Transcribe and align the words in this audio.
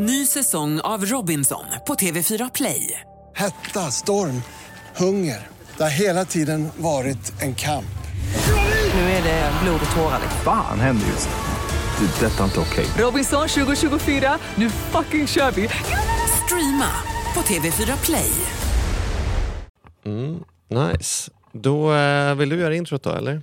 Ny 0.00 0.26
säsong 0.26 0.80
av 0.80 1.04
Robinson 1.04 1.64
på 1.86 1.94
TV4 1.94 2.50
Play. 2.54 3.00
Hetta, 3.34 3.80
storm, 3.80 4.42
hunger. 4.96 5.46
Det 5.76 5.82
har 5.82 5.90
hela 5.90 6.24
tiden 6.24 6.68
varit 6.76 7.42
en 7.42 7.54
kamp. 7.54 7.98
Nu 8.94 9.00
är 9.00 9.22
det 9.22 9.52
blod 9.62 9.80
och 9.90 9.96
tårar. 9.96 10.20
Fan 10.44 10.80
händer 10.80 11.06
just 11.06 11.28
nu. 11.28 12.06
Det. 12.06 12.26
är 12.26 12.30
Detta 12.30 12.40
är 12.40 12.44
inte 12.44 12.60
okej. 12.60 12.86
Robinson 13.04 13.48
2024, 13.48 14.38
nu 14.54 14.70
fucking 14.70 15.26
kör 15.26 15.50
vi! 15.50 15.68
Streama 16.44 16.92
på 17.34 17.40
TV4 17.40 18.04
Play. 18.04 18.30
Nice. 20.68 21.30
Då 21.52 21.92
eh, 21.92 22.34
vill 22.34 22.48
du 22.48 22.56
göra 22.56 22.74
introt 22.74 23.02
då 23.02 23.10
eller? 23.10 23.42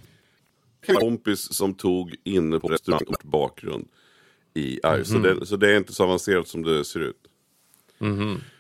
Kompis 1.00 1.54
som 1.54 1.74
tog 1.74 2.16
inne 2.24 2.60
på 2.60 2.68
restaurang 2.68 3.04
och 3.08 3.22
bakgrund 3.24 3.88
i 4.56 4.80
arg. 4.84 5.06
Så, 5.06 5.18
det, 5.18 5.46
så 5.46 5.56
det 5.56 5.71
är 5.74 5.78
inte 5.78 5.94
så 5.94 6.04
avancerat 6.04 6.48
som 6.48 6.64
det 6.64 6.86
ser 6.86 7.00
ut. 7.00 7.16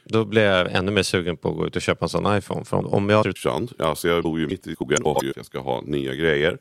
Då 0.03 0.25
blir 0.25 0.41
jag 0.41 0.71
ännu 0.71 0.91
mer 0.91 1.03
sugen 1.03 1.37
på 1.37 1.49
att 1.49 1.55
gå 1.55 1.67
ut 1.67 1.75
och 1.75 1.81
köpa 1.81 2.05
en 2.05 2.09
sån 2.09 2.37
iPhone. 2.37 2.65
För 2.65 2.77
om- 2.77 3.09
jag... 3.09 3.23
Alltså 3.79 4.07
jag 4.07 4.23
bor 4.23 4.39
ju 4.39 4.47
mitt 4.47 4.67
i 4.67 4.73
skogen 4.73 5.03
och 5.03 5.23
jag 5.35 5.45
ska 5.45 5.59
ha 5.59 5.81
nya 5.81 6.13
grejer. 6.13 6.57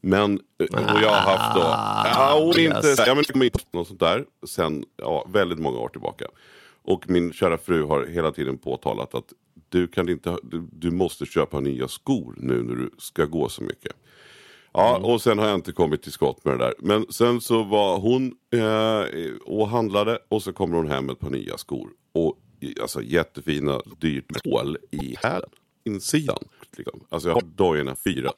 Men 0.00 0.40
eh, 0.58 0.94
och 0.94 1.02
jag 1.02 1.08
har 1.08 1.36
haft 1.36 1.54
då, 1.54 1.60
ja, 1.60 2.34
och 2.34 2.58
inte, 2.58 2.86
yes. 2.86 3.00
ja, 3.06 3.14
men 3.14 3.24
kom 3.24 3.42
in 3.42 3.50
på 3.50 3.58
något 3.78 3.88
sånt 3.88 4.00
där 4.00 4.24
sen 4.46 4.84
ja, 4.96 5.26
väldigt 5.32 5.58
många 5.58 5.78
år 5.78 5.88
tillbaka. 5.88 6.24
Och 6.82 7.10
min 7.10 7.32
kära 7.32 7.58
fru 7.58 7.82
har 7.82 8.06
hela 8.06 8.32
tiden 8.32 8.58
påtalat 8.58 9.14
att 9.14 9.32
du, 9.68 9.86
kan 9.88 10.08
inte, 10.08 10.38
du, 10.42 10.68
du 10.72 10.90
måste 10.90 11.26
köpa 11.26 11.60
nya 11.60 11.88
skor 11.88 12.34
nu 12.36 12.62
när 12.62 12.74
du 12.74 12.90
ska 12.98 13.24
gå 13.24 13.48
så 13.48 13.62
mycket. 13.62 13.92
Ja, 14.76 14.96
och 14.96 15.22
sen 15.22 15.38
har 15.38 15.46
jag 15.46 15.54
inte 15.54 15.72
kommit 15.72 16.02
till 16.02 16.12
skott 16.12 16.44
med 16.44 16.58
det 16.58 16.64
där. 16.64 16.74
Men 16.78 17.06
sen 17.10 17.40
så 17.40 17.62
var 17.62 17.98
hon 17.98 18.34
eh, 18.52 19.32
och 19.46 19.68
handlade 19.68 20.18
och 20.28 20.42
så 20.42 20.52
kommer 20.52 20.76
hon 20.76 20.88
hem 20.88 21.06
med 21.06 21.12
ett 21.12 21.20
par 21.20 21.30
nya 21.30 21.58
skor. 21.58 21.90
Och 22.12 22.38
alltså 22.80 23.02
jättefina, 23.02 23.80
dyrt 23.98 24.44
hål 24.44 24.76
i 24.90 25.16
hälen. 25.22 25.50
Insidan. 25.84 26.38
Liksom. 26.76 27.00
Alltså 27.08 27.28
jag 27.28 27.34
har 27.34 27.42
dojorna 27.42 27.96
fyra 28.04 28.32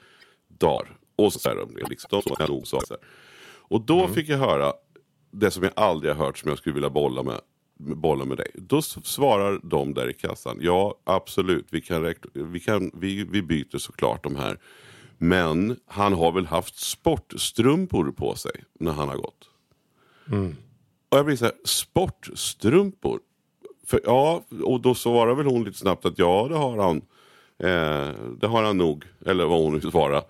dagar. 0.48 0.96
Och 1.16 1.32
så 1.32 1.48
är 1.48 1.56
de 1.56 1.76
liksom, 1.90 2.08
de 2.10 2.22
som 2.22 2.36
jag 2.38 2.48
nog 2.48 2.66
sa. 2.66 2.80
Så 2.80 2.94
här. 2.94 3.02
Och 3.68 3.80
då 3.80 4.08
fick 4.08 4.28
jag 4.28 4.38
höra 4.38 4.72
det 5.30 5.50
som 5.50 5.62
jag 5.62 5.72
aldrig 5.76 6.14
har 6.14 6.24
hört 6.24 6.38
som 6.38 6.48
jag 6.48 6.58
skulle 6.58 6.74
vilja 6.74 6.90
bolla 6.90 7.22
med, 7.22 7.40
bolla 7.78 8.24
med 8.24 8.36
dig. 8.36 8.50
Då 8.54 8.82
svarar 8.82 9.60
de 9.62 9.94
där 9.94 10.10
i 10.10 10.14
kassan. 10.14 10.58
Ja, 10.60 10.94
absolut. 11.04 11.66
Vi, 11.70 11.80
kan 11.80 12.14
vi, 12.32 12.60
kan, 12.60 12.90
vi, 12.94 13.24
vi 13.24 13.42
byter 13.42 13.78
såklart 13.78 14.24
de 14.24 14.36
här. 14.36 14.58
Men 15.18 15.76
han 15.86 16.12
har 16.12 16.32
väl 16.32 16.46
haft 16.46 16.78
sportstrumpor 16.78 18.12
på 18.12 18.34
sig 18.34 18.64
när 18.80 18.92
han 18.92 19.08
har 19.08 19.16
gått. 19.16 19.48
Och 21.08 21.18
jag 21.18 21.26
blir 21.26 21.36
så 21.36 21.44
här, 21.44 21.54
sportstrumpor? 21.64 23.20
För, 23.86 24.00
ja, 24.04 24.42
och 24.64 24.80
då 24.80 24.94
svarar 24.94 25.34
väl 25.34 25.46
hon 25.46 25.64
lite 25.64 25.78
snabbt 25.78 26.04
att 26.06 26.18
ja, 26.18 26.46
det 26.50 26.56
har 26.56 26.78
han. 26.78 26.96
Eh, 27.58 28.14
det 28.40 28.46
har 28.46 28.62
han 28.62 28.78
nog. 28.78 29.04
Eller 29.26 29.44
vad 29.46 29.62
hon 29.62 29.74
nu 29.74 29.80
svarar. 29.80 30.22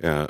Eh, 0.00 0.24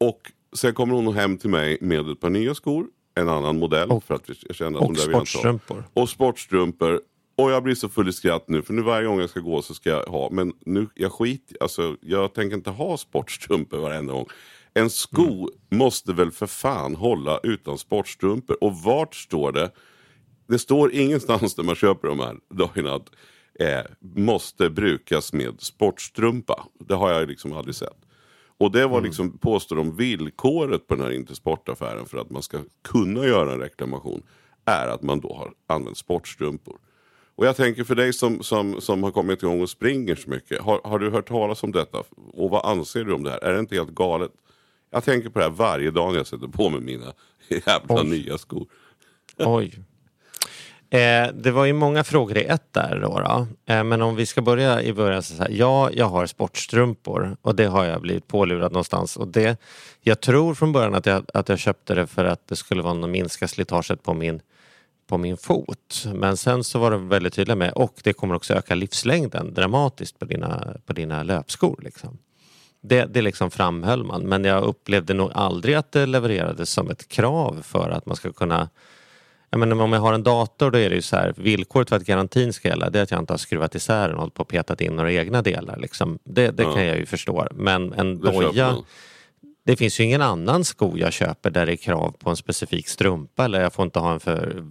och 0.00 0.32
sen 0.52 0.74
kommer 0.74 0.94
hon 0.94 1.14
hem 1.14 1.38
till 1.38 1.50
mig 1.50 1.78
med 1.80 2.08
ett 2.10 2.20
par 2.20 2.30
nya 2.30 2.54
skor. 2.54 2.86
En 3.14 3.28
annan 3.28 3.58
modell. 3.58 3.90
Och- 3.90 4.04
för 4.04 4.14
att 4.14 4.28
jag 4.46 4.56
känner 4.56 4.78
att 4.78 4.90
och 4.90 4.98
sportstrumpor. 4.98 5.84
Och 5.94 6.08
sportstrumpor. 6.08 7.00
Och 7.38 7.50
jag 7.50 7.62
blir 7.62 7.74
så 7.74 7.88
full 7.88 8.08
i 8.08 8.12
skratt 8.12 8.48
nu. 8.48 8.62
För 8.62 8.72
nu 8.72 8.82
varje 8.82 9.06
gång 9.06 9.20
jag 9.20 9.30
ska 9.30 9.40
gå 9.40 9.62
så 9.62 9.74
ska 9.74 9.90
jag 9.90 10.02
ha. 10.02 10.28
Men 10.30 10.52
nu, 10.66 10.88
jag 10.94 11.12
skit 11.12 11.52
Alltså 11.60 11.96
jag 12.00 12.34
tänker 12.34 12.56
inte 12.56 12.70
ha 12.70 12.96
sportstrumpor 12.96 13.78
varenda 13.78 14.12
gång. 14.12 14.26
En 14.74 14.90
sko 14.90 15.48
måste 15.70 16.12
väl 16.12 16.30
för 16.30 16.46
fan 16.46 16.94
hålla 16.94 17.40
utan 17.42 17.78
sportstrumpor. 17.78 18.64
Och 18.64 18.76
vart 18.76 19.14
står 19.14 19.52
det? 19.52 19.70
Det 20.48 20.58
står 20.58 20.92
ingenstans 20.92 21.54
där 21.54 21.62
man 21.62 21.74
köper 21.74 22.08
de 22.08 22.20
här 22.20 22.36
dojorna 22.50 22.94
att 22.94 23.10
eh, 23.60 23.84
måste 24.00 24.70
brukas 24.70 25.32
med 25.32 25.60
sportstrumpa. 25.60 26.64
Det 26.78 26.94
har 26.94 27.10
jag 27.10 27.28
liksom 27.28 27.52
aldrig 27.52 27.74
sett. 27.74 27.98
Och 28.58 28.72
det 28.72 28.86
var 28.86 29.00
liksom, 29.00 29.38
påstår 29.38 29.76
de, 29.76 29.96
villkoret 29.96 30.86
på 30.86 30.94
den 30.94 31.04
här 31.04 31.12
Intersportaffären 31.12 32.06
för 32.06 32.18
att 32.18 32.30
man 32.30 32.42
ska 32.42 32.58
kunna 32.84 33.26
göra 33.26 33.52
en 33.52 33.60
reklamation 33.60 34.22
är 34.64 34.88
att 34.88 35.02
man 35.02 35.20
då 35.20 35.34
har 35.34 35.52
använt 35.66 35.98
sportstrumpor. 35.98 36.78
Och 37.38 37.46
jag 37.46 37.56
tänker 37.56 37.84
för 37.84 37.94
dig 37.94 38.12
som, 38.12 38.42
som, 38.42 38.80
som 38.80 39.02
har 39.02 39.10
kommit 39.10 39.42
igång 39.42 39.60
och 39.60 39.70
springer 39.70 40.14
så 40.14 40.30
mycket, 40.30 40.60
har, 40.60 40.80
har 40.84 40.98
du 40.98 41.10
hört 41.10 41.28
talas 41.28 41.62
om 41.62 41.72
detta? 41.72 41.98
Och 42.32 42.50
vad 42.50 42.64
anser 42.64 43.04
du 43.04 43.12
om 43.12 43.22
det 43.22 43.30
här? 43.30 43.38
Är 43.38 43.52
det 43.52 43.60
inte 43.60 43.74
helt 43.74 43.90
galet? 43.90 44.30
Jag 44.90 45.04
tänker 45.04 45.28
på 45.28 45.38
det 45.38 45.44
här 45.44 45.52
varje 45.52 45.90
dag 45.90 46.10
när 46.10 46.18
jag 46.18 46.26
sätter 46.26 46.46
på 46.46 46.68
mig 46.68 46.80
mina 46.80 47.12
jävla 47.48 48.02
Oj. 48.02 48.10
nya 48.10 48.38
skor. 48.38 48.66
Oj. 49.36 49.78
Eh, 50.90 51.28
det 51.34 51.50
var 51.50 51.64
ju 51.64 51.72
många 51.72 52.04
frågor 52.04 52.38
i 52.38 52.44
ett 52.44 52.72
där 52.72 53.00
då. 53.02 53.20
då. 53.20 53.46
Eh, 53.74 53.84
men 53.84 54.02
om 54.02 54.16
vi 54.16 54.26
ska 54.26 54.42
börja 54.42 54.82
i 54.82 54.92
början 54.92 55.22
så 55.22 55.34
här. 55.34 55.50
Ja, 55.50 55.90
jag 55.92 56.06
har 56.06 56.26
sportstrumpor 56.26 57.36
och 57.42 57.54
det 57.54 57.66
har 57.66 57.84
jag 57.84 58.02
blivit 58.02 58.28
pålurad 58.28 58.72
någonstans. 58.72 59.16
Och 59.16 59.28
det, 59.28 59.60
jag 60.00 60.20
tror 60.20 60.54
från 60.54 60.72
början 60.72 60.94
att 60.94 61.06
jag, 61.06 61.24
att 61.34 61.48
jag 61.48 61.58
köpte 61.58 61.94
det 61.94 62.06
för 62.06 62.24
att 62.24 62.48
det 62.48 62.56
skulle 62.56 62.82
vara 62.82 62.94
något 62.94 63.10
minska 63.10 63.48
slitaget 63.48 64.02
på 64.02 64.14
min, 64.14 64.40
på 65.08 65.18
min 65.18 65.36
fot. 65.36 66.04
Men 66.14 66.36
sen 66.36 66.64
så 66.64 66.78
var 66.78 66.90
det 66.90 66.96
väldigt 66.96 67.34
tydliga 67.34 67.56
med 67.56 67.72
och 67.72 68.00
det 68.04 68.12
kommer 68.12 68.34
också 68.34 68.54
öka 68.54 68.74
livslängden 68.74 69.54
dramatiskt 69.54 70.18
på 70.18 70.24
dina, 70.24 70.76
på 70.86 70.92
dina 70.92 71.22
löpskor. 71.22 71.80
Liksom. 71.82 72.18
Det, 72.80 73.04
det 73.04 73.22
liksom 73.22 73.50
framhöll 73.50 74.04
man 74.04 74.22
men 74.22 74.44
jag 74.44 74.64
upplevde 74.64 75.14
nog 75.14 75.30
aldrig 75.34 75.74
att 75.74 75.92
det 75.92 76.06
levererades 76.06 76.70
som 76.70 76.90
ett 76.90 77.08
krav 77.08 77.62
för 77.62 77.90
att 77.90 78.06
man 78.06 78.16
ska 78.16 78.32
kunna 78.32 78.68
jag 79.50 79.60
menar, 79.60 79.82
om 79.82 79.92
jag 79.92 80.00
har 80.00 80.12
en 80.12 80.22
dator 80.22 80.70
då 80.70 80.78
är 80.78 80.88
det 80.90 80.94
ju 80.96 81.02
så 81.02 81.16
här 81.16 81.34
villkoret 81.36 81.88
för 81.88 81.96
att 81.96 82.04
garantin 82.04 82.52
ska 82.52 82.68
gälla 82.68 82.90
det 82.90 82.98
är 82.98 83.02
att 83.02 83.10
jag 83.10 83.20
inte 83.20 83.32
har 83.32 83.38
skruvat 83.38 83.74
isär 83.74 84.08
den 84.08 84.14
och 84.14 84.20
hållit 84.20 84.34
på 84.34 84.42
och 84.42 84.48
petat 84.48 84.80
in 84.80 84.92
några 84.96 85.12
egna 85.12 85.42
delar. 85.42 85.76
Liksom. 85.76 86.18
Det, 86.24 86.50
det 86.50 86.62
Ja. 86.62 86.74
kan 86.74 86.86
jag 86.86 86.98
ju 86.98 87.06
förstå. 87.06 87.46
Men 87.52 87.92
en 87.92 88.20
Det 88.20 88.30
doja. 88.30 88.76
Det 89.68 89.76
finns 89.76 90.00
ju 90.00 90.04
ingen 90.04 90.22
annan 90.22 90.64
sko 90.64 90.96
jag 90.98 91.12
köper 91.12 91.50
där 91.50 91.66
det 91.66 91.72
är 91.72 91.76
krav 91.76 92.10
på 92.18 92.30
en 92.30 92.36
specifik 92.36 92.88
strumpa 92.88 93.44
eller 93.44 93.60
jag 93.60 93.72
får 93.72 93.84
inte 93.84 93.98
ha 93.98 94.12
en 94.12 94.20
för 94.20 94.64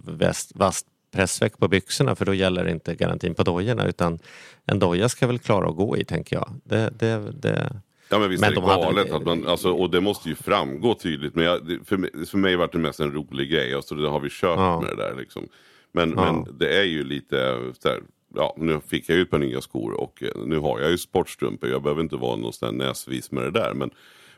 vast 0.54 0.86
pressväck 1.12 1.58
på 1.58 1.68
byxorna 1.68 2.14
för 2.16 2.24
då 2.24 2.34
gäller 2.34 2.68
inte 2.68 2.94
garantin 2.94 3.34
på 3.34 3.42
dojorna 3.42 3.86
utan 3.86 4.18
en 4.66 4.78
doja 4.78 5.08
ska 5.08 5.26
väl 5.26 5.38
klara 5.38 5.68
att 5.68 5.76
gå 5.76 5.96
i 5.96 6.04
tänker 6.04 6.36
jag. 6.36 6.50
Det, 6.64 6.90
det, 6.98 7.32
det, 7.42 7.80
Ja 8.10 8.18
men 8.18 8.30
visst 8.30 8.40
Men 8.40 8.50
är 8.50 8.54
det 8.54 8.60
de 8.60 8.70
hade- 8.70 8.82
galet 8.82 9.12
att 9.12 9.24
man, 9.24 9.46
alltså, 9.46 9.72
och 9.72 9.90
det 9.90 10.00
måste 10.00 10.28
ju 10.28 10.34
framgå 10.34 10.94
tydligt. 10.94 11.34
Men 11.34 11.44
jag, 11.44 11.78
för, 11.84 11.96
mig, 11.96 12.10
för 12.26 12.38
mig 12.38 12.56
var 12.56 12.68
det 12.72 12.78
mest 12.78 13.00
en 13.00 13.12
rolig 13.12 13.50
grej, 13.50 13.74
alltså, 13.74 13.94
det 13.94 14.08
har 14.08 14.20
vi 14.20 14.28
kört 14.30 14.58
Ja. 14.58 14.80
med 14.80 14.90
det 14.90 14.96
där 15.02 15.14
liksom. 15.18 15.48
Men, 15.92 16.14
Ja. 16.16 16.32
men 16.32 16.58
det 16.58 16.78
är 16.80 16.84
ju 16.84 17.04
lite 17.04 17.36
här, 17.84 18.00
ja 18.34 18.54
nu 18.58 18.80
fick 18.88 19.08
jag 19.08 19.16
ju 19.16 19.22
ett 19.22 19.30
par 19.30 19.38
nya 19.38 19.60
skor 19.60 19.92
och 20.00 20.22
eh, 20.22 20.42
nu 20.46 20.58
har 20.58 20.80
jag 20.80 20.90
ju 20.90 20.98
sportstrumpor. 20.98 21.70
Jag 21.70 21.82
behöver 21.82 22.02
inte 22.02 22.16
vara 22.16 22.36
någon 22.36 22.52
sån 22.52 22.76
näsvis 22.78 23.30
med 23.30 23.42
det 23.44 23.50
där. 23.50 23.74
Men, 23.74 23.90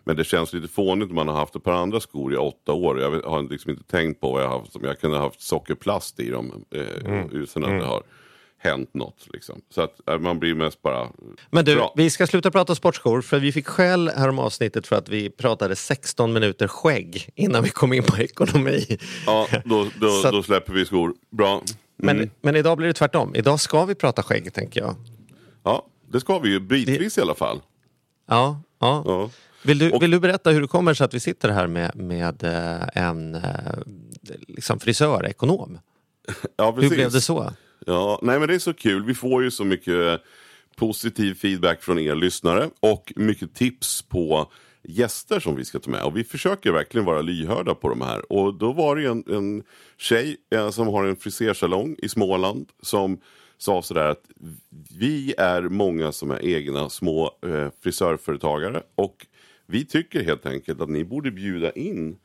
men 0.04 0.16
det 0.16 0.24
känns 0.24 0.52
lite 0.52 0.68
fånigt 0.68 1.10
man 1.12 1.28
har 1.28 1.34
haft 1.34 1.56
ett 1.56 1.64
par 1.64 1.72
andra 1.72 2.00
skor 2.00 2.32
i 2.34 2.36
åtta 2.36 2.72
år. 2.72 3.00
Jag 3.00 3.10
har 3.22 3.42
liksom 3.50 3.70
inte 3.70 3.82
tänkt 3.84 4.20
på 4.20 4.32
vad 4.32 4.42
jag 4.42 4.48
har 4.48 4.58
haft. 4.58 4.76
Jag 4.82 5.00
kunde 5.00 5.16
ha 5.16 5.24
haft 5.24 5.40
sockerplast 5.42 6.20
i 6.20 6.30
dem 6.30 6.64
eh, 6.74 6.80
Mm. 7.12 7.30
utan 7.32 7.64
att 7.64 7.70
det 7.80 7.86
har 7.86 8.02
hänt 8.58 8.94
något. 8.94 9.26
Liksom. 9.32 9.60
Så 9.70 9.80
att 9.80 10.08
eh, 10.08 10.18
man 10.18 10.38
blir 10.38 10.54
mest 10.54 10.82
bara 10.82 11.08
Men 11.50 11.64
du, 11.64 11.74
bra. 11.76 11.92
vi 11.96 12.10
ska 12.10 12.26
sluta 12.26 12.50
prata 12.50 12.74
sportskor 12.74 13.20
för 13.22 13.38
vi 13.38 13.52
fick 13.52 13.66
skäll 13.68 14.08
här 14.16 14.28
om 14.28 14.38
avsnittet 14.38 14.86
för 14.86 14.96
att 14.96 15.08
vi 15.08 15.30
pratade 15.30 15.76
16 15.76 16.32
minuter 16.32 16.68
skägg 16.68 17.28
innan 17.34 17.62
vi 17.62 17.70
kom 17.70 17.92
in 17.92 18.02
på 18.02 18.18
ekonomi. 18.18 18.98
Ja, 19.26 19.46
då, 19.64 19.86
då, 20.00 20.06
att- 20.26 20.32
då 20.32 20.42
släpper 20.42 20.72
vi 20.72 20.84
skor. 20.84 21.14
Bra. 21.30 21.62
Men, 21.96 22.16
Mm. 22.16 22.30
men 22.40 22.56
idag 22.56 22.76
blir 22.76 22.86
det 22.88 22.94
tvärtom. 22.94 23.34
Idag 23.34 23.60
ska 23.60 23.84
vi 23.84 23.94
prata 23.94 24.22
skägg 24.22 24.52
tänker 24.54 24.80
jag. 24.80 24.94
Ja, 25.62 25.86
det 26.12 26.20
ska 26.20 26.38
vi 26.38 26.48
ju 26.50 26.60
bitvis 26.60 27.18
i 27.18 27.20
alla 27.20 27.34
fall. 27.34 27.60
Ja, 28.28 28.60
ja. 28.78 29.02
Ja. 29.06 29.30
Vill, 29.62 29.78
du, 29.78 29.90
Och- 29.90 30.02
vill 30.02 30.10
du 30.10 30.20
berätta 30.20 30.50
hur 30.50 30.60
det 30.60 30.66
kommer 30.68 30.94
sig 30.94 31.04
att 31.04 31.14
vi 31.14 31.20
sitter 31.20 31.48
här 31.48 31.66
med, 31.66 31.96
med 31.96 32.44
eh, 32.44 33.04
en 33.04 33.34
eh, 33.34 33.78
liksom 34.48 34.80
frisör, 34.80 35.26
ekonom? 35.26 35.78
Ja, 36.56 36.66
Hur 36.70 36.72
precis. 36.80 36.90
blev 36.96 37.10
det 37.10 37.20
så? 37.20 37.52
Ja, 37.86 38.18
nej 38.22 38.38
men 38.38 38.48
det 38.48 38.54
är 38.54 38.58
så 38.58 38.72
kul. 38.74 39.04
Vi 39.04 39.14
får 39.14 39.42
ju 39.42 39.50
så 39.50 39.64
mycket 39.64 39.94
eh, 39.94 40.14
positiv 40.76 41.34
feedback 41.34 41.82
från 41.82 41.98
er 41.98 42.14
lyssnare 42.14 42.70
och 42.80 43.12
mycket 43.16 43.54
tips 43.54 44.02
på 44.02 44.52
gäster 44.82 45.40
som 45.40 45.56
vi 45.56 45.64
ska 45.64 45.78
ta 45.78 45.90
med. 45.90 46.02
Och 46.02 46.16
vi 46.16 46.24
försöker 46.24 46.72
verkligen 46.72 47.04
vara 47.04 47.22
lyhörda 47.22 47.74
på 47.74 47.88
de 47.88 48.00
här. 48.00 48.32
Och 48.32 48.54
då 48.54 48.72
var 48.72 48.96
det 48.96 49.06
en, 49.08 49.24
en 49.30 49.62
tjej 49.98 50.36
eh, 50.54 50.70
som 50.70 50.88
har 50.88 51.04
en 51.04 51.16
frisersalong 51.16 51.96
i 51.98 52.08
Småland 52.08 52.68
som 52.82 53.20
sa 53.58 53.82
sådär 53.82 54.06
att 54.08 54.22
vi 54.98 55.34
är 55.38 55.62
många 55.62 56.12
som 56.12 56.30
är 56.30 56.44
egna 56.44 56.88
små 56.88 57.30
eh, 57.46 57.68
frisörföretagare 57.82 58.82
och 58.94 59.26
vi 59.70 59.84
tycker 59.84 60.22
helt 60.24 60.46
enkelt 60.46 60.80
att 60.80 60.88
ni 60.88 61.04
borde 61.04 61.30
bjuda 61.30 61.72
in 61.72 62.18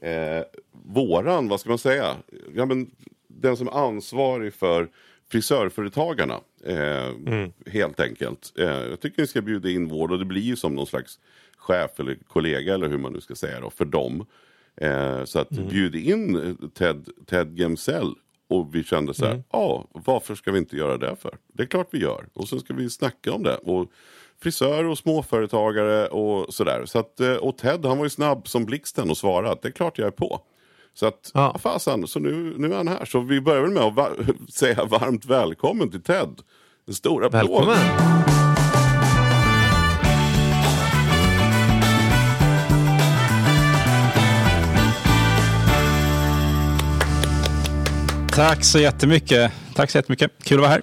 eh, 0.00 0.42
våran, 0.72 1.48
vad 1.48 1.60
ska 1.60 1.68
man 1.68 1.78
säga, 1.78 2.16
ja, 2.54 2.66
men, 2.66 2.90
den 3.28 3.56
som 3.56 3.68
är 3.68 3.86
ansvarig 3.86 4.54
för 4.54 4.88
frisörföretagarna. 5.30 6.40
Eh, 6.64 7.10
Helt 7.66 8.00
enkelt. 8.00 8.52
Eh, 8.58 8.64
jag 8.64 9.00
tycker 9.00 9.22
ni 9.22 9.26
ska 9.26 9.42
bjuda 9.42 9.70
in 9.70 9.88
vår 9.88 10.12
och 10.12 10.18
det 10.18 10.24
blir 10.24 10.42
ju 10.42 10.56
som 10.56 10.74
någon 10.74 10.86
slags 10.86 11.20
chef 11.56 12.00
eller 12.00 12.18
kollega 12.28 12.74
eller 12.74 12.88
hur 12.88 12.98
man 12.98 13.12
nu 13.12 13.20
ska 13.20 13.34
säga 13.34 13.60
då, 13.60 13.70
för 13.70 13.84
dem. 13.84 14.26
Eh, 14.76 15.24
så 15.24 15.38
att 15.38 15.50
bjud 15.50 15.94
in 15.94 16.56
Ted, 16.74 17.08
Ted 17.26 17.58
Gemsell 17.58 18.14
och 18.48 18.74
vi 18.74 18.84
kände 18.84 19.14
så 19.14 19.24
här, 19.26 19.42
ja 19.52 19.88
varför 19.92 20.34
ska 20.34 20.52
vi 20.52 20.58
inte 20.58 20.76
göra 20.76 20.96
det 20.96 21.16
för? 21.16 21.36
Det 21.52 21.62
är 21.62 21.66
klart 21.66 21.88
vi 21.90 21.98
gör. 21.98 22.26
Och 22.32 22.48
sen 22.48 22.60
ska 22.60 22.74
vi 22.74 22.90
snacka 22.90 23.32
om 23.32 23.42
det. 23.42 23.56
Och 23.56 23.92
frisör 24.42 24.84
och 24.84 24.98
småföretagare 24.98 26.06
och 26.06 26.54
sådär. 26.54 26.82
Så 26.86 26.98
att, 26.98 27.20
eh, 27.20 27.32
och 27.32 27.58
Ted 27.58 27.84
han 27.86 27.98
var 27.98 28.04
ju 28.04 28.10
snabb 28.10 28.48
som 28.48 28.64
blixten 28.64 29.10
och 29.10 29.16
svarade 29.16 29.52
att 29.52 29.62
det 29.62 29.68
är 29.68 29.72
klart 29.72 29.98
jag 29.98 30.06
är 30.06 30.10
på. 30.10 30.40
Så 30.94 31.06
att, 31.06 31.30
Ja. 31.34 31.50
ja. 31.54 31.58
fasen, 31.58 32.06
så 32.06 32.18
nu, 32.18 32.54
nu 32.58 32.72
är 32.72 32.76
han 32.76 32.88
här. 32.88 33.04
Så 33.04 33.20
vi 33.20 33.40
börjar 33.40 33.62
väl 33.62 33.70
med 33.70 33.82
att 33.82 33.94
va 33.94 34.08
säga 34.48 34.84
varmt 34.84 35.24
välkommen 35.24 35.90
till 35.90 36.02
Ted. 36.02 36.40
En 36.88 36.94
stor 36.94 37.24
applåd. 37.24 37.66
Välkommen! 37.66 38.12
Tack 48.32 48.64
så 48.64 48.78
jättemycket. 48.78 49.52
Tack 49.74 49.90
så 49.90 49.98
jättemycket. 49.98 50.30
Kul 50.44 50.56
att 50.58 50.60
vara 50.60 50.70
här. 50.70 50.82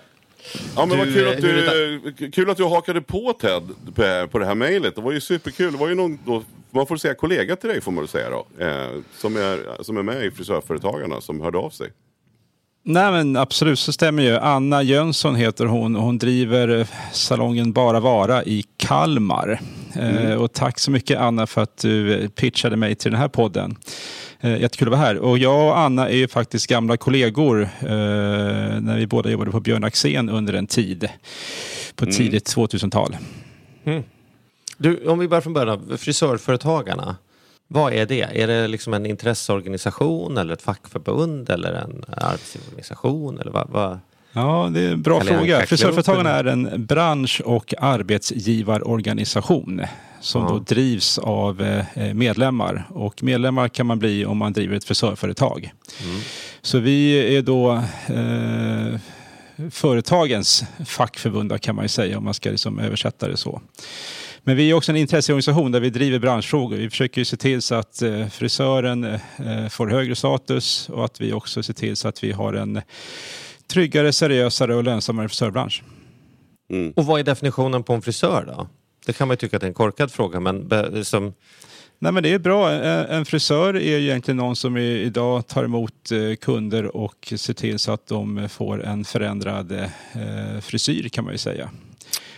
Ja 0.75 0.85
men 0.85 0.97
vad 0.97 1.07
Du, 1.07 1.13
kul 1.13 1.25
eh, 1.27 1.31
att, 1.31 1.43
hur 1.43 2.11
du, 2.17 2.31
kul 2.31 2.49
att 2.49 2.57
du 2.57 2.63
hakade 2.63 3.01
på 3.01 3.33
Ted 3.41 3.63
på- 3.95 4.27
på 4.27 4.39
det 4.39 4.45
här 4.45 4.55
mejlet. 4.55 4.95
Det 4.95 5.01
var 5.01 5.11
ju 5.11 5.21
superkul. 5.21 5.71
Det 5.71 5.77
var 5.77 5.87
ju 5.89 5.95
någon, 5.95 6.19
då, 6.25 6.43
man 6.71 6.87
får 6.87 6.97
säga 6.97 7.13
kollega 7.13 7.55
till 7.55 7.69
dig 7.69 7.81
får 7.81 7.91
man 7.91 8.07
säga 8.07 8.29
då. 8.29 8.47
Eh, 8.65 8.87
som, 9.17 9.35
är, 9.37 9.83
som 9.83 9.97
är 9.97 10.03
med 10.03 10.25
i 10.25 10.31
Frisörföretagarna 10.31 11.21
som 11.21 11.41
hörde 11.41 11.57
av 11.57 11.69
sig. 11.69 11.87
Nej 12.83 13.11
men 13.11 13.37
absolut 13.37 13.79
så 13.79 13.91
stämmer 13.93 14.23
ju. 14.23 14.37
Anna 14.37 14.83
Jönsson 14.83 15.35
heter 15.35 15.65
hon 15.65 15.95
och 15.95 16.01
hon 16.01 16.17
driver 16.17 16.79
eh, 16.79 16.87
salongen 17.13 17.71
Bara 17.71 17.99
Vara 17.99 18.43
i 18.43 18.63
Kalmar. 18.77 19.59
Eh, 19.95 20.33
och 20.33 20.53
tack 20.53 20.79
så 20.79 20.91
mycket 20.91 21.19
Anna 21.19 21.47
för 21.47 21.61
att 21.61 21.77
du 21.77 22.13
eh, 22.13 22.29
pitchade 22.29 22.75
mig 22.75 22.95
till 22.95 23.11
den 23.11 23.19
här 23.19 23.27
podden. 23.27 23.75
Eh, 24.39 24.61
jättekul 24.61 24.87
att 24.87 24.91
vara 24.91 25.01
här. 25.01 25.17
Och 25.17 25.37
jag 25.37 25.67
och 25.67 25.79
Anna 25.79 26.09
är 26.09 26.15
ju 26.15 26.27
faktiskt 26.27 26.67
gamla 26.67 26.97
kollegor 26.97 27.69
när 28.81 28.97
vi 28.97 29.07
båda 29.07 29.29
jobbade 29.29 29.51
på 29.51 29.59
Björn 29.59 29.83
Axén 29.83 30.29
under 30.29 30.53
en 30.53 30.67
tid. 30.67 31.09
På 31.95 32.05
tidigt 32.05 32.55
2000-tal. 32.55 33.17
Du, 34.77 35.07
om 35.07 35.19
vi 35.19 35.27
börjar 35.27 35.41
från 35.41 35.53
början, 35.53 35.97
frisörföretagarna. 35.97 37.15
Vad 37.67 37.93
är 37.93 38.05
det? 38.05 38.21
Är 38.21 38.47
det 38.47 38.67
liksom 38.67 38.93
en 38.93 39.05
intresseorganisation 39.05 40.37
eller 40.37 40.53
ett 40.53 40.61
fackförbund 40.61 41.49
eller 41.49 41.73
en 41.73 42.05
arbetsgivarorganisation? 42.07 43.39
Eller 43.39 43.51
vad, 43.51 43.69
vad? 43.69 43.99
Ja, 44.33 44.69
det 44.73 44.81
är 44.81 44.91
en 44.91 45.01
bra 45.01 45.19
en 45.21 45.27
fråga. 45.27 45.65
Frisörföretagarna 45.65 46.29
är 46.29 46.43
en 46.45 46.85
bransch 46.85 47.41
och 47.45 47.73
arbetsgivarorganisation 47.79 49.81
som 50.21 50.41
Ja. 50.43 50.49
då 50.49 50.59
drivs 50.59 51.17
av 51.17 51.61
eh, 51.61 52.13
medlemmar. 52.13 52.87
Och 52.89 53.23
medlemmar 53.23 53.67
kan 53.67 53.85
man 53.85 53.99
bli 53.99 54.25
om 54.25 54.37
man 54.37 54.53
driver 54.53 54.75
ett 54.75 54.83
frisörföretag. 54.83 55.71
Så 56.61 56.79
vi 56.79 57.35
är 57.37 57.41
då 57.41 57.71
eh, 58.07 58.99
företagens 59.71 60.63
fackförbund 60.85 61.61
kan 61.61 61.75
man 61.75 61.85
ju 61.85 61.89
säga 61.89 62.17
om 62.17 62.23
man 62.23 62.33
ska 62.33 62.49
liksom 62.49 62.79
översätta 62.79 63.27
det 63.27 63.37
så. 63.37 63.61
Men 64.43 64.55
vi 64.57 64.69
är 64.69 64.73
också 64.73 64.91
en 64.91 64.97
intresseorganisation 64.97 65.71
där 65.71 65.79
vi 65.79 65.89
driver 65.89 66.19
branschfrågor. 66.19 66.77
Vi 66.77 66.89
försöker 66.89 67.21
ju 67.21 67.25
se 67.25 67.37
till 67.37 67.61
så 67.61 67.75
att 67.75 68.01
eh, 68.01 68.27
frisören 68.27 69.03
eh, 69.03 69.67
får 69.69 69.87
högre 69.87 70.15
status 70.15 70.89
och 70.89 71.05
att 71.05 71.21
vi 71.21 71.33
också 71.33 71.63
ser 71.63 71.73
till 71.73 71.95
så 71.95 72.07
att 72.07 72.23
vi 72.23 72.31
har 72.31 72.53
en 72.53 72.81
tryggare, 73.71 74.13
seriösare 74.13 74.75
och 74.75 74.83
lönsammare 74.83 75.27
frisörbransch. 75.29 75.83
Och 76.95 77.05
vad 77.05 77.19
är 77.19 77.23
definitionen 77.23 77.83
på 77.83 77.93
en 77.93 78.01
frisör 78.01 78.45
då? 78.47 78.67
Det 79.05 79.13
kan 79.13 79.27
man 79.27 79.33
ju 79.33 79.37
tycka 79.37 79.57
att 79.57 79.61
det 79.61 79.65
är 79.65 79.69
en 79.69 79.73
korkad 79.73 80.11
fråga 80.11 80.39
men 80.39 80.67
be- 80.67 81.05
som, 81.05 81.33
Nej 81.99 82.11
men 82.11 82.23
det 82.23 82.33
är 82.33 82.39
bra. 82.39 82.71
En 82.71 83.25
frisör 83.25 83.73
är 83.75 83.97
ju 83.97 84.05
egentligen 84.09 84.37
någon 84.37 84.55
som 84.55 84.77
idag 84.77 85.47
tar 85.47 85.63
emot 85.63 86.11
eh, 86.11 86.35
kunder 86.35 86.95
och 86.95 87.33
ser 87.37 87.53
till 87.53 87.79
så 87.79 87.91
att 87.91 88.07
de 88.07 88.49
får 88.49 88.83
en 88.85 89.05
förändrad 89.05 89.71
eh, 89.71 90.59
frisyr 90.61 91.09
kan 91.09 91.23
man 91.23 91.33
ju 91.33 91.37
säga. 91.37 91.69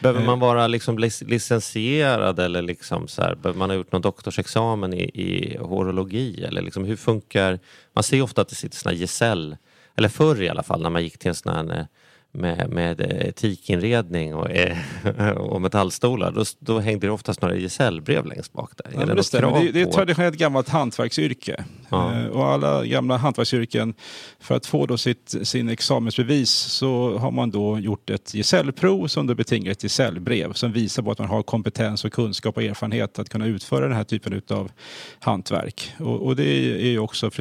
behöver 0.01 0.25
man 0.25 0.39
vara 0.39 0.67
liksom 0.67 0.99
lic- 0.99 1.27
licensierad 1.27 2.39
eller 2.39 2.61
liksom 2.61 3.07
så 3.07 3.21
här, 3.21 3.35
behöver 3.35 3.59
man 3.59 3.69
ha 3.69 3.77
gjort 3.77 3.91
någon 3.91 4.01
doktorsexamen 4.01 4.93
i, 4.93 5.01
i 5.03 5.57
horologi? 5.57 6.43
Eller 6.43 6.61
liksom, 6.61 6.85
hur 6.85 6.95
funkar... 6.95 7.59
Man 7.93 8.03
ser 8.03 8.15
ju 8.17 8.21
ofta 8.23 8.41
att 8.41 8.49
det 8.49 8.55
sitter 8.55 8.77
såna 8.77 8.95
gesäll, 8.95 9.57
eller 9.95 10.09
förr 10.09 10.41
i 10.41 10.49
alla 10.49 10.63
fall 10.63 10.81
när 10.81 10.89
man 10.89 11.03
gick 11.03 11.17
till 11.17 11.29
en 11.29 11.35
sån 11.35 11.53
här 11.53 11.79
eh, 11.79 11.85
med, 12.33 12.69
med 12.69 13.01
eh, 13.01 13.27
etikinredning 13.27 14.35
och, 14.35 14.51
eh, 14.51 14.77
och 15.38 15.61
metallstolar, 15.61 16.31
då, 16.31 16.43
då 16.59 16.79
hängde 16.79 17.07
det 17.07 17.11
oftast 17.11 17.41
några 17.41 17.55
gesällbrev 17.55 18.25
längst 18.25 18.53
bak 18.53 18.71
där. 18.77 18.91
Ja, 18.93 19.05
men 19.05 19.15
det, 19.15 19.31
krav 19.31 19.63
det, 19.63 19.71
det 19.71 19.81
är 19.81 19.85
ett 19.85 19.93
traditionellt 19.93 20.38
gammalt 20.38 20.69
hantverksyrke. 20.69 21.63
Ja. 21.89 22.13
Eh, 22.13 22.25
och 22.25 22.45
alla 22.45 22.85
gamla 22.85 23.17
hantverksyrken, 23.17 23.93
för 24.39 24.55
att 24.55 24.65
få 24.65 24.85
då 24.85 24.97
sitt, 24.97 25.35
sin 25.43 25.69
examensbevis 25.69 26.51
så 26.51 27.17
har 27.17 27.31
man 27.31 27.51
då 27.51 27.79
gjort 27.79 28.09
ett 28.09 28.33
gesällprov 28.33 29.07
som 29.07 29.27
då 29.27 29.35
betingar 29.35 29.71
ett 29.71 29.83
gesällbrev 29.83 30.53
som 30.53 30.71
visar 30.71 31.03
på 31.03 31.11
att 31.11 31.19
man 31.19 31.27
har 31.27 31.43
kompetens 31.43 32.05
och 32.05 32.13
kunskap 32.13 32.57
och 32.57 32.63
erfarenhet 32.63 33.19
att 33.19 33.29
kunna 33.29 33.45
utföra 33.45 33.88
den 33.88 33.97
här 33.97 34.03
typen 34.03 34.41
av 34.49 34.71
hantverk. 35.19 35.93
Och, 35.99 36.25
och 36.25 36.35
det 36.35 36.45
är 36.81 36.89
ju 36.89 36.99
också 36.99 37.31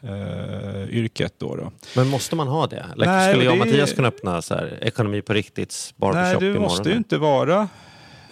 frisöryrket 0.00 0.94
yrket 0.94 1.34
då. 1.38 1.56
då. 1.56 1.72
Men 1.96 2.08
måste 2.08 2.36
man 2.36 2.48
ha 2.48 2.66
det? 2.66 2.86
Like, 2.96 3.10
Nej, 3.10 3.32
skulle 3.32 3.44
jag 3.44 3.52
och 3.52 3.58
det 3.58 3.64
Mattias 3.64 3.92
kunna 3.92 4.08
öppna 4.08 4.42
så 4.42 4.54
här, 4.54 4.78
ekonomi 4.82 5.22
på 5.22 5.32
riktigt 5.32 5.94
barbershop 5.96 6.42
Nej, 6.42 6.52
du 6.52 6.58
måste 6.58 6.90
ju 6.90 6.96
inte 6.96 7.18
vara 7.18 7.68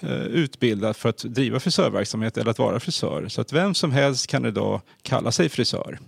eh, 0.01 0.11
utbildad 0.11 0.97
för 0.97 1.09
att 1.09 1.19
driva 1.19 1.61
frisörverksamhet 1.61 2.37
eller 2.37 2.51
att 2.51 2.59
vara 2.59 2.81
frisör. 2.81 3.29
Så 3.29 3.41
att 3.41 3.53
vem 3.53 3.75
som 3.75 3.93
helst 3.93 4.27
kan 4.27 4.47
idag 4.47 4.81
kalla 5.03 5.33
sig 5.33 5.49
frisör 5.49 5.99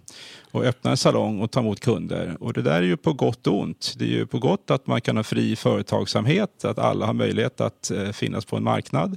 och 0.51 0.65
öppna 0.65 0.91
en 0.91 0.97
salong 0.97 1.41
och 1.41 1.51
ta 1.51 1.61
emot 1.61 1.81
kunder. 1.81 2.37
Och 2.41 2.53
det 2.53 2.63
där 2.63 2.77
är 2.77 2.83
ju 2.83 2.97
på 2.97 3.13
gott 3.13 3.47
och 3.47 3.61
ont. 3.61 3.95
Det 3.99 4.05
är 4.05 4.09
ju 4.09 4.27
på 4.27 4.39
gott 4.39 4.71
att 4.71 4.87
man 4.87 5.01
kan 5.01 5.17
ha 5.17 5.25
fri 5.25 5.57
företagsamhet, 5.57 6.65
att 6.65 6.79
alla 6.79 7.07
har 7.07 7.15
möjlighet 7.15 7.61
att 7.61 7.91
eh, 7.91 8.11
finnas 8.11 8.45
på 8.45 8.57
en 8.57 8.65
marknad. 8.65 9.17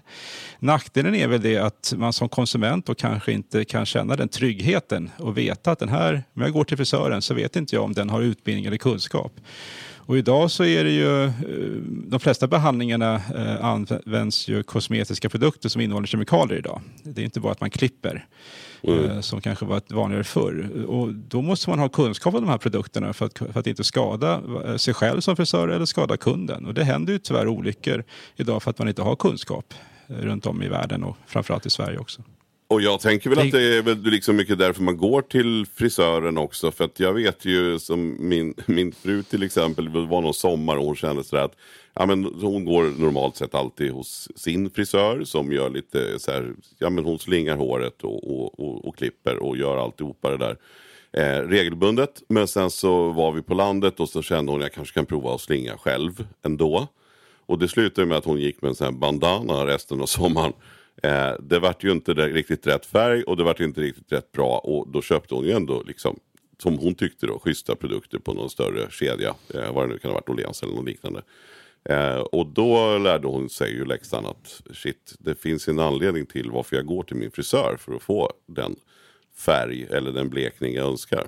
Nackdelen 0.59 1.15
är 1.15 1.27
väl 1.27 1.41
det 1.41 1.57
att 1.57 1.93
man 1.97 2.13
som 2.13 2.29
konsument 2.29 2.85
då 2.85 2.95
kanske 2.95 3.31
inte 3.31 3.65
kan 3.65 3.85
känna 3.85 4.15
den 4.15 4.29
tryggheten 4.29 5.09
och 5.17 5.37
veta 5.37 5.71
att 5.71 5.79
den 5.79 5.89
här, 5.89 6.23
om 6.35 6.41
jag 6.41 6.53
går 6.53 6.63
till 6.63 6.77
frisören 6.77 7.21
så 7.21 7.33
vet 7.33 7.55
inte 7.55 7.75
jag 7.75 7.83
om 7.83 7.93
den 7.93 8.09
har 8.09 8.21
utbildning 8.21 8.65
eller 8.65 8.77
kunskap. 8.77 9.33
Och 10.11 10.17
idag 10.17 10.51
så 10.51 10.63
är 10.63 10.83
det 10.83 10.89
ju, 10.89 11.23
eh, 11.23 11.31
de 11.85 12.19
flesta 12.19 12.47
behandlingarna 12.47 13.15
eh, 13.15 13.65
används 13.65 14.47
ju 14.47 14.63
kosmetiska 14.63 15.29
produkter 15.29 15.69
som 15.69 15.81
innehåller 15.81 16.07
kemikalier 16.07 16.57
idag. 16.57 16.81
Det 17.03 17.21
är 17.21 17.25
inte 17.25 17.39
bara 17.39 17.51
att 17.51 17.61
man 17.61 17.69
klipper, 17.69 18.25
eh, 18.81 19.19
som 19.19 19.41
kanske 19.41 19.65
var 19.65 19.81
vanligare 19.87 20.23
förr. 20.23 20.85
Och 20.87 21.13
då 21.13 21.41
måste 21.41 21.69
man 21.69 21.79
ha 21.79 21.89
kunskap 21.89 22.33
om 22.33 22.41
de 22.41 22.49
här 22.49 22.57
produkterna 22.57 23.13
för 23.13 23.25
att, 23.25 23.37
för 23.37 23.59
att 23.59 23.67
inte 23.67 23.83
skada 23.83 24.41
sig 24.77 24.93
själv 24.93 25.21
som 25.21 25.35
frisör 25.35 25.67
eller 25.67 25.85
skada 25.85 26.17
kunden. 26.17 26.65
Och 26.65 26.73
det 26.73 26.83
händer 26.83 27.13
ju 27.13 27.19
tyvärr 27.19 27.47
olyckor 27.47 28.03
idag 28.35 28.63
för 28.63 28.69
att 28.71 28.79
man 28.79 28.87
inte 28.87 29.01
har 29.01 29.15
kunskap 29.15 29.73
runt 30.07 30.45
om 30.45 30.63
i 30.63 30.67
världen 30.67 31.03
och 31.03 31.17
framförallt 31.27 31.65
i 31.65 31.69
Sverige 31.69 31.97
också. 31.97 32.21
Och 32.71 32.81
jag 32.81 32.99
tänker 32.99 33.29
väl 33.29 33.39
att 33.39 33.51
det 33.51 33.77
är 33.77 33.81
väl 33.81 34.01
liksom 34.01 34.35
mycket 34.35 34.57
därför 34.57 34.81
man 34.81 34.97
går 34.97 35.21
till 35.21 35.65
frisören 35.75 36.37
också. 36.37 36.71
För 36.71 36.83
att 36.83 36.99
jag 36.99 37.13
vet 37.13 37.45
ju 37.45 37.79
som 37.79 38.17
min, 38.19 38.53
min 38.65 38.91
fru 38.91 39.23
till 39.23 39.43
exempel, 39.43 39.93
det 39.93 40.05
var 40.05 40.21
någon 40.21 40.33
sommar 40.33 40.77
och 40.77 40.85
hon 40.85 40.95
kände 40.95 41.23
sådär 41.23 41.43
att 41.43 41.55
ja, 41.93 42.05
men 42.05 42.23
hon 42.23 42.65
går 42.65 42.83
normalt 42.83 43.35
sett 43.35 43.55
alltid 43.55 43.91
hos 43.91 44.29
sin 44.35 44.69
frisör 44.69 45.23
som 45.23 45.51
gör 45.51 45.69
lite 45.69 46.19
så 46.19 46.31
här, 46.31 46.53
ja 46.79 46.89
men 46.89 47.03
hon 47.05 47.19
slingar 47.19 47.55
håret 47.55 48.03
och, 48.03 48.31
och, 48.31 48.59
och, 48.59 48.85
och 48.85 48.97
klipper 48.97 49.37
och 49.37 49.57
gör 49.57 49.77
alltihopa 49.77 50.29
det 50.29 50.37
där. 50.37 50.57
Eh, 51.13 51.47
regelbundet. 51.47 52.23
Men 52.27 52.47
sen 52.47 52.69
så 52.69 53.09
var 53.09 53.31
vi 53.31 53.41
på 53.41 53.53
landet 53.53 53.99
och 53.99 54.09
så 54.09 54.21
kände 54.21 54.51
hon 54.51 54.61
jag 54.61 54.73
kanske 54.73 54.93
kan 54.93 55.05
prova 55.05 55.35
att 55.35 55.41
slinga 55.41 55.77
själv 55.77 56.27
ändå. 56.45 56.87
Och 57.45 57.59
det 57.59 57.67
slutade 57.67 58.07
med 58.07 58.17
att 58.17 58.25
hon 58.25 58.39
gick 58.39 58.61
med 58.61 58.69
en 58.69 58.75
sån 58.75 58.85
här 58.85 58.91
bandana 58.91 59.65
resten 59.65 60.01
av 60.01 60.05
sommaren. 60.05 60.53
Eh, 61.01 61.33
det 61.39 61.59
vart 61.59 61.83
ju 61.83 61.91
inte 61.91 62.13
riktigt 62.13 62.67
rätt 62.67 62.85
färg 62.85 63.23
och 63.23 63.37
det 63.37 63.43
vart 63.43 63.59
inte 63.59 63.81
riktigt 63.81 64.11
rätt 64.11 64.31
bra. 64.31 64.57
Och 64.57 64.87
då 64.87 65.01
köpte 65.01 65.35
hon 65.35 65.45
ju 65.45 65.51
ändå 65.51 65.83
liksom, 65.83 66.19
som 66.57 66.77
hon 66.77 66.95
tyckte 66.95 67.25
då, 67.25 67.39
schyssta 67.39 67.75
produkter 67.75 68.19
på 68.19 68.33
någon 68.33 68.49
större 68.49 68.91
kedja. 68.91 69.35
Eh, 69.53 69.73
vad 69.73 69.83
det 69.83 69.93
nu 69.93 69.97
kan 69.97 70.11
ha 70.11 70.15
varit, 70.15 70.29
Åhléns 70.29 70.63
eller 70.63 70.73
något 70.73 70.85
liknande. 70.85 71.21
Eh, 71.89 72.19
och 72.19 72.47
då 72.47 72.97
lärde 72.97 73.27
hon 73.27 73.49
sig 73.49 73.71
ju 73.71 73.85
läxan 73.85 74.25
att 74.25 74.61
shit, 74.73 75.15
det 75.19 75.35
finns 75.35 75.67
en 75.67 75.79
anledning 75.79 76.25
till 76.25 76.51
varför 76.51 76.75
jag 76.75 76.85
går 76.85 77.03
till 77.03 77.15
min 77.15 77.31
frisör 77.31 77.77
för 77.79 77.95
att 77.95 78.03
få 78.03 78.33
den 78.45 78.75
färg 79.37 79.87
eller 79.89 80.11
den 80.11 80.29
blekning 80.29 80.73
jag 80.73 80.87
önskar. 80.87 81.27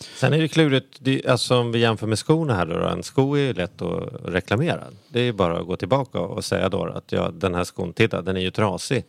Sen 0.00 0.32
är 0.32 0.38
det 0.38 0.48
klurigt, 0.48 0.96
det, 0.98 1.26
alltså 1.26 1.58
om 1.58 1.72
vi 1.72 1.78
jämför 1.78 2.06
med 2.06 2.18
skorna 2.18 2.54
här 2.54 2.66
då, 2.66 2.88
en 2.88 3.02
sko 3.02 3.34
är 3.34 3.40
ju 3.40 3.52
lätt 3.52 3.82
att 3.82 4.08
reklamera. 4.24 4.84
Det 5.08 5.20
är 5.20 5.24
ju 5.24 5.32
bara 5.32 5.58
att 5.58 5.66
gå 5.66 5.76
tillbaka 5.76 6.20
och 6.20 6.44
säga 6.44 6.68
då 6.68 6.84
att 6.84 7.12
ja, 7.12 7.30
den 7.34 7.54
här 7.54 7.64
skon, 7.64 7.92
titta 7.92 8.22
den 8.22 8.36
är 8.36 8.40
ju 8.40 8.50
trasig. 8.50 9.04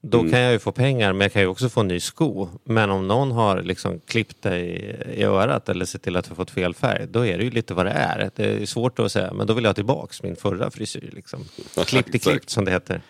Då 0.00 0.20
kan 0.20 0.40
jag 0.40 0.52
ju 0.52 0.58
få 0.58 0.72
pengar 0.72 1.12
men 1.12 1.20
jag 1.20 1.32
kan 1.32 1.42
ju 1.42 1.48
också 1.48 1.68
få 1.68 1.80
en 1.80 1.88
ny 1.88 2.00
sko. 2.00 2.48
Men 2.64 2.90
om 2.90 3.08
någon 3.08 3.32
har 3.32 3.62
liksom 3.62 4.00
klippt 4.06 4.42
dig 4.42 4.66
i 5.14 5.24
örat 5.24 5.68
eller 5.68 5.84
sett 5.84 6.02
till 6.02 6.16
att 6.16 6.28
du 6.28 6.34
fått 6.34 6.50
fel 6.50 6.74
färg, 6.74 7.06
då 7.10 7.26
är 7.26 7.38
det 7.38 7.44
ju 7.44 7.50
lite 7.50 7.74
vad 7.74 7.86
det 7.86 7.92
är. 7.92 8.30
Det 8.34 8.62
är 8.62 8.66
svårt 8.66 8.98
att 8.98 9.12
säga, 9.12 9.32
men 9.32 9.46
då 9.46 9.54
vill 9.54 9.64
jag 9.64 9.68
ha 9.68 9.74
tillbaks 9.74 10.22
min 10.22 10.36
förra 10.36 10.70
frisyr. 10.70 11.10
Liksom. 11.12 11.44
Klippt 11.86 12.14
i 12.14 12.18
klippt 12.18 12.50
som 12.50 12.64
det 12.64 12.70
heter. 12.70 13.02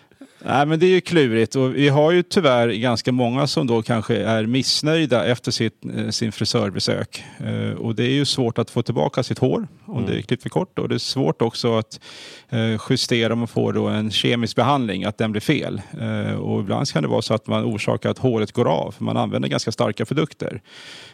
Nej, 0.44 0.66
men 0.66 0.78
det 0.78 0.86
är 0.86 0.90
ju 0.90 1.00
klurigt 1.00 1.56
och 1.56 1.76
vi 1.76 1.88
har 1.88 2.12
ju 2.12 2.22
tyvärr 2.22 2.68
ganska 2.68 3.12
många 3.12 3.46
som 3.46 3.66
då 3.66 3.82
kanske 3.82 4.16
är 4.16 4.46
missnöjda 4.46 5.24
efter 5.24 5.50
sitt, 5.50 5.84
eh, 5.96 6.08
sin 6.08 6.32
frisörbesök. 6.32 7.24
Eh, 7.38 7.78
och 7.78 7.94
det 7.94 8.04
är 8.04 8.10
ju 8.10 8.24
svårt 8.24 8.58
att 8.58 8.70
få 8.70 8.82
tillbaka 8.82 9.22
sitt 9.22 9.38
hår 9.38 9.68
om 9.84 10.06
det 10.06 10.18
är 10.18 10.22
klippt 10.22 10.42
för 10.42 10.50
kort 10.50 10.78
och 10.78 10.88
det 10.88 10.94
är 10.94 10.98
svårt 10.98 11.42
också 11.42 11.78
att 11.78 12.00
eh, 12.48 12.80
justera 12.90 13.32
om 13.32 13.38
man 13.38 13.48
får 13.48 13.72
då 13.72 13.86
en 13.86 14.10
kemisk 14.10 14.56
behandling, 14.56 15.04
att 15.04 15.18
den 15.18 15.32
blir 15.32 15.40
fel. 15.40 15.82
Eh, 16.00 16.34
och 16.34 16.60
ibland 16.60 16.88
kan 16.88 17.02
det 17.02 17.08
vara 17.08 17.22
så 17.22 17.34
att 17.34 17.46
man 17.46 17.64
orsakar 17.64 18.10
att 18.10 18.18
håret 18.18 18.52
går 18.52 18.68
av, 18.68 18.92
för 18.92 19.04
man 19.04 19.16
använder 19.16 19.48
ganska 19.48 19.72
starka 19.72 20.04
produkter. 20.04 20.60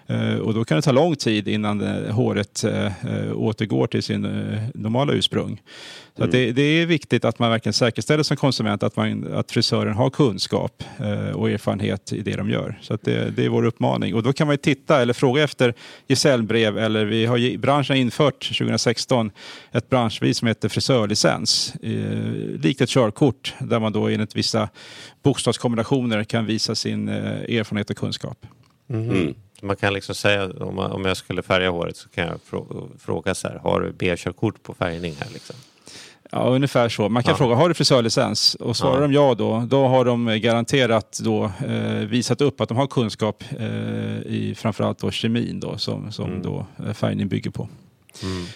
Eh, 0.07 0.37
och 0.37 0.55
då 0.55 0.65
kan 0.65 0.77
det 0.77 0.83
ta 0.83 0.93
lång 0.93 1.17
tid 1.17 1.49
innan 1.49 1.79
det, 1.79 2.13
håret 2.13 2.65
eh, 2.65 2.87
eh, 2.87 3.37
återgår 3.37 3.87
till 3.87 4.03
sin 4.03 4.23
normala 4.75 5.13
ursprung. 5.13 5.61
Så 6.17 6.25
att 6.25 6.31
det, 6.31 6.53
det 6.53 6.63
är 6.63 6.87
viktigt 6.87 7.25
att 7.25 7.39
man 7.39 7.51
verkligen 7.51 7.73
säkerställer 7.73 8.23
som 8.23 8.37
konsument 8.37 8.83
att, 8.83 8.97
man, 8.97 9.35
att 9.35 9.53
frisören 9.53 9.95
har 9.95 10.11
kunskap 10.11 10.83
eh, 10.99 11.31
och 11.31 11.51
erfarenhet 11.51 12.13
i 12.13 12.23
det 12.23 12.37
de 12.37 12.51
gör. 12.51 12.79
Så 12.83 12.95
att 12.95 13.03
det, 13.03 13.31
det 13.37 13.45
är 13.45 13.49
vår 13.49 13.65
uppmaning. 13.65 14.15
Och 14.15 14.23
då 14.23 14.33
kan 14.33 14.47
man 14.47 14.55
ju 14.55 14.59
titta 14.59 15.03
eller 15.03 15.13
fråga 15.13 15.43
efter 15.43 15.75
gesällbrev 16.09 16.79
eller 16.79 17.05
vi 17.05 17.27
har 17.27 17.59
branschen 17.59 17.97
har 17.97 18.01
infört 18.01 18.59
2016 18.59 19.31
ett 19.73 19.91
branschvis 19.91 20.39
som 20.39 20.49
heter 20.49 20.69
frisörlicens. 20.69 21.75
Eh, 21.83 21.93
likt 22.63 22.81
ett 22.81 22.89
körkort 22.89 23.55
där 23.59 23.81
man 23.81 23.93
då 23.93 24.09
enligt 24.09 24.37
vissa 24.37 24.69
bokstavskombinationer 25.23 26.25
kan 26.25 26.47
visa 26.47 26.75
sin 26.75 27.09
eh, 27.09 27.59
erfarenhet 27.59 27.91
och 27.91 27.97
kunskap. 27.97 28.47
Mm. 28.89 29.35
Man 29.63 29.77
kan 29.77 29.93
liksom 29.93 30.15
säga 30.15 30.51
om, 30.61 30.75
man, 30.75 30.91
om 30.91 31.05
jag 31.05 31.17
skulle 31.17 31.43
färga 31.43 31.71
håret 31.71 31.97
så 31.97 32.09
kan 32.09 32.27
jag 32.27 32.41
frå, 32.45 32.89
fråga 32.99 33.35
så 33.35 33.49
här, 33.49 33.59
har 33.59 33.81
du 33.81 33.93
B-körkort 33.93 34.63
på 34.63 34.75
färgning 34.75 35.15
här 35.21 35.31
liksom? 35.33 35.57
Ja, 36.33 36.39
ungefär 36.49 36.89
så. 36.89 37.09
Man 37.09 37.23
kan 37.23 37.31
Ja. 37.33 37.37
fråga, 37.37 37.55
har 37.55 37.69
du 37.69 37.75
frisörlicens? 37.75 38.55
Och 38.55 38.77
svarar 38.77 38.95
Ja. 38.95 39.01
de 39.01 39.13
ja 39.13 39.35
då, 39.35 39.65
då 39.69 39.87
har 39.89 40.05
de 40.05 40.41
garanterat 40.43 41.21
då, 41.25 41.45
eh, 41.69 41.95
visat 41.95 42.41
upp 42.41 42.61
att 42.61 42.69
de 42.69 42.77
har 42.79 42.87
kunskap 42.87 43.45
eh, 43.59 43.67
i 44.27 44.55
framförallt 44.57 44.99
då 44.99 45.11
kemin 45.11 45.61
då, 45.61 45.79
som, 45.79 46.13
som 46.13 46.25
Mm. 46.31 46.43
då 46.43 46.67
eh, 46.87 46.93
färgning 46.93 47.29
bygger 47.29 47.51
på. 47.51 47.69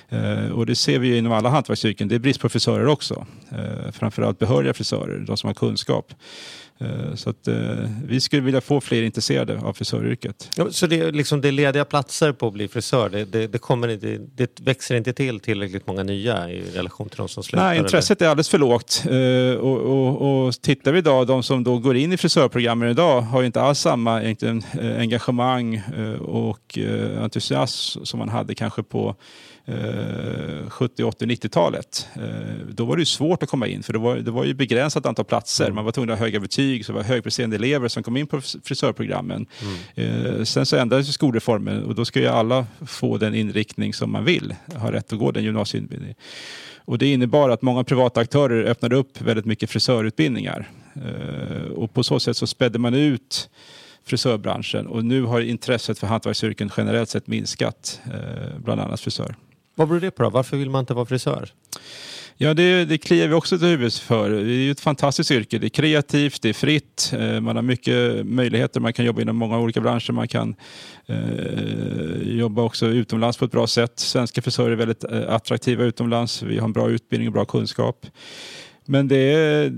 Eh, 0.08 0.50
och 0.52 0.66
det 0.66 0.74
ser 0.76 0.98
vi 0.98 1.08
ju 1.08 1.18
inom 1.18 1.32
alla 1.32 1.48
hantverksyrken. 1.48 2.08
Det 2.08 2.14
är 2.14 2.18
brist 2.18 2.40
på 2.40 2.48
frisörer 2.48 2.86
också. 2.86 3.26
Eh, 3.52 3.92
framförallt 3.92 4.38
behöriga 4.38 4.74
frisörer, 4.74 5.18
de 5.26 5.36
som 5.36 5.46
har 5.46 5.54
kunskap. 5.54 6.14
Eh, 6.80 7.14
så 7.14 7.30
att, 7.30 7.48
eh, 7.48 7.56
vi 8.04 8.20
skulle 8.20 8.42
vilja 8.42 8.60
få 8.60 8.80
fler 8.80 9.02
intresserade 9.02 9.58
av 9.58 9.72
frisöryrket. 9.72 10.50
Ja, 10.54 10.70
så 10.70 10.86
det 10.86 11.00
är, 11.00 11.12
liksom, 11.12 11.40
det 11.40 11.48
är 11.48 11.52
lediga 11.52 11.84
platser 11.84 12.32
på 12.32 12.46
att 12.46 12.52
bli 12.52 12.68
frisör? 12.68 13.08
Det, 13.08 13.24
det, 13.24 13.46
det, 13.46 13.58
kommer 13.58 13.88
inte, 13.88 14.18
det 14.34 14.60
växer 14.60 14.94
inte 14.94 15.12
till 15.12 15.40
tillräckligt 15.40 15.86
många 15.86 16.02
nya 16.02 16.50
i 16.50 16.62
relation 16.74 17.08
till 17.08 17.18
de 17.18 17.28
som 17.28 17.42
slutar? 17.42 17.66
Nej, 17.66 17.78
intresset 17.78 18.22
är 18.22 18.28
alldeles 18.28 18.48
för 18.48 18.58
lågt. 18.58 19.04
Eh, 19.10 19.60
och, 19.60 19.78
och, 19.78 20.46
och 20.46 20.62
tittar 20.62 20.92
vi 20.92 20.98
idag, 20.98 21.26
de 21.26 21.42
som 21.42 21.64
då 21.64 21.78
går 21.78 21.96
in 21.96 22.12
i 22.12 22.16
frisörprogrammen 22.16 22.90
idag 22.90 23.20
har 23.20 23.40
ju 23.40 23.46
inte 23.46 23.60
alls 23.60 23.78
samma 23.78 24.22
egentligen, 24.22 24.62
engagemang 24.98 25.82
och 26.20 26.78
entusiasm 27.18 28.04
som 28.04 28.18
man 28.18 28.28
hade 28.28 28.54
kanske 28.54 28.82
på 28.82 29.16
eh, 29.68 30.70
70, 30.70 31.04
80, 31.04 31.26
90-talet. 31.26 32.08
Eh, 32.14 32.66
då 32.68 32.84
var 32.84 32.96
det 32.96 33.06
svårt 33.06 33.42
att 33.42 33.48
komma 33.48 33.66
in 33.66 33.82
för 33.82 33.92
det 33.92 33.98
var, 33.98 34.16
det 34.16 34.30
var 34.30 34.44
ju 34.44 34.54
begränsat 34.54 35.06
antal 35.06 35.24
platser. 35.24 35.70
Man 35.70 35.84
var 35.84 35.92
tvungen 35.92 36.10
att 36.10 36.18
ha 36.18 36.26
höga 36.26 36.40
betyg, 36.40 36.84
så 36.84 36.92
det 36.92 36.96
var 36.96 37.04
högpresterande 37.04 37.56
elever 37.56 37.88
som 37.88 38.02
kom 38.02 38.16
in 38.16 38.26
på 38.26 38.40
frisörprogrammen. 38.40 39.46
Eh, 39.94 40.42
sen 40.44 40.66
så 40.66 40.76
ändrades 40.76 41.12
skolreformen 41.12 41.84
och 41.84 41.94
då 41.94 42.04
ska 42.04 42.20
ju 42.20 42.26
alla 42.26 42.66
få 42.86 43.18
den 43.18 43.34
inriktning 43.34 43.94
som 43.94 44.12
man 44.12 44.24
vill, 44.24 44.54
ha 44.74 44.92
rätt 44.92 45.12
att 45.12 45.18
gå 45.18 45.30
den 45.30 45.44
gymnasieutbildningen. 45.44 46.16
Och 46.88 46.98
det 46.98 47.12
innebar 47.12 47.50
att 47.50 47.62
många 47.62 47.84
privata 47.84 48.20
aktörer 48.20 48.64
öppnade 48.64 48.96
upp 48.96 49.20
väldigt 49.20 49.46
mycket 49.46 49.70
frisörutbildningar. 49.70 50.70
Eh, 50.94 51.72
och 51.72 51.94
på 51.94 52.02
så 52.02 52.20
sätt 52.20 52.36
så 52.36 52.46
spädde 52.46 52.78
man 52.78 52.94
ut 52.94 53.50
frisörbranschen 54.04 54.86
och 54.86 55.04
nu 55.04 55.22
har 55.22 55.40
intresset 55.40 55.98
för 55.98 56.06
hantverksyrken 56.06 56.70
generellt 56.76 57.08
sett 57.08 57.26
minskat, 57.26 58.00
eh, 58.04 58.58
bland 58.58 58.80
annat 58.80 59.00
frisör. 59.00 59.34
Vad 59.78 59.88
beror 59.88 60.00
det 60.00 60.10
på 60.10 60.22
då? 60.22 60.30
Varför 60.30 60.56
vill 60.56 60.70
man 60.70 60.80
inte 60.80 60.94
vara 60.94 61.06
frisör? 61.06 61.52
Ja, 62.36 62.54
det, 62.54 62.84
det 62.84 62.98
kliar 62.98 63.28
vi 63.28 63.34
också 63.34 63.58
till 63.58 63.66
huvudet 63.66 63.94
för. 63.94 64.30
Det 64.30 64.36
är 64.36 64.64
ju 64.64 64.70
ett 64.70 64.80
fantastiskt 64.80 65.30
yrke. 65.30 65.58
Det 65.58 65.66
är 65.66 65.68
kreativt, 65.68 66.42
det 66.42 66.48
är 66.48 66.52
fritt, 66.52 67.12
eh, 67.18 67.40
man 67.40 67.56
har 67.56 67.62
mycket 67.62 68.26
möjligheter. 68.26 68.80
Man 68.80 68.92
kan 68.92 69.04
jobba 69.04 69.22
inom 69.22 69.36
många 69.36 69.58
olika 69.58 69.80
branscher. 69.80 70.12
Man 70.12 70.28
kan 70.28 70.54
eh, 71.06 72.38
jobba 72.38 72.62
också 72.62 72.86
utomlands 72.86 73.38
på 73.38 73.44
ett 73.44 73.50
bra 73.50 73.66
sätt. 73.66 73.98
Svenska 73.98 74.42
frisörer 74.42 74.70
är 74.70 74.76
väldigt 74.76 75.04
eh, 75.04 75.34
attraktiva 75.34 75.84
utomlands. 75.84 76.42
Vi 76.42 76.58
har 76.58 76.64
en 76.64 76.72
bra 76.72 76.90
utbildning 76.90 77.28
och 77.28 77.32
bra 77.32 77.44
kunskap. 77.44 78.06
Men 78.84 79.08
det 79.08 79.32
är, 79.34 79.72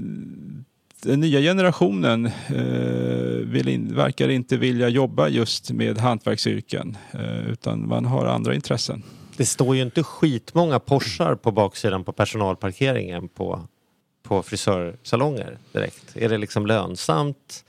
den 1.02 1.20
nya 1.20 1.40
generationen 1.40 2.26
eh, 2.26 3.44
vill 3.44 3.68
in, 3.68 3.94
verkar 3.94 4.28
inte 4.28 4.56
vilja 4.56 4.88
jobba 4.88 5.28
just 5.28 5.70
med 5.70 5.98
hantverksyrken, 5.98 6.96
eh, 7.12 7.50
utan 7.50 7.88
man 7.88 8.04
har 8.04 8.26
andra 8.26 8.54
intressen. 8.54 9.02
Det 9.40 9.46
står 9.46 9.76
ju 9.76 9.82
inte 9.82 10.02
skitmånga 10.02 10.78
Porschar 10.78 11.34
på 11.34 11.50
baksidan 11.52 12.04
på 12.04 12.12
personalparkeringen 12.12 13.28
på, 13.28 13.68
på 14.22 14.42
frisörsalonger 14.42 15.58
direkt. 15.72 16.16
Är 16.16 16.28
det 16.28 16.38
liksom 16.38 16.66
lönsamt? 16.66 17.64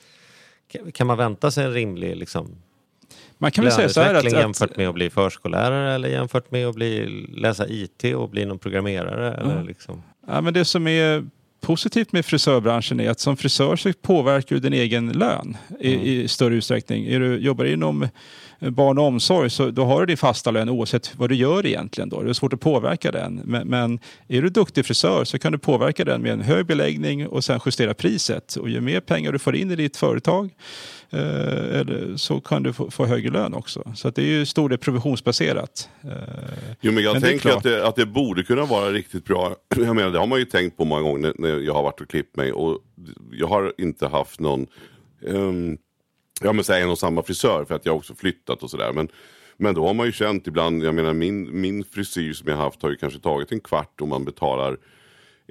Kan- 0.94 1.08
man 1.08 1.18
vänta 1.18 1.52
sig 1.52 1.66
en 1.66 1.74
rimlig 1.74 2.18
liksom, 2.18 2.56
Man 3.38 3.52
kan 3.52 3.64
väl 3.64 3.74
säga 3.74 3.90
så 3.90 4.02
här 4.02 4.16
att, 4.16 4.32
jämfört 4.32 4.78
med 4.78 4.88
att 4.90 4.94
bli 4.96 5.10
förskollärare 5.10 5.94
eller 5.94 6.10
jämfört 6.10 6.52
med 6.52 6.68
att 6.68 6.76
bli, 6.76 7.06
läsa 7.36 7.68
IT 7.68 8.04
och 8.16 8.30
bli 8.30 8.46
någon 8.46 8.60
programmerare? 8.60 9.34
Eller 9.34 9.54
Mm. 9.54 9.68
liksom? 9.68 10.04
Ja, 10.28 10.42
men 10.42 10.54
det 10.54 10.66
som 10.66 10.88
är 10.88 11.26
positivt 11.62 12.12
med 12.12 12.26
frisörbranschen 12.26 13.00
är 13.00 13.10
att 13.10 13.20
som 13.20 13.38
frisör 13.38 13.76
så 13.76 13.94
påverkar 14.02 14.56
du 14.56 14.60
din 14.60 14.74
egen 14.74 15.12
lön 15.12 15.58
i, 15.80 15.92
i 15.92 16.28
större 16.28 16.56
utsträckning. 16.56 17.06
Är 17.06 17.20
du 17.20 17.38
jobbar 17.38 17.66
inom 17.66 18.08
barn 18.70 18.98
och 18.98 19.06
omsorg 19.06 19.50
så 19.50 19.72
då 19.72 19.86
har 19.86 20.00
du 20.00 20.06
din 20.06 20.18
fasta 20.18 20.52
lön 20.52 20.70
oavsett 20.70 21.16
vad 21.18 21.30
du 21.30 21.36
gör 21.36 21.66
egentligen. 21.66 22.10
Då. 22.10 22.22
Det 22.22 22.30
är 22.30 22.34
svårt 22.34 22.54
att 22.54 22.60
påverka 22.60 23.12
den. 23.12 23.42
Men, 23.46 23.68
men 23.68 24.00
är 24.28 24.42
du 24.42 24.50
duktig 24.50 24.86
frisör 24.86 25.24
så 25.24 25.40
kan 25.40 25.52
du 25.52 25.58
påverka 25.58 26.06
den 26.06 26.22
med 26.22 26.32
en 26.32 26.42
hög 26.42 26.66
beläggning 26.66 27.28
och 27.28 27.44
sen 27.44 27.60
justera 27.66 27.94
priset. 27.94 28.56
Och 28.56 28.70
ju 28.70 28.82
mer 28.82 29.00
pengar 29.00 29.32
du 29.32 29.40
får 29.40 29.56
in 29.56 29.72
i 29.72 29.76
ditt 29.76 29.98
företag 29.98 30.50
eh, 31.10 32.16
så 32.16 32.40
kan 32.40 32.64
du 32.64 32.74
få, 32.74 32.92
få 32.92 33.06
högre 33.06 33.32
lön 33.32 33.54
också. 33.54 33.92
Så 33.96 34.10
det 34.10 34.22
är 34.22 34.26
ju 34.26 34.46
stor 34.46 34.70
del 34.70 34.78
provisionsbaserat. 34.78 35.90
Eh, 36.04 36.12
Jo 36.82 36.92
men 36.92 37.04
jag 37.04 37.14
Men 37.14 37.22
det 37.22 37.28
tänker 37.28 37.50
klart. 37.50 37.58
att 37.58 37.64
det, 37.64 37.88
att 37.88 37.96
det 37.96 38.06
borde 38.06 38.44
kunna 38.44 38.66
vara 38.66 38.90
riktigt 38.92 39.26
bra. 39.26 39.56
Jag 39.78 39.96
menar 39.96 40.10
det 40.12 40.20
har 40.20 40.28
man 40.28 40.40
ju 40.40 40.46
tänkt 40.46 40.78
på 40.78 40.86
många 40.86 41.02
gånger 41.02 41.20
när, 41.20 41.34
när 41.38 41.60
jag 41.60 41.74
har 41.74 41.84
varit 41.84 42.02
och 42.02 42.10
klippt 42.10 42.36
mig. 42.36 42.52
Och 42.52 42.80
jag 43.32 43.48
har 43.48 43.74
inte 43.78 44.08
haft 44.08 44.40
någon, 44.40 44.68
um, 45.22 45.78
ja 46.44 46.54
men 46.54 46.64
säga 46.64 46.84
en 46.84 46.90
och 46.90 47.00
samma 47.00 47.24
frisör 47.24 47.66
för 47.66 47.76
att 47.76 47.86
jag 47.86 47.96
också 47.96 48.16
flyttat 48.16 48.64
och 48.64 48.70
sådär. 48.70 48.94
Men, 48.94 49.08
men 49.58 49.76
då 49.76 49.88
har 49.88 49.94
man 49.94 50.06
ju 50.06 50.12
känt 50.12 50.48
ibland, 50.48 50.84
jag 50.84 50.96
menar 50.96 51.14
min, 51.14 51.62
min 51.62 51.84
frisyr 51.84 52.34
som 52.34 52.50
jag 52.50 52.58
haft 52.58 52.82
har 52.82 52.90
ju 52.90 52.96
kanske 52.96 53.20
tagit 53.20 53.52
en 53.52 53.60
kvart 53.60 54.02
och 54.02 54.08
man 54.08 54.26
betalar 54.26 54.78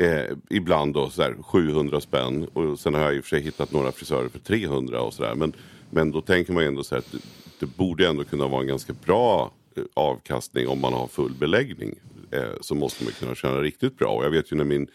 Eh, 0.01 0.37
ibland 0.51 0.95
då 0.95 1.11
sådär 1.11 1.37
700 1.43 2.01
spänn 2.01 2.49
och 2.53 2.79
sen 2.79 2.95
har 2.95 3.01
jag 3.03 3.15
i 3.15 3.21
och 3.21 3.25
för 3.25 3.29
sig 3.29 3.41
hittat 3.41 3.73
några 3.73 3.93
frisörer 3.93 4.29
för 4.29 4.39
300 4.39 5.01
och 5.01 5.15
sådär. 5.15 5.35
Men, 5.35 5.53
men 5.91 6.13
då 6.13 6.21
tänker 6.21 6.53
man 6.53 6.63
ju 6.63 6.69
ändå 6.69 6.85
så 6.85 6.95
här 6.95 6.99
att 6.99 7.13
det, 7.13 7.19
det 7.61 7.67
borde 7.67 8.09
ändå 8.09 8.25
kunna 8.25 8.47
vara 8.47 8.61
en 8.61 8.67
ganska 8.67 8.93
bra 8.93 9.53
eh, 9.77 9.83
avkastning 9.95 10.69
om 10.69 10.81
man 10.81 10.93
har 10.93 11.07
full 11.07 11.33
beläggning. 11.33 11.95
Eh, 12.31 12.43
så 12.61 12.75
måste 12.75 13.05
man 13.05 13.13
kunna 13.13 13.35
tjäna 13.35 13.61
riktigt 13.61 13.99
bra. 13.99 14.09
Och 14.09 14.25
jag 14.25 14.31
vet 14.31 14.53
ju 14.53 14.57
när 14.57 14.65
min, 14.65 14.87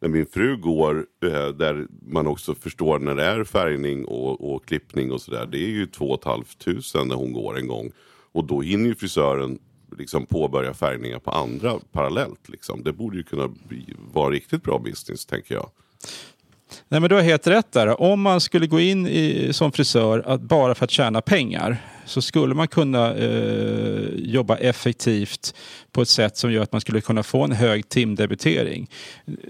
när 0.00 0.08
min 0.08 0.26
fru 0.26 0.56
går 0.56 1.06
eh, 1.24 1.48
där 1.48 1.86
man 2.06 2.26
också 2.26 2.54
förstår 2.54 2.98
när 2.98 3.14
det 3.14 3.24
är 3.24 3.44
färgning 3.44 4.04
och, 4.04 4.54
och 4.54 4.66
klippning 4.66 5.12
och 5.12 5.20
sådär. 5.20 5.46
Det 5.46 5.58
är 5.58 5.68
ju 5.68 5.86
2 5.86 6.18
500 6.24 6.44
när 7.04 7.14
hon 7.14 7.32
går 7.32 7.58
en 7.58 7.68
gång. 7.68 7.90
Och 8.32 8.44
då 8.44 8.60
hinner 8.60 8.86
ju 8.86 8.94
frisören 8.94 9.58
liksom 9.98 10.26
påbörja 10.26 10.74
färgningar 10.74 11.18
på 11.18 11.30
andra 11.30 11.78
parallellt. 11.92 12.48
Liksom. 12.48 12.82
Det 12.82 12.92
borde 12.92 13.16
ju 13.16 13.22
kunna 13.22 13.48
bli, 13.48 13.94
vara 14.12 14.30
riktigt 14.30 14.62
bra 14.62 14.78
business 14.78 15.26
tänker 15.26 15.54
jag. 15.54 15.70
Nej, 16.88 17.00
men 17.00 17.08
du 17.08 17.14
har 17.14 17.22
helt 17.22 17.46
rätt 17.46 17.72
där. 17.72 18.00
Om 18.00 18.20
man 18.20 18.40
skulle 18.40 18.66
gå 18.66 18.80
in 18.80 19.06
i, 19.06 19.48
som 19.52 19.72
frisör 19.72 20.22
att 20.26 20.40
bara 20.40 20.74
för 20.74 20.84
att 20.84 20.90
tjäna 20.90 21.20
pengar 21.20 21.76
så 22.08 22.22
skulle 22.22 22.54
man 22.54 22.68
kunna 22.68 23.14
eh, 23.14 24.08
jobba 24.14 24.56
effektivt 24.56 25.54
på 25.92 26.02
ett 26.02 26.08
sätt 26.08 26.36
som 26.36 26.52
gör 26.52 26.62
att 26.62 26.72
man 26.72 26.80
skulle 26.80 27.00
kunna 27.00 27.22
få 27.22 27.44
en 27.44 27.52
hög 27.52 27.88
timdebitering. 27.88 28.90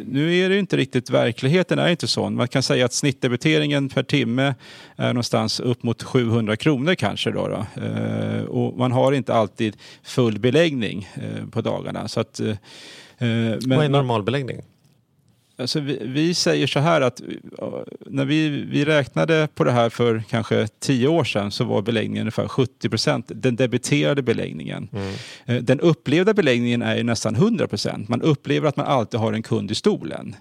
Nu 0.04 0.36
är 0.36 0.48
det 0.48 0.58
inte 0.58 0.76
riktigt, 0.76 1.10
verkligheten 1.10 1.78
är 1.78 1.88
inte 1.88 2.06
sån. 2.06 2.34
Man 2.34 2.48
kan 2.48 2.62
säga 2.62 2.84
att 2.84 2.92
snittdebiteringen 2.92 3.88
per 3.88 4.02
timme 4.02 4.54
är 4.96 5.08
någonstans 5.08 5.60
upp 5.60 5.82
mot 5.82 6.02
700 6.02 6.56
kronor 6.56 6.94
kanske. 6.94 7.30
Då, 7.30 7.48
då. 7.48 7.82
Eh, 7.82 8.42
och 8.42 8.78
man 8.78 8.92
har 8.92 9.12
inte 9.12 9.34
alltid 9.34 9.76
full 10.02 10.38
beläggning 10.38 11.08
eh, 11.14 11.46
på 11.50 11.60
dagarna. 11.60 12.08
Så 12.08 12.20
att, 12.20 12.40
eh, 12.40 12.48
eh, 12.48 12.56
men 13.18 13.60
Vad 13.66 13.84
är 13.84 13.88
normalbeläggning? 13.88 14.62
Alltså 15.58 15.80
vi, 15.80 15.98
vi 16.02 16.34
säger 16.34 16.66
så 16.66 16.78
här 16.80 17.00
att 17.00 17.20
när 18.06 18.24
vi, 18.24 18.48
vi 18.48 18.84
räknade 18.84 19.48
på 19.54 19.64
det 19.64 19.72
här 19.72 19.88
för 19.90 20.22
kanske 20.30 20.68
tio 20.80 21.08
år 21.08 21.24
sedan 21.24 21.50
så 21.50 21.64
var 21.64 21.82
beläggningen 21.82 22.20
ungefär 22.22 22.48
70 22.48 22.88
procent, 22.88 23.30
den 23.34 23.56
debiterade 23.56 24.22
beläggningen. 24.22 24.88
Eh, 25.46 25.56
Den 25.56 25.80
upplevda 25.80 26.34
beläggningen 26.34 26.82
är 26.82 26.96
ju 26.96 27.02
nästan 27.02 27.34
100 27.34 27.66
procent. 27.66 28.08
Man 28.08 28.22
upplever 28.22 28.68
att 28.68 28.76
man 28.76 28.86
alltid 28.86 29.20
har 29.20 29.32
en 29.32 29.42
kund 29.42 29.70
i 29.70 29.74
stolen. 29.74 30.36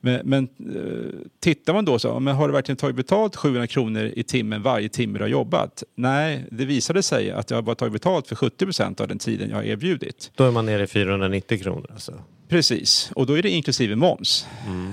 Men, 0.00 0.20
men 0.24 0.44
eh, 0.74 1.20
tittar 1.40 1.72
man 1.72 1.84
då 1.84 1.98
så, 1.98 2.20
men 2.20 2.34
har 2.34 2.48
du 2.48 2.52
verkligen 2.54 2.76
tagit 2.76 2.96
betalt 2.96 3.36
700 3.36 3.66
kronor 3.66 4.10
i 4.16 4.22
timmen 4.22 4.62
varje 4.62 4.88
timme 4.88 5.18
du 5.18 5.24
har 5.24 5.28
jobbat? 5.28 5.82
Nej, 5.96 6.44
det 6.50 6.64
visade 6.64 7.02
sig 7.02 7.30
att 7.30 7.50
jag 7.50 7.64
bara 7.64 7.74
tagit 7.74 7.92
betalt 7.92 8.26
för 8.28 8.36
70 8.36 8.64
procent 8.64 9.00
av 9.00 9.08
den 9.08 9.18
tiden 9.18 9.50
jag 9.50 9.56
har 9.56 9.62
erbjudit. 9.64 10.30
Då 10.34 10.44
är 10.44 10.50
man 10.50 10.66
nere 10.66 10.82
i 10.82 10.86
490 10.86 11.58
kronor. 11.62 11.86
Alltså. 11.92 12.12
Precis, 12.50 13.12
och 13.14 13.26
då 13.26 13.38
är 13.38 13.42
det 13.42 13.50
inklusive 13.50 13.96
moms. 13.96 14.46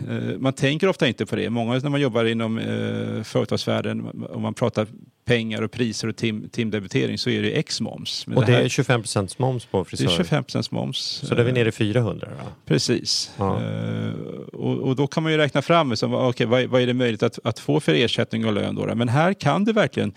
Eh, 0.09 0.37
Man 0.39 0.53
tänker 0.53 0.87
ofta 0.87 1.07
inte 1.07 1.25
på 1.25 1.35
det. 1.35 1.49
Många 1.49 1.73
när 1.79 1.89
man 1.89 2.01
jobbar 2.01 2.25
inom 2.25 2.57
eh, 2.57 3.23
företagsvärlden, 3.23 4.25
om 4.29 4.41
man 4.41 4.53
pratar 4.53 4.87
pengar 5.27 5.61
och 5.61 5.71
priser 5.71 6.07
och 6.07 6.15
tim, 6.15 6.49
timdebitering 6.49 7.17
så 7.17 7.29
är 7.29 7.41
det 7.41 7.51
ex-moms. 7.51 8.27
Men 8.27 8.37
Och 8.37 8.45
det 8.45 8.51
här- 8.51 8.61
är 8.61 8.69
25 8.69 9.01
procents 9.01 9.39
moms 9.39 9.65
på 9.65 9.77
det 9.77 9.81
är 9.81 9.83
frisör. 9.83 10.23
25% 10.23 10.71
moms. 10.71 10.97
Så 10.97 11.35
då 11.35 11.41
är 11.41 11.45
vi 11.45 11.51
nere 11.51 11.69
i 11.69 11.71
400 11.71 12.27
då? 12.39 12.45
Precis. 12.65 13.31
Ja. 13.37 13.61
Eh, 13.63 14.11
och, 14.53 14.77
och 14.77 14.95
då 14.95 15.07
kan 15.07 15.23
man 15.23 15.31
ju 15.31 15.37
räkna 15.37 15.61
fram 15.61 15.89
liksom, 15.89 16.13
okay, 16.13 16.47
vad, 16.47 16.65
vad 16.65 16.81
är 16.81 16.87
det 16.87 16.93
möjligt 16.93 17.23
att, 17.23 17.39
att 17.43 17.59
få 17.59 17.79
för 17.79 17.93
ersättning 17.93 18.45
och 18.45 18.53
lön. 18.53 18.75
Då, 18.75 18.85
då? 18.85 18.95
Men 18.95 19.09
här 19.09 19.33
kan 19.33 19.65
du 19.65 19.73
verkligen, 19.73 20.13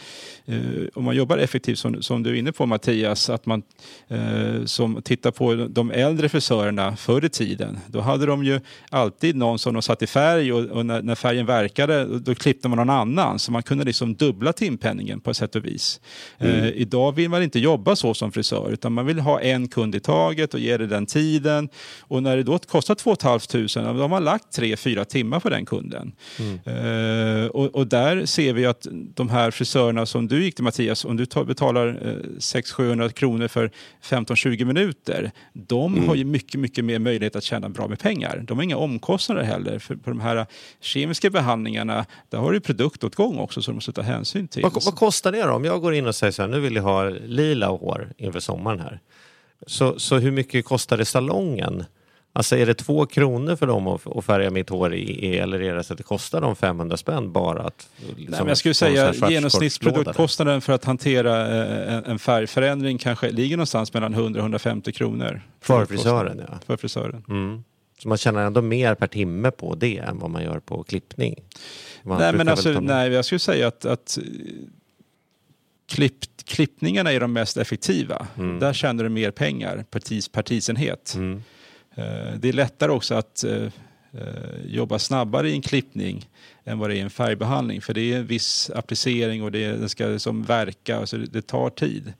eh, 0.47 0.57
om 0.95 1.05
man 1.05 1.17
jobbar 1.17 1.39
effektivt 1.39 1.79
som, 1.79 2.03
som 2.03 2.23
du 2.23 2.31
är 2.31 2.35
inne 2.35 2.53
på 2.53 2.67
Mattias, 2.67 3.31
att 3.31 3.47
man 3.47 3.63
eh, 4.09 4.65
som 4.65 5.03
tittar 5.03 5.31
på 5.31 5.55
de 5.55 5.91
äldre 5.91 6.29
frisörerna 6.29 6.97
förr 6.97 7.25
i 7.25 7.29
tiden. 7.29 7.79
Då 7.87 8.01
hade 8.01 8.27
de 8.27 8.45
ju 8.45 8.61
alltid 8.91 9.37
någon 9.37 9.59
som 9.59 9.75
de 9.75 9.83
satt 9.83 10.03
i 10.03 10.07
färg 10.07 10.53
och, 10.53 10.65
och 10.65 10.87
när, 10.87 11.03
när 11.03 11.15
färgen 11.15 11.47
verkade 11.47 12.05
då, 12.05 12.19
då 12.19 12.35
klippte 12.35 12.69
man 12.69 12.79
någon 12.79 12.91
annan. 12.91 13.39
Så 13.39 13.53
man 13.53 13.63
kunde 13.63 13.85
liksom 13.85 14.15
dubbla 14.15 14.53
timpenningen 14.53 15.00
på 15.21 15.31
ett 15.31 15.37
sätt 15.37 15.57
och 15.57 15.65
vis. 15.65 16.01
Eh, 16.39 16.69
idag 16.69 17.13
vill 17.13 17.31
man 17.31 17.43
inte 17.43 17.59
jobba 17.59 17.97
så 17.97 18.15
som 18.15 18.33
frisör 18.33 18.71
utan 18.73 18.93
man 18.93 19.07
vill 19.07 19.21
ha 19.21 19.41
en 19.41 19.69
kund 19.69 19.95
i 19.95 20.01
taget 20.01 20.55
och 20.55 20.61
ge 20.61 20.77
det 20.77 20.87
den 20.87 21.07
tiden. 21.07 21.69
Och 22.01 22.23
när 22.23 22.37
det 22.37 22.43
då 22.43 22.59
kostar 22.59 22.95
2 22.95 23.17
500 23.21 23.93
då 23.93 24.01
har 24.01 24.09
man 24.09 24.25
lagt 24.25 24.59
3-4 24.59 25.05
timmar 25.05 25.41
på 25.41 25.49
den 25.49 25.67
kunden. 25.67 26.13
Eh, 26.65 27.47
och, 27.47 27.75
och 27.75 27.87
där 27.87 28.27
ser 28.27 28.53
vi 28.53 28.67
att 28.67 28.87
de 29.15 29.29
här 29.29 29.51
frisörerna 29.51 30.07
som 30.07 30.29
du 30.29 30.45
gick 30.45 30.55
till 30.55 30.65
Mattias, 30.65 31.05
om 31.05 31.17
du 31.17 31.27
betalar 31.47 31.89
eh, 31.89 32.39
600-700 32.39 33.13
kronor 33.13 33.49
för 33.49 33.71
15-20 34.03 34.65
minuter, 34.65 35.31
de 35.53 36.09
har 36.09 36.15
ju 36.15 36.25
mycket, 36.25 36.61
mycket 36.61 36.85
mer 36.85 36.99
möjlighet 36.99 37.37
att 37.37 37.45
tjäna 37.45 37.69
bra 37.69 37.89
med 37.89 37.99
pengar. 37.99 38.45
De 38.47 38.59
har 38.59 38.65
inga 38.65 38.77
omkostnader 38.77 39.43
heller. 39.43 39.79
För 39.79 39.97
på 39.97 40.11
de 40.11 40.21
här 40.21 40.47
kemiska 40.81 41.31
behandlingarna, 41.31 42.07
där 42.29 42.39
har 42.39 42.53
du 42.53 42.61
produktåtgång 42.61 43.39
också 43.39 43.63
som 43.63 43.73
du 43.73 43.75
måste 43.75 43.93
ta 43.93 44.03
hänsyn 44.03 44.49
till. 44.49 44.63
Vad, 44.63 44.90
vad 44.91 44.99
kostar 44.99 45.33
det 45.33 45.43
då? 45.43 45.53
Om 45.53 45.65
jag 45.65 45.81
går 45.81 45.95
in 45.95 46.07
och 46.07 46.15
säger 46.15 46.31
så 46.31 46.43
här, 46.43 46.49
nu 46.49 46.61
vill 46.61 46.77
jag 46.77 46.83
ha 46.83 47.09
lila 47.09 47.69
hår 47.69 48.09
inför 48.17 48.41
sommaren 48.41 48.81
här. 48.81 49.01
Så, 49.67 49.99
så 49.99 50.19
hur 50.19 50.31
mycket 50.31 50.65
kostar 50.65 50.97
det 50.97 51.05
salongen? 51.05 51.85
Alltså 52.33 52.57
är 52.57 52.67
det 52.67 52.75
två 52.75 53.07
kronor 53.07 53.57
för 53.57 53.67
dem 53.67 53.87
att, 53.87 54.17
att 54.17 54.25
färga 54.25 54.51
mitt 54.51 54.69
hår 54.69 54.95
i, 54.95 55.39
eller 55.39 55.63
är 55.63 55.75
det 55.75 55.85
så 55.85 55.93
att 55.93 55.97
det 55.97 56.03
kostar 56.05 56.41
dem 56.41 56.57
500 56.57 56.97
spänn 56.97 57.33
bara 57.33 57.63
att... 57.63 57.89
Liksom, 58.17 58.37
Nej, 58.39 58.49
jag 58.49 58.57
skulle 58.57 58.75
säga 58.75 59.13
genomsnittsproduktkostnaden 59.31 60.61
för 60.61 60.73
att 60.73 60.85
hantera 60.85 61.49
eh, 61.49 61.95
en, 61.95 62.05
en 62.05 62.19
färgförändring 62.19 62.99
kanske 62.99 63.31
ligger 63.31 63.57
någonstans 63.57 63.95
mellan 63.95 64.15
100 64.15 64.41
och 64.41 64.45
150 64.45 64.93
kronor. 64.93 65.43
För 65.61 65.87
frisören, 65.87 66.43
ja. 66.49 66.59
För 66.67 66.77
frisören. 66.77 67.25
Mm. 67.29 67.63
Så 68.03 68.09
man 68.09 68.19
tjänar 68.19 68.47
ändå 68.47 68.63
mer 68.63 68.95
per 68.95 69.07
timme 69.07 69.51
på 69.51 69.75
det 69.75 69.99
än 69.99 70.19
vad 70.19 70.31
man 70.31 70.43
gör 70.43 70.61
på 70.61 70.83
klippning? 70.83 71.35
Man 72.03 72.19
nej, 72.19 72.33
men 72.33 72.49
alltså, 72.49 72.81
nej, 72.81 73.13
jag 73.13 73.25
skulle 73.25 73.39
säga 73.39 73.69
att, 73.69 73.85
att 73.85 74.19
eh, 75.91 75.95
klipp, 75.95 76.15
klippningarna 76.45 77.13
är 77.13 77.21
de 77.21 77.33
mest 77.33 77.57
effektiva. 77.57 78.27
Där 78.61 78.73
tjänar 78.73 79.05
du 79.05 79.11
mer 79.11 79.31
pengar 79.31 79.85
per, 79.91 80.01
tis, 80.01 80.29
per 80.29 80.43
tidsenhet. 80.43 81.15
Mm. 81.15 81.43
Eh, 81.95 82.35
Det 82.39 82.49
är 82.49 82.53
lättare 82.53 82.93
också 82.93 83.15
att 83.15 83.45
eh, 83.45 83.65
eh, 84.13 84.65
jobba 84.65 84.99
snabbare 84.99 85.51
i 85.51 85.53
en 85.53 85.63
klippning 85.63 86.29
än 86.65 86.79
vad 86.79 86.91
det 86.91 86.95
är 86.95 86.97
i 86.97 87.01
en 87.01 87.11
färgbehandling. 87.11 87.81
För 87.81 87.95
det 87.95 88.13
är 88.13 88.19
en 88.19 88.27
viss 88.27 88.71
applicering 88.75 89.43
och 89.43 89.53
det, 89.53 89.67
den 89.67 89.89
ska 89.89 90.07
liksom 90.07 90.43
verka, 90.43 91.07
så 91.07 91.17
det, 91.17 91.43
tar 91.43 91.71
tid. 91.71 92.13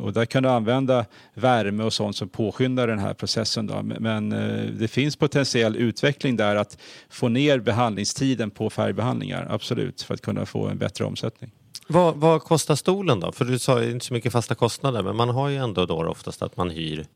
Och 0.00 0.12
där 0.12 0.24
kan 0.24 0.42
du 0.42 0.48
använda 0.48 1.06
värme 1.34 1.84
och 1.84 1.92
sånt 1.92 2.16
som 2.16 2.28
påskyndar 2.28 2.88
den 2.88 2.98
här 2.98 3.14
processen. 3.14 3.66
Då. 3.66 3.82
Men 3.82 4.30
det 4.78 4.88
finns 4.88 5.16
potentiell 5.16 5.76
utveckling 5.76 6.36
där 6.36 6.56
att 6.56 6.78
få 7.08 7.28
ner 7.28 7.58
behandlingstiden 7.58 8.50
på 8.50 8.70
färgbehandlingar, 8.70 9.46
absolut, 9.50 10.02
för 10.02 10.14
att 10.14 10.20
kunna 10.20 10.46
få 10.46 10.66
en 10.68 10.78
bättre 10.78 11.04
omsättning. 11.04 11.50
Vad, 11.86 12.16
vad 12.16 12.42
kostar 12.42 12.74
stolen 12.74 13.20
då? 13.20 13.32
För 13.32 13.44
du 13.44 13.58
sa 13.58 13.84
inte 13.84 14.06
så 14.06 14.14
mycket 14.14 14.32
fasta 14.32 14.54
kostnader 14.54 15.02
men 15.02 15.16
man 15.16 15.28
har 15.28 15.48
ju 15.48 15.56
ändå 15.56 15.86
då 15.86 16.06
oftast 16.06 16.42
att 16.42 16.56
man 16.56 16.70
hyr, 16.70 17.06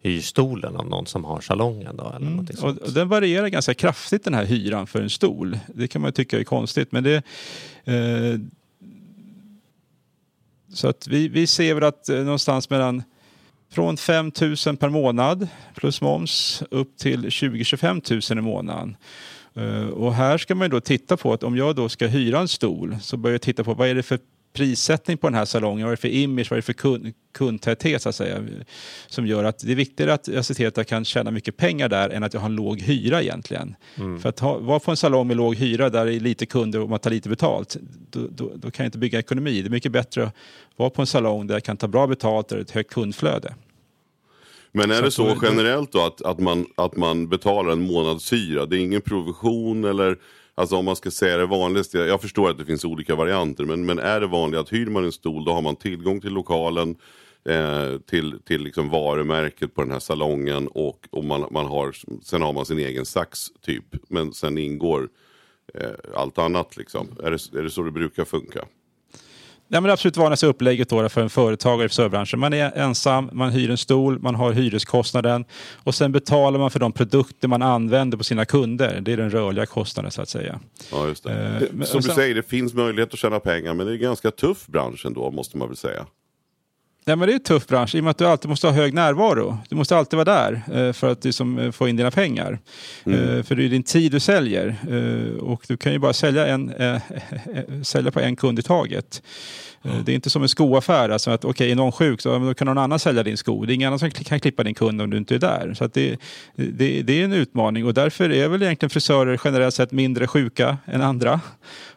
hyr 0.00 0.20
stolen 0.20 0.76
av 0.76 0.86
någon 0.86 1.06
som 1.06 1.24
har 1.24 1.40
salongen 1.40 1.96
då 1.96 2.12
eller 2.16 2.30
någonting 2.30 2.56
sånt. 2.56 2.80
Och 2.80 2.92
den 2.92 3.08
varierar 3.08 3.48
ganska 3.48 3.74
kraftigt 3.74 4.24
den 4.24 4.34
här 4.34 4.44
hyran 4.44 4.86
för 4.86 5.00
en 5.00 5.10
stol. 5.10 5.58
Det 5.74 5.88
kan 5.88 6.02
man 6.02 6.12
tycka 6.12 6.38
är 6.38 6.44
konstigt 6.44 6.92
men 6.92 7.04
det 7.04 7.22
eh, 7.84 8.40
så 10.74 10.88
att 10.88 11.06
vi, 11.06 11.28
vi 11.28 11.46
ser 11.46 11.74
väl 11.74 11.84
att 11.84 12.08
eh, 12.08 12.18
någonstans 12.18 12.70
mellan 12.70 13.02
från 13.70 13.96
5 13.96 14.32
000 14.66 14.76
per 14.76 14.88
månad 14.88 15.48
plus 15.74 16.00
moms 16.00 16.62
upp 16.70 16.96
till 16.96 17.26
20-25 17.26 18.32
000 18.32 18.38
i 18.38 18.42
månaden. 18.42 18.96
Eh, 19.56 19.88
och 19.88 20.14
här 20.14 20.38
ska 20.38 20.54
man 20.54 20.64
ju 20.64 20.70
då 20.70 20.80
titta 20.80 21.16
på 21.16 21.32
att 21.32 21.42
om 21.42 21.56
jag 21.56 21.76
då 21.76 21.88
ska 21.88 22.06
hyra 22.06 22.38
en 22.38 22.48
stol 22.48 22.96
så 23.00 23.16
börjar 23.16 23.34
jag 23.34 23.42
titta 23.42 23.64
på 23.64 23.74
vad 23.74 23.88
är 23.88 23.94
det 23.94 24.02
för 24.02 24.18
prissättning 24.52 25.16
på 25.16 25.26
den 25.26 25.34
här 25.34 25.44
salongen, 25.44 25.84
vad 25.86 25.92
är 25.92 25.96
det 25.96 26.00
för 26.00 26.08
image, 26.08 26.50
vad 26.50 26.56
är 26.56 26.58
det 26.58 26.66
för 26.66 26.72
kund, 26.72 27.12
kundtäthet 27.34 28.02
så 28.02 28.08
att 28.08 28.14
säga. 28.14 28.44
Som 29.06 29.26
gör 29.26 29.44
att 29.44 29.58
det 29.58 29.72
är 29.72 29.76
viktigare 29.76 30.12
att 30.12 30.28
jag 30.28 30.44
ser 30.44 30.54
till 30.54 30.66
att 30.66 30.76
jag 30.76 30.86
kan 30.86 31.04
tjäna 31.04 31.30
mycket 31.30 31.56
pengar 31.56 31.88
där 31.88 32.10
än 32.10 32.22
att 32.22 32.34
jag 32.34 32.40
har 32.40 32.48
en 32.48 32.56
låg 32.56 32.80
hyra 32.80 33.22
egentligen. 33.22 33.76
För 34.20 34.28
att 34.28 34.40
ha, 34.40 34.58
vara 34.58 34.80
på 34.80 34.90
en 34.90 34.96
salong 34.96 35.26
med 35.26 35.36
låg 35.36 35.54
hyra 35.56 35.90
där 35.90 36.06
det 36.06 36.14
är 36.14 36.20
lite 36.20 36.46
kunder 36.46 36.80
och 36.80 36.90
man 36.90 36.98
tar 36.98 37.10
lite 37.10 37.28
betalt, 37.28 37.76
då, 38.10 38.28
då, 38.30 38.52
då 38.54 38.70
kan 38.70 38.84
jag 38.84 38.88
inte 38.88 38.98
bygga 38.98 39.18
ekonomi. 39.18 39.62
Det 39.62 39.68
är 39.68 39.70
mycket 39.70 39.92
bättre 39.92 40.24
att 40.24 40.34
vara 40.76 40.90
på 40.90 41.02
en 41.02 41.06
salong 41.06 41.46
där 41.46 41.54
jag 41.54 41.64
kan 41.64 41.76
ta 41.76 41.88
bra 41.88 42.06
betalt 42.06 42.52
och 42.52 42.58
ett 42.58 42.70
högt 42.70 42.90
kundflöde. 42.90 43.54
Men 44.72 44.90
är 44.90 44.96
Så 44.96 45.02
det 45.04 45.10
så 45.10 45.24
då- 45.34 45.40
generellt 45.42 45.92
då 45.92 46.00
att, 46.00 46.22
att, 46.22 46.38
man, 46.40 46.66
att 46.74 46.96
man 46.96 47.28
betalar 47.28 47.72
en 47.72 47.86
månadshyra? 47.86 48.66
Det 48.66 48.76
är 48.76 48.80
ingen 48.80 49.00
provision 49.00 49.84
eller 49.84 50.18
Alltså 50.58 50.76
om 50.76 50.84
man 50.84 50.96
ska 50.96 51.10
säga 51.10 51.36
det 51.36 51.46
vanligaste, 51.46 51.98
jag 51.98 52.20
förstår 52.20 52.50
att 52.50 52.58
det 52.58 52.64
finns 52.64 52.84
olika 52.84 53.14
varianter 53.14 53.64
men, 53.64 53.86
men 53.86 53.98
är 53.98 54.20
det 54.20 54.26
vanligt 54.26 54.60
att 54.60 54.72
hyr 54.72 54.86
man 54.86 55.04
en 55.04 55.12
stol 55.12 55.44
då 55.44 55.52
har 55.52 55.62
man 55.62 55.76
tillgång 55.76 56.20
till 56.20 56.32
lokalen, 56.32 56.96
eh, 57.48 57.98
till, 58.10 58.38
till 58.44 58.62
liksom 58.62 58.88
varumärket 58.90 59.74
på 59.74 59.82
den 59.82 59.90
här 59.92 59.98
salongen 59.98 60.68
och, 60.68 61.08
och 61.10 61.24
man, 61.24 61.46
man 61.50 61.66
har, 61.66 61.92
sen 62.22 62.42
har 62.42 62.52
man 62.52 62.66
sin 62.66 62.78
egen 62.78 63.06
sax 63.06 63.38
typ. 63.66 63.84
Men 64.08 64.32
sen 64.32 64.58
ingår 64.58 65.08
eh, 65.74 65.90
allt 66.14 66.38
annat 66.38 66.76
liksom. 66.76 67.08
Är 67.22 67.30
det, 67.30 67.58
är 67.58 67.62
det 67.62 67.70
så 67.70 67.82
det 67.82 67.90
brukar 67.90 68.24
funka? 68.24 68.64
Ja, 69.68 69.80
men 69.80 69.82
det 69.88 69.92
absolut 69.92 70.16
vanligaste 70.16 70.46
upplägget 70.46 70.88
då 70.88 71.08
för 71.08 71.20
en 71.20 71.30
företagare 71.30 71.86
i 71.86 71.88
frisörbranschen. 71.88 72.38
Man 72.40 72.52
är 72.52 72.72
ensam, 72.78 73.30
man 73.32 73.50
hyr 73.50 73.70
en 73.70 73.76
stol, 73.76 74.18
man 74.18 74.34
har 74.34 74.52
hyreskostnaden 74.52 75.44
och 75.74 75.94
sen 75.94 76.12
betalar 76.12 76.58
man 76.58 76.70
för 76.70 76.80
de 76.80 76.92
produkter 76.92 77.48
man 77.48 77.62
använder 77.62 78.18
på 78.18 78.24
sina 78.24 78.44
kunder. 78.44 79.00
Det 79.00 79.12
är 79.12 79.16
den 79.16 79.30
rörliga 79.30 79.66
kostnaden 79.66 80.10
så 80.10 80.22
att 80.22 80.28
säga. 80.28 80.60
Ja, 80.92 81.06
just 81.06 81.24
det. 81.24 81.32
Eh, 81.32 81.62
men- 81.72 81.86
Som 81.86 82.00
du 82.00 82.06
sen- 82.06 82.14
säger, 82.16 82.34
det 82.34 82.42
finns 82.42 82.74
möjlighet 82.74 83.12
att 83.12 83.18
tjäna 83.18 83.40
pengar 83.40 83.74
men 83.74 83.86
det 83.86 83.92
är 83.92 83.94
en 83.94 84.00
ganska 84.02 84.30
tuff 84.30 84.66
bransch 84.66 85.06
ändå 85.06 85.30
måste 85.30 85.56
man 85.58 85.68
väl 85.68 85.76
säga. 85.76 86.06
Ja, 87.08 87.16
men 87.16 87.28
det 87.28 87.32
är 87.32 87.34
en 87.34 87.42
tuff 87.42 87.66
bransch 87.66 87.94
i 87.94 88.00
och 88.00 88.04
med 88.04 88.10
att 88.10 88.18
du 88.18 88.26
alltid 88.26 88.48
måste 88.48 88.66
ha 88.66 88.74
hög 88.74 88.94
närvaro. 88.94 89.58
Du 89.68 89.76
måste 89.76 89.96
alltid 89.96 90.16
vara 90.16 90.24
där 90.24 90.62
eh, 90.74 90.92
för 90.92 91.12
att 91.12 91.24
liksom, 91.24 91.58
eh, 91.58 91.70
få 91.70 91.88
in 91.88 91.96
dina 91.96 92.10
pengar. 92.10 92.58
Eh, 93.04 93.42
För 93.42 93.54
det 93.54 93.64
är 93.64 93.68
din 93.68 93.82
tid 93.82 94.12
du 94.12 94.20
säljer 94.20 94.76
och 95.40 95.64
du 95.68 95.76
kan 95.76 95.92
ju 95.92 95.98
bara 95.98 96.12
sälja, 96.12 96.46
en, 96.46 96.72
sälja 97.82 98.10
på 98.10 98.20
en 98.20 98.36
kund 98.36 98.58
i 98.58 98.62
taget. 98.62 99.22
Det 100.04 100.12
är 100.12 100.14
inte 100.14 100.30
som 100.30 100.42
en 100.42 100.48
skoaffär, 100.48 101.08
alltså 101.08 101.30
att 101.30 101.44
okej, 101.44 101.70
är 101.70 101.76
någon 101.76 101.92
sjuk 101.92 102.20
så 102.20 102.38
då 102.38 102.54
kan 102.54 102.66
någon 102.66 102.78
annan 102.78 102.98
sälja 102.98 103.22
din 103.22 103.36
sko. 103.36 103.64
Det 103.64 103.72
är 103.72 103.74
ingen 103.74 103.86
annan 103.86 103.98
som 103.98 104.10
kan 104.10 104.40
klippa 104.40 104.62
din 104.62 104.74
kund 104.74 105.00
om 105.02 105.10
du 105.10 105.16
inte 105.16 105.34
är 105.34 105.38
där. 105.38 105.74
Så 105.74 105.86
det, 105.86 106.16
det, 106.56 107.02
det 107.02 107.20
är 107.20 107.24
en 107.24 107.32
utmaning 107.32 107.84
och 107.84 107.94
därför 107.94 108.32
är 108.32 108.48
väl 108.48 108.62
egentligen 108.62 108.90
frisörer 108.90 109.40
generellt 109.44 109.74
sett 109.74 109.92
mindre 109.92 110.26
sjuka 110.26 110.78
än 110.84 111.02
andra. 111.02 111.40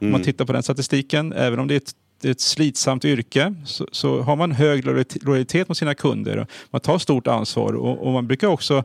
Om 0.02 0.12
man 0.12 0.24
tittar 0.24 0.46
på 0.46 0.54
den 0.54 0.64
statistiken, 0.64 1.34
även 1.34 1.60
om 1.60 1.68
det 1.68 1.74
är 1.74 1.78
ett 1.78 1.94
är 2.28 2.32
ett 2.32 2.42
slitsamt 2.42 3.06
yrke 3.06 3.56
så, 3.66 3.88
så 3.92 4.22
har 4.22 4.36
man 4.36 4.52
hög 4.52 4.86
lojalitet- 4.86 5.66
mot 5.68 5.78
sina 5.78 5.96
kunder. 5.96 6.38
och 6.38 6.48
Man 6.72 6.82
tar 6.82 6.98
stort 6.98 7.28
ansvar 7.28 7.74
och, 7.74 8.08
och 8.08 8.14
man 8.14 8.28
brukar 8.28 8.48
också 8.48 8.84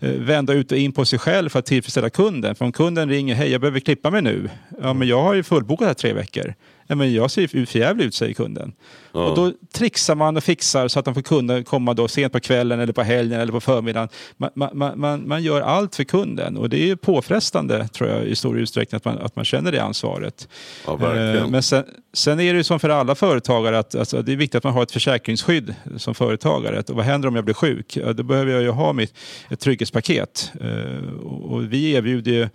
eh, 0.00 0.10
vända 0.10 0.52
ut 0.52 0.72
och 0.72 0.78
in 0.78 0.92
på 0.92 1.04
sig 1.04 1.18
själv 1.18 1.48
för 1.48 1.58
att 1.58 1.66
tillfredsställa 1.66 2.10
kunden. 2.10 2.54
För 2.54 2.64
om 2.64 2.72
kunden 2.72 3.08
ringer, 3.08 3.34
hej 3.34 3.50
jag 3.50 3.60
behöver 3.60 3.80
klippa 3.80 4.10
mig 4.10 4.22
nu. 4.22 4.50
Ja 4.82 4.92
men 4.94 5.08
jag 5.08 5.22
har 5.22 5.34
ju 5.34 5.42
fullbokat 5.42 5.86
här 5.86 5.94
tre 5.94 6.12
veckor. 6.12 6.54
Nej, 6.90 6.96
men 6.96 7.12
jag 7.12 7.30
ser 7.30 7.46
för 7.66 7.78
jävligt 7.78 8.06
ut, 8.06 8.14
säger 8.14 8.34
kunden. 8.34 8.72
Och 9.12 9.34
då 9.34 9.52
trixar 9.72 10.14
man 10.14 10.36
och 10.36 10.44
fixar 10.44 10.88
så 10.88 10.98
att 10.98 11.04
de 11.04 11.14
får 11.14 11.22
kunna 11.22 11.62
komma 11.62 11.94
då 11.94 12.08
sent 12.08 12.32
på 12.32 12.40
kvällen 12.40 12.80
eller 12.80 12.92
på 12.92 13.02
helgen 13.02 13.40
eller 13.40 13.52
på 13.52 13.60
förmiddagen. 13.60 14.08
Man, 14.36 14.50
man, 14.72 15.00
man, 15.00 15.28
man 15.28 15.42
gör 15.42 15.60
allt 15.60 15.96
för 15.96 16.04
kunden 16.04 16.56
och 16.56 16.68
det 16.68 16.90
är 16.90 16.96
påfrestande 16.96 17.88
tror 17.88 18.10
jag 18.10 18.24
i 18.24 18.36
stor 18.36 18.58
utsträckning 18.58 18.96
att 18.96 19.04
man, 19.04 19.18
att 19.18 19.36
man 19.36 19.44
känner 19.44 19.72
det 19.72 19.82
ansvaret. 19.82 20.48
Ja. 20.86 21.16
Eh, 21.16 21.48
Men 21.48 21.62
sen, 21.62 21.84
sen 22.12 22.40
är 22.40 22.52
det 22.52 22.56
ju 22.56 22.64
som 22.64 22.80
för 22.80 22.88
alla 22.88 23.14
företagare 23.14 23.78
att 23.78 23.94
alltså, 23.94 24.22
det 24.22 24.32
är 24.32 24.36
viktigt 24.36 24.54
att 24.54 24.64
man 24.64 24.72
har 24.72 24.82
ett 24.82 24.92
försäkringsskydd 24.92 25.74
som 25.96 26.14
företagare. 26.14 26.78
Att, 26.78 26.90
vad 26.90 27.04
händer 27.04 27.28
om 27.28 27.36
jag 27.36 27.44
blir 27.44 27.54
sjuk? 27.54 27.96
Ja, 27.96 28.12
då 28.12 28.22
behöver 28.22 28.52
jag 28.52 28.62
ju 28.62 28.70
ha 28.70 28.92
mitt, 28.92 29.14
ett 29.50 29.60
trygghetspaket. 29.60 30.52
Eh, 30.60 31.14
och, 31.24 31.52
och 31.52 31.72
vi 31.72 31.92
erbjuder 31.92 32.32
ju 32.32 32.48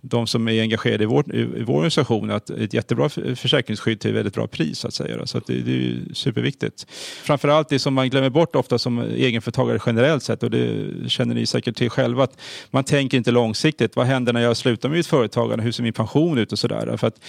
de 0.00 0.26
som 0.26 0.48
är 0.48 0.60
engagerade 0.60 1.04
i 1.04 1.06
vår, 1.06 1.34
i, 1.34 1.62
vår 1.62 1.74
organisation 1.74 2.30
att 2.30 2.50
ett 2.50 2.74
jättebra 2.74 3.08
försäkringsskydd 3.08 4.00
till 4.00 4.14
väldigt 4.14 4.34
bra 4.34 4.46
pris. 4.46 4.78
Så, 4.78 4.88
att 4.88 4.94
säga. 4.94 5.26
så 5.26 5.38
att 5.38 5.46
det, 5.46 5.60
det 5.60 5.72
är 5.72 6.14
superviktigt. 6.14 6.86
Framförallt 7.22 7.68
det 7.68 7.78
som 7.78 7.94
man 7.94 8.10
glömmer 8.10 8.30
bort 8.30 8.56
ofta 8.56 8.78
som 8.78 8.98
egenföretagare 8.98 9.78
generellt 9.86 10.22
sett 10.22 10.42
och 10.42 10.50
det 10.50 10.86
känner 11.08 11.34
ni 11.34 11.46
säkert 11.46 11.76
till 11.76 11.90
själva 11.90 12.24
att 12.24 12.40
man 12.70 12.84
tänker 12.84 13.16
inte 13.16 13.30
långsiktigt. 13.30 13.96
Vad 13.96 14.06
händer 14.06 14.32
när 14.32 14.40
jag 14.40 14.56
slutar 14.56 14.88
med 14.88 14.96
mitt 14.96 15.06
företagande? 15.06 15.64
Hur 15.64 15.72
ser 15.72 15.82
min 15.82 15.92
pension 15.92 16.38
ut 16.38 16.52
och 16.52 16.58
sådär? 16.58 16.96
För 16.96 17.06
att 17.06 17.20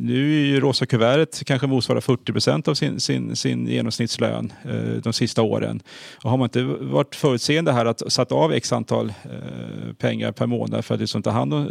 nu 0.00 0.40
är 0.40 0.46
ju 0.46 0.60
rosa 0.60 0.86
kuvertet 0.86 1.44
kanske 1.44 1.66
motsvarar 1.66 2.00
40 2.00 2.32
procent 2.32 2.68
av 2.68 2.74
sin, 2.74 3.00
sin, 3.00 3.36
sin 3.36 3.66
genomsnittslön 3.66 4.52
eh, 4.64 5.02
de 5.02 5.12
sista 5.12 5.42
åren. 5.42 5.82
Och 6.24 6.30
har 6.30 6.36
man 6.36 6.46
inte 6.46 6.62
varit 6.62 7.14
förutseende 7.14 7.72
här 7.72 7.86
att 7.86 8.12
satt 8.12 8.32
av 8.32 8.52
x 8.52 8.72
antal 8.72 9.08
eh, 9.08 9.92
pengar 9.98 10.32
per 10.32 10.46
månad 10.46 10.84
för 10.84 10.94
att 10.94 11.00
liksom 11.00 11.22
ta 11.22 11.30
hand 11.30 11.54
om 11.54 11.67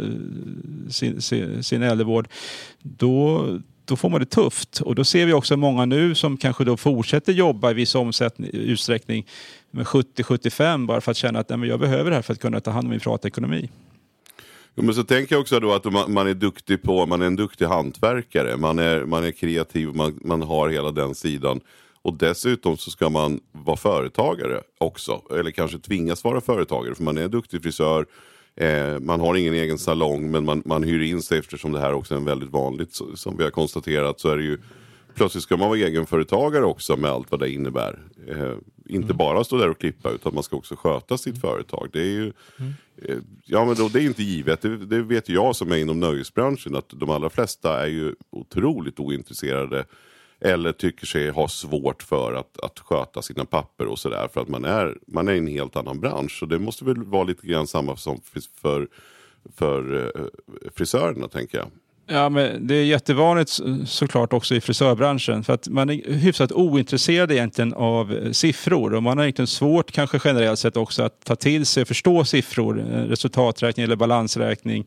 sin, 0.90 1.22
sin, 1.22 1.62
sin 1.62 1.82
äldrevård, 1.82 2.28
då 2.82 3.46
då 3.88 3.96
får 3.96 4.08
man 4.08 4.20
det 4.20 4.26
tufft. 4.26 4.80
Och 4.80 4.94
då 4.94 5.04
ser 5.04 5.26
vi 5.26 5.32
också 5.32 5.56
många 5.56 5.84
nu 5.84 6.14
som 6.14 6.36
kanske 6.36 6.64
då 6.64 6.76
fortsätter 6.76 7.32
jobba 7.32 7.70
i 7.70 7.74
viss 7.74 7.96
utsträckning 8.52 9.26
med 9.70 9.86
70-75 9.86 10.86
bara 10.86 11.00
för 11.00 11.10
att 11.10 11.16
känna 11.16 11.38
att 11.38 11.48
nej, 11.48 11.58
men 11.58 11.68
jag 11.68 11.80
behöver 11.80 12.10
det 12.10 12.16
här 12.16 12.22
för 12.22 12.32
att 12.32 12.40
kunna 12.40 12.60
ta 12.60 12.70
hand 12.70 12.84
om 12.84 12.90
min 12.90 13.00
privatekonomi. 13.00 13.70
Jo, 14.74 14.84
men 14.84 14.94
så 14.94 15.04
tänker 15.04 15.34
jag 15.34 15.40
också 15.40 15.60
då 15.60 15.72
att 15.72 15.84
man, 15.84 16.12
man 16.12 16.26
är 16.26 16.34
duktig 16.34 16.82
på, 16.82 17.06
man 17.06 17.22
är 17.22 17.26
en 17.26 17.36
duktig 17.36 17.66
hantverkare, 17.66 18.56
man 18.56 18.78
är, 18.78 19.04
man 19.04 19.24
är 19.24 19.30
kreativ, 19.30 19.88
man, 19.94 20.18
man 20.24 20.42
har 20.42 20.68
hela 20.68 20.90
den 20.90 21.14
sidan. 21.14 21.60
Och 22.02 22.14
dessutom 22.14 22.76
så 22.76 22.90
ska 22.90 23.10
man 23.10 23.40
vara 23.52 23.76
företagare 23.76 24.60
också, 24.78 25.22
eller 25.38 25.50
kanske 25.50 25.78
tvingas 25.78 26.24
vara 26.24 26.40
företagare 26.40 26.94
för 26.94 27.02
man 27.02 27.18
är 27.18 27.22
en 27.22 27.30
duktig 27.30 27.62
frisör, 27.62 28.06
eh, 28.66 28.98
man 29.00 29.20
har 29.20 29.34
ingen 29.34 29.54
egen 29.54 29.78
salong 29.78 30.30
men 30.30 30.44
man, 30.44 30.62
man 30.64 30.82
hyr 30.82 31.00
in 31.02 31.22
sig 31.22 31.38
eftersom 31.38 31.72
det 31.72 31.80
här 31.80 31.92
också 31.92 32.14
är 32.14 32.18
en 32.18 32.24
väldigt 32.24 32.50
vanligt, 32.50 32.92
så- 32.94 33.16
som 33.16 33.36
vi 33.36 33.44
har 33.44 33.50
konstaterat 33.50 34.20
så 34.20 34.28
är 34.28 34.36
det 34.36 34.42
ju 34.42 34.58
Plötsligt 35.14 35.42
ska 35.44 35.56
man 35.56 35.68
vara 35.68 35.78
egenföretagare 35.78 36.64
också 36.64 36.96
med 36.96 37.10
allt 37.10 37.30
vad 37.30 37.40
det 37.40 37.50
innebär. 37.50 37.98
Eh, 38.28 38.52
inte 38.88 39.14
bara 39.14 39.44
stå 39.44 39.56
där 39.58 39.70
och 39.70 39.78
klippa 39.78 40.10
utan 40.10 40.34
man 40.34 40.42
ska 40.42 40.56
också 40.56 40.76
sköta 40.76 41.18
sitt 41.18 41.40
företag. 41.40 41.88
Det 41.92 42.00
är 42.00 42.04
ju 42.04 42.32
eh, 43.02 43.16
ja, 43.44 43.64
men 43.64 43.74
då, 43.74 43.88
det 43.88 43.98
är 44.00 44.04
inte 44.04 44.22
givet. 44.22 44.60
Det, 44.60 44.76
det 44.76 45.02
vet 45.02 45.28
jag 45.28 45.56
som 45.56 45.72
är 45.72 45.76
inom 45.76 46.00
nöjesbranschen 46.00 46.76
att 46.76 46.88
de 46.88 47.10
allra 47.10 47.30
flesta 47.30 47.82
är 47.82 47.86
ju 47.86 48.14
otroligt 48.30 49.00
ointresserade 49.00 49.84
eller 50.40 50.72
tycker 50.72 51.06
sig 51.06 51.30
ha 51.30 51.48
svårt 51.48 52.02
för 52.02 52.34
att, 52.34 52.60
att 52.60 52.78
sköta 52.78 53.22
sina 53.22 53.44
papper 53.44 53.86
och 53.86 53.98
sådär 53.98 54.28
för 54.32 54.40
att 54.40 54.48
man 54.48 54.64
är, 54.64 54.98
man 55.06 55.28
är 55.28 55.32
i 55.32 55.38
en 55.38 55.46
helt 55.46 55.76
annan 55.76 56.00
bransch. 56.00 56.38
Och 56.42 56.48
det 56.48 56.58
måste 56.58 56.84
väl 56.84 57.04
vara 57.04 57.24
lite 57.24 57.46
grann 57.46 57.66
samma 57.66 57.96
som 57.96 58.20
för, 58.20 58.40
för, 58.60 58.88
för 59.54 60.12
frisörerna 60.74 61.28
tänker 61.28 61.58
jag. 61.58 61.70
Ja, 62.10 62.28
men 62.28 62.66
det 62.66 62.74
är 62.74 62.84
jättevanligt 62.84 63.60
såklart 63.86 64.32
också 64.32 64.54
i 64.54 64.60
frisörbranschen 64.60 65.44
för 65.44 65.52
att 65.52 65.68
man 65.68 65.90
är 65.90 66.12
hyfsat 66.12 66.52
ointresserad 66.52 67.32
egentligen 67.32 67.74
av 67.74 68.12
eh, 68.12 68.32
siffror 68.32 68.94
och 68.94 69.02
man 69.02 69.18
har 69.18 69.24
egentligen 69.24 69.46
svårt 69.46 69.92
kanske 69.92 70.20
generellt 70.24 70.58
sett 70.58 70.76
också 70.76 71.02
att 71.02 71.24
ta 71.24 71.36
till 71.36 71.66
sig 71.66 71.80
och 71.80 71.88
förstå 71.88 72.24
siffror, 72.24 72.78
eh, 72.78 72.84
resultaträkning 72.84 73.84
eller 73.84 73.96
balansräkning. 73.96 74.86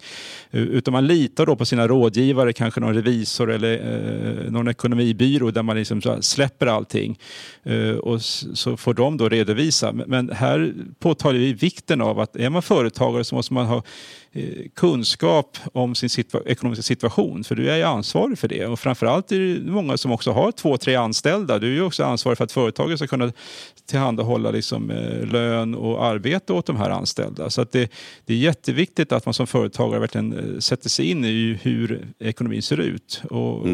Utan 0.52 0.92
man 0.92 1.08
litar 1.08 1.46
då 1.46 1.56
på 1.56 1.66
sina 1.66 1.88
rådgivare, 1.88 2.54
kanske 2.54 2.80
någon 2.80 2.94
revisor 2.94 3.52
eller 3.52 3.74
eh, 3.74 4.52
någon 4.52 4.68
ekonomibyrå 4.68 5.52
där 5.52 5.64
man 5.64 5.78
liksom 5.78 6.02
släpper 6.22 6.68
allting 6.68 7.20
eh, 7.64 7.96
och 7.96 8.22
så 8.22 8.78
får 8.78 8.94
de 8.94 9.18
då 9.18 9.30
redovisa. 9.30 9.92
Men- 9.92 10.30
här 10.30 10.74
påtalar 11.00 11.40
vi 11.40 11.54
vikten 11.54 12.02
av 12.02 12.20
att 12.20 12.36
är 12.36 12.50
man 12.50 12.62
företagare 12.62 13.24
så 13.24 13.36
måste 13.36 13.54
man 13.54 13.66
ha 13.66 13.84
kunskap 14.76 15.58
om 15.74 15.96
sin 15.96 16.10
situa- 16.10 16.44
ekonomiska 16.48 16.84
situation. 16.84 17.44
För 17.44 17.56
du 17.56 17.70
är 17.72 17.78
ju 17.78 17.84
ansvarig 17.84 18.40
för 18.40 18.48
det. 18.48 18.66
Och 18.66 18.80
framförallt 18.80 19.32
är 19.32 19.40
det 19.40 19.72
många 19.72 19.98
som 19.98 20.12
också 20.12 20.32
har 20.32 20.52
två, 20.52 20.78
tre 20.78 20.96
anställda. 20.96 21.60
Du 21.60 21.68
är 21.68 21.72
ju 21.74 21.82
också 21.84 22.04
ansvarig 22.04 22.38
för 22.38 22.44
att 22.44 22.52
företaget 22.52 22.98
ska 23.00 23.08
kunna 23.08 23.32
tillhandahålla 23.86 24.52
liksom, 24.52 24.92
eh, 24.92 25.26
lön 25.28 25.76
och 25.76 26.06
arbete 26.06 26.54
åt 26.54 26.66
de 26.66 26.76
här 26.76 26.90
anställda. 26.90 27.50
Så 27.50 27.62
att 27.62 27.72
det, 27.72 27.92
det 28.26 28.34
är 28.34 28.38
jätteviktigt 28.38 29.12
att 29.12 29.26
man 29.26 29.34
som 29.34 29.48
företagare 29.48 30.00
verkligen 30.00 30.34
eh, 30.54 30.60
sätter 30.60 30.90
sig 30.90 31.06
in 31.12 31.26
i 31.26 31.60
hur 31.62 32.08
ekonomin 32.20 32.62
ser 32.62 32.80
ut. 32.80 33.22
Och, 33.30 33.68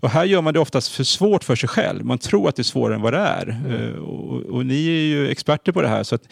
och 0.00 0.10
här 0.10 0.24
gör 0.24 0.42
man 0.42 0.54
det 0.54 0.60
oftast 0.60 0.88
för 0.92 1.04
svårt 1.04 1.44
för 1.44 1.56
sig 1.56 1.68
själv. 1.68 2.04
Man 2.04 2.18
tror 2.18 2.48
att 2.48 2.56
det 2.56 2.62
är 2.62 2.64
svårare 2.64 2.94
än 2.94 3.02
vad 3.02 3.12
det 3.12 3.18
är. 3.18 3.48
Eh, 3.70 4.02
Och, 4.02 4.42
och 4.42 4.66
ni 4.66 4.86
är 4.88 5.02
ju 5.02 5.28
experter 5.28 5.72
på 5.72 5.82
det 5.82 5.88
här. 5.88 6.02
Så 6.02 6.14
att, 6.14 6.22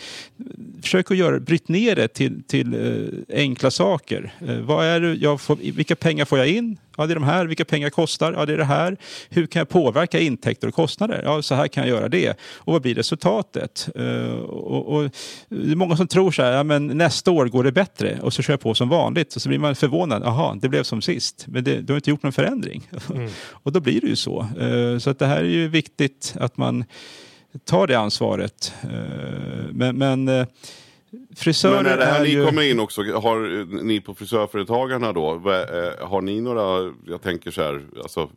försök 0.83 1.11
att 1.11 1.17
göra, 1.17 1.41
bryt 1.41 1.69
ner 1.69 1.97
det 1.97 2.09
till, 2.09 2.43
till 2.43 2.75
eh, 2.75 3.37
enkla 3.41 3.71
saker. 3.71 4.33
Eh, 4.49 4.57
vad 4.57 4.87
är 4.87 5.01
det 5.01 5.15
jag 5.15 5.41
får, 5.41 5.57
vilka 5.57 5.97
pengar 5.97 6.25
får 6.25 6.39
jag 6.39 6.49
in? 6.49 6.79
Ja, 6.97 7.07
det 7.07 7.13
är 7.13 7.15
de 7.15 7.25
här. 7.25 7.47
Vilka 7.47 7.65
pengar 7.65 7.91
kostar? 7.91 8.33
Ja, 8.33 8.47
det 8.47 8.53
är 8.53 8.57
det 8.57 8.65
här. 8.65 8.97
Hur 9.29 9.47
kan 9.47 9.61
jag 9.61 9.69
påverka 9.69 10.21
intäkter 10.21 10.69
och 10.69 10.75
kostnader? 10.75 11.23
Ja, 11.25 11.43
så 11.43 11.55
här 11.55 11.69
kan 11.69 11.89
jag 11.89 11.97
göra 11.97 12.09
det. 12.09 12.31
Och 12.41 12.73
vad 12.73 12.83
blir 12.83 12.95
resultatet? 12.95 13.89
Eh, 13.95 14.33
och, 14.41 14.97
och, 14.97 15.11
det 15.49 15.73
är 15.73 15.77
många 15.77 15.97
som 15.97 16.07
tror 16.07 16.31
så 16.31 16.43
här, 16.43 16.53
ja, 16.53 16.63
men 16.63 16.87
nästa 16.87 17.31
år 17.31 17.47
går 17.47 17.65
det 17.65 17.73
bättre 17.73 18.19
och 18.23 18.33
så 18.33 18.43
kör 18.43 18.53
jag 18.53 18.61
på 18.61 18.75
som 18.75 18.89
vanligt. 18.89 19.37
Och 19.37 19.43
så 19.43 19.49
blir 19.49 19.59
man 19.59 19.77
förvånad. 19.77 20.23
Jaha, 20.25 20.59
det 20.63 20.69
blev 20.69 20.83
som 20.83 21.03
sist. 21.03 21.45
Men 21.49 21.65
det, 21.65 21.81
du 21.81 21.93
har 21.93 21.99
inte 21.99 22.11
gjort 22.11 22.23
någon 22.23 22.33
förändring. 22.33 22.91
och 23.47 23.73
då 23.73 23.81
blir 23.81 24.01
det 24.01 24.07
ju 24.07 24.17
så. 24.17 24.47
Eh, 24.61 24.99
så 24.99 25.11
att 25.11 25.19
det 25.19 25.27
här 25.27 25.41
är 25.41 25.45
ju 25.45 25.69
viktigt 25.69 26.35
att 26.41 26.57
man 26.57 26.85
tar 27.59 27.87
det 27.87 27.99
ansvaret. 27.99 28.75
Eh, 28.83 28.91
men, 29.73 29.99
men 29.99 30.29
eh, 30.29 30.47
frisörer 31.37 31.83
Men 31.83 31.93
är 31.93 31.97
det 31.97 32.05
här 32.05 32.21
är 32.21 32.25
ni 32.25 32.31
ju... 32.31 32.47
kommer 32.47 32.71
in 32.71 32.81
också, 32.81 33.03
har 33.03 33.61
eh, 33.61 33.67
ni 33.67 34.01
på 34.01 34.15
frisörföretagarna 34.15 35.13
då, 35.13 35.31
har 36.01 36.21
ni 36.21 36.41
några, 36.41 36.95
jag 37.07 37.23
tänker 37.23 37.51
så 37.51 37.63
här, 37.63 37.83
alltså, 38.03 38.31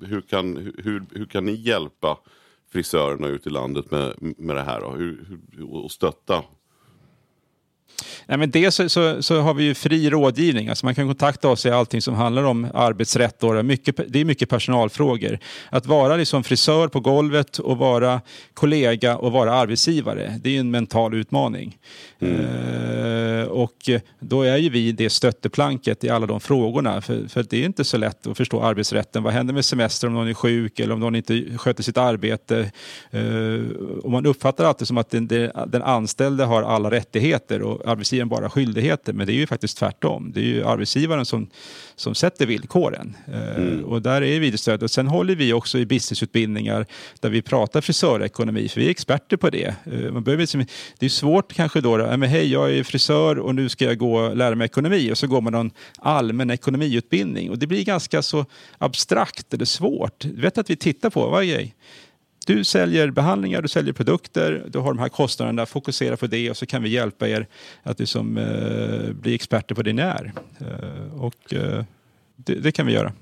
hur, 0.00 0.20
kan, 0.20 0.72
hur, 0.78 1.04
hur 1.14 1.26
kan 1.26 1.44
ni 1.44 1.52
hjälpa 1.52 2.18
frisörerna 2.72 3.26
ute 3.26 3.48
i 3.48 3.52
landet 3.52 3.90
med, 3.90 4.14
med 4.18 4.56
det 4.56 4.62
här 4.62 4.80
då? 4.80 4.90
Hur, 4.90 5.40
hur, 5.56 5.74
och 5.74 5.90
stötta? 5.90 6.42
Nej, 8.28 8.38
men 8.38 8.50
dels 8.50 8.74
så, 8.74 8.88
så, 8.88 9.22
så 9.22 9.40
har 9.40 9.54
vi 9.54 9.64
ju 9.64 9.74
fri 9.74 10.10
rådgivning. 10.10 10.68
Alltså 10.68 10.86
man 10.86 10.94
kan 10.94 11.06
kontakta 11.06 11.48
oss 11.48 11.66
i 11.66 11.70
allting 11.70 12.02
som 12.02 12.14
handlar 12.14 12.42
om 12.42 12.68
arbetsrätt. 12.74 13.40
Då. 13.40 13.52
Det 13.52 14.20
är 14.20 14.24
mycket 14.24 14.48
personalfrågor. 14.48 15.38
Att 15.70 15.86
vara 15.86 16.16
liksom 16.16 16.44
frisör 16.44 16.88
på 16.88 17.00
golvet 17.00 17.58
och 17.58 17.78
vara 17.78 18.20
kollega 18.54 19.16
och 19.16 19.32
vara 19.32 19.52
arbetsgivare, 19.54 20.34
det 20.42 20.56
är 20.56 20.60
en 20.60 20.70
mental 20.70 21.14
utmaning. 21.14 21.76
Eh, 22.18 23.44
och 23.48 23.90
då 24.20 24.42
är 24.42 24.56
ju 24.56 24.68
vi 24.68 24.92
det 24.92 25.10
stötteplanket 25.10 26.04
i 26.04 26.08
alla 26.08 26.26
de 26.26 26.40
frågorna. 26.40 27.00
För, 27.00 27.28
för 27.28 27.42
det 27.50 27.60
är 27.62 27.64
inte 27.64 27.84
så 27.84 27.96
lätt 27.96 28.26
att 28.26 28.36
förstå 28.36 28.62
arbetsrätten. 28.62 29.22
Vad 29.22 29.32
händer 29.32 29.54
med 29.54 29.64
semester 29.64 30.06
om 30.06 30.14
någon 30.14 30.28
är 30.28 30.34
sjuk 30.34 30.80
eller 30.80 30.94
om 30.94 31.00
någon 31.00 31.14
inte 31.14 31.44
sköter 31.58 31.82
sitt 31.82 31.98
arbete? 31.98 32.70
Eh, 33.10 33.22
och 34.02 34.10
man 34.10 34.26
uppfattar 34.26 34.64
alltid 34.64 34.88
som 34.88 34.98
att 34.98 35.10
den, 35.10 35.26
den 35.66 35.82
anställde 35.82 36.44
har 36.44 36.62
alla 36.62 36.90
rättigheter 36.90 37.62
och 37.62 37.88
arbetsgivaren 37.88 38.17
bara 38.24 38.50
skyldigheter. 38.50 39.12
Men 39.12 39.26
det 39.26 39.32
är 39.32 39.34
ju 39.34 39.46
faktiskt 39.46 39.78
tvärtom. 39.78 40.32
Det 40.34 40.40
är 40.40 40.44
ju 40.44 40.64
arbetsgivaren 40.64 41.24
som, 41.26 41.48
som 41.96 42.14
sätter 42.14 42.46
villkoren. 42.46 43.16
Eh, 43.32 43.84
Och 43.84 44.02
där 44.02 44.22
är 44.22 44.40
vi 44.40 44.50
det 44.50 44.58
stöd. 44.58 44.82
Och 44.82 44.90
sen 44.90 45.06
håller 45.06 45.34
vi 45.34 45.52
också 45.52 45.78
i 45.78 45.86
businessutbildningar 45.86 46.86
där 47.20 47.30
vi 47.30 47.42
pratar 47.42 47.80
frisörekonomi, 47.80 48.68
för 48.68 48.80
vi 48.80 48.86
är 48.86 48.90
experter 48.90 49.36
på 49.36 49.50
det. 49.50 49.74
Eh, 49.92 50.12
Man 50.12 50.22
behöver 50.24 50.42
liksom, 50.42 50.64
det 50.98 51.06
är 51.06 51.10
svårt 51.10 51.52
kanske 51.52 51.80
då, 51.80 51.96
men 51.96 52.22
hej 52.22 52.52
jag 52.52 52.72
är 52.72 52.82
frisör 52.82 53.38
och 53.38 53.54
nu 53.54 53.68
ska 53.68 53.84
jag 53.84 53.98
gå 53.98 54.14
och 54.18 54.36
lära 54.36 54.54
mig 54.54 54.64
ekonomi 54.64 55.12
och 55.12 55.18
så 55.18 55.26
går 55.26 55.40
man 55.40 55.52
någon 55.52 55.70
allmän 55.98 56.50
ekonomiutbildning 56.50 57.50
och 57.50 57.58
det 57.58 57.66
blir 57.66 57.84
ganska 57.84 58.22
så 58.22 58.46
abstrakt 58.78 59.54
eller 59.54 59.64
svårt. 59.64 60.24
Vet 60.24 60.58
att 60.58 60.70
vi 60.70 60.76
tittar 60.76 61.10
på, 61.10 61.28
vad 61.28 61.42
är 61.42 61.46
grej? 61.46 61.74
Du 62.48 62.64
säljer 62.64 63.10
behandlingar, 63.10 63.62
du 63.62 63.68
säljer 63.68 63.92
produkter, 63.92 64.64
du 64.68 64.78
har 64.78 64.94
de 64.94 64.98
här 64.98 65.08
kostnaderna, 65.08 65.66
fokusera 65.66 66.16
på 66.16 66.26
det 66.26 66.50
och 66.50 66.56
så 66.56 66.66
kan 66.66 66.82
vi 66.82 66.88
hjälpa 66.88 67.28
er 67.28 67.46
att 67.82 68.00
liksom, 68.00 68.38
eh, 68.38 69.12
bli 69.12 69.34
experter 69.34 69.74
på 69.74 69.82
det 69.82 69.92
ni 69.92 70.02
är. 70.02 70.32
Eh, 70.60 71.22
och 71.22 71.54
eh, 71.54 71.84
det, 72.36 72.54
det 72.54 72.72
kan 72.72 72.86
vi 72.86 72.92
göra. 72.92 73.12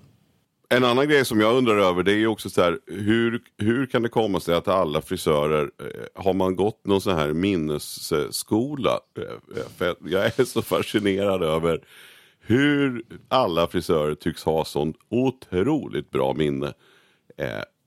En 0.69 0.85
annan 0.85 1.09
grej 1.09 1.25
som 1.25 1.41
jag 1.41 1.55
undrar 1.55 1.77
över 1.77 2.03
det 2.03 2.13
är 2.13 2.27
också 2.27 2.51
så 2.51 2.63
här, 2.63 2.79
hur, 2.87 3.41
hur 3.59 3.87
kan 3.87 4.03
det 4.03 4.09
komma 4.09 4.41
sig 4.41 4.55
att 4.55 4.69
alla 4.69 5.03
frisörer, 5.03 5.71
eh, 5.81 6.23
har 6.23 6.35
man 6.35 6.57
gått 6.57 6.87
någon 6.87 7.01
sån 7.01 7.17
här 7.17 7.33
minnesskola? 7.33 9.01
Eh, 9.19 9.23
eh, 9.61 9.69
för 9.77 9.95
jag 10.05 10.25
är 10.25 10.45
så 10.45 10.63
fascinerad 10.63 11.43
över 11.43 11.81
hur 12.41 13.03
alla 13.29 13.67
frisörer 13.67 14.15
tycks 14.15 14.45
ha 14.45 14.65
sånt 14.65 14.97
otroligt 15.09 16.11
bra 16.11 16.35
minne. 16.35 16.73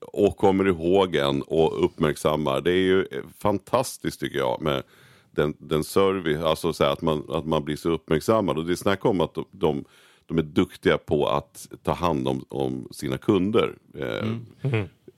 Och 0.00 0.36
kommer 0.36 0.68
ihåg 0.68 1.14
en 1.16 1.42
och 1.42 1.84
uppmärksammar. 1.84 2.60
Det 2.60 2.70
är 2.72 2.74
ju 2.82 3.06
fantastiskt 3.38 4.20
tycker 4.20 4.38
jag 4.38 4.62
med 4.62 4.82
den, 5.30 5.54
den 5.58 5.84
service, 5.84 6.40
alltså 6.44 6.72
så 6.72 6.84
att, 6.84 7.02
man, 7.02 7.24
att 7.28 7.46
man 7.46 7.64
blir 7.64 7.76
så 7.76 7.90
uppmärksammad. 7.90 8.58
Och 8.58 8.64
det 8.66 8.72
är 8.72 8.76
snack 8.76 9.04
om 9.04 9.20
att 9.20 9.34
de, 9.34 9.44
de, 9.50 9.84
de 10.26 10.38
är 10.38 10.42
duktiga 10.42 10.98
på 10.98 11.26
att 11.28 11.68
ta 11.82 11.92
hand 11.92 12.28
om, 12.28 12.44
om 12.48 12.88
sina 12.90 13.18
kunder. 13.18 13.74
Eh, 13.98 14.28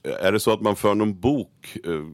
Är 0.02 0.32
det 0.32 0.40
så 0.40 0.52
att 0.52 0.60
man 0.60 0.76
för 0.76 0.94
någon 0.94 1.20
bok 1.20 1.76
eh, 1.84 2.04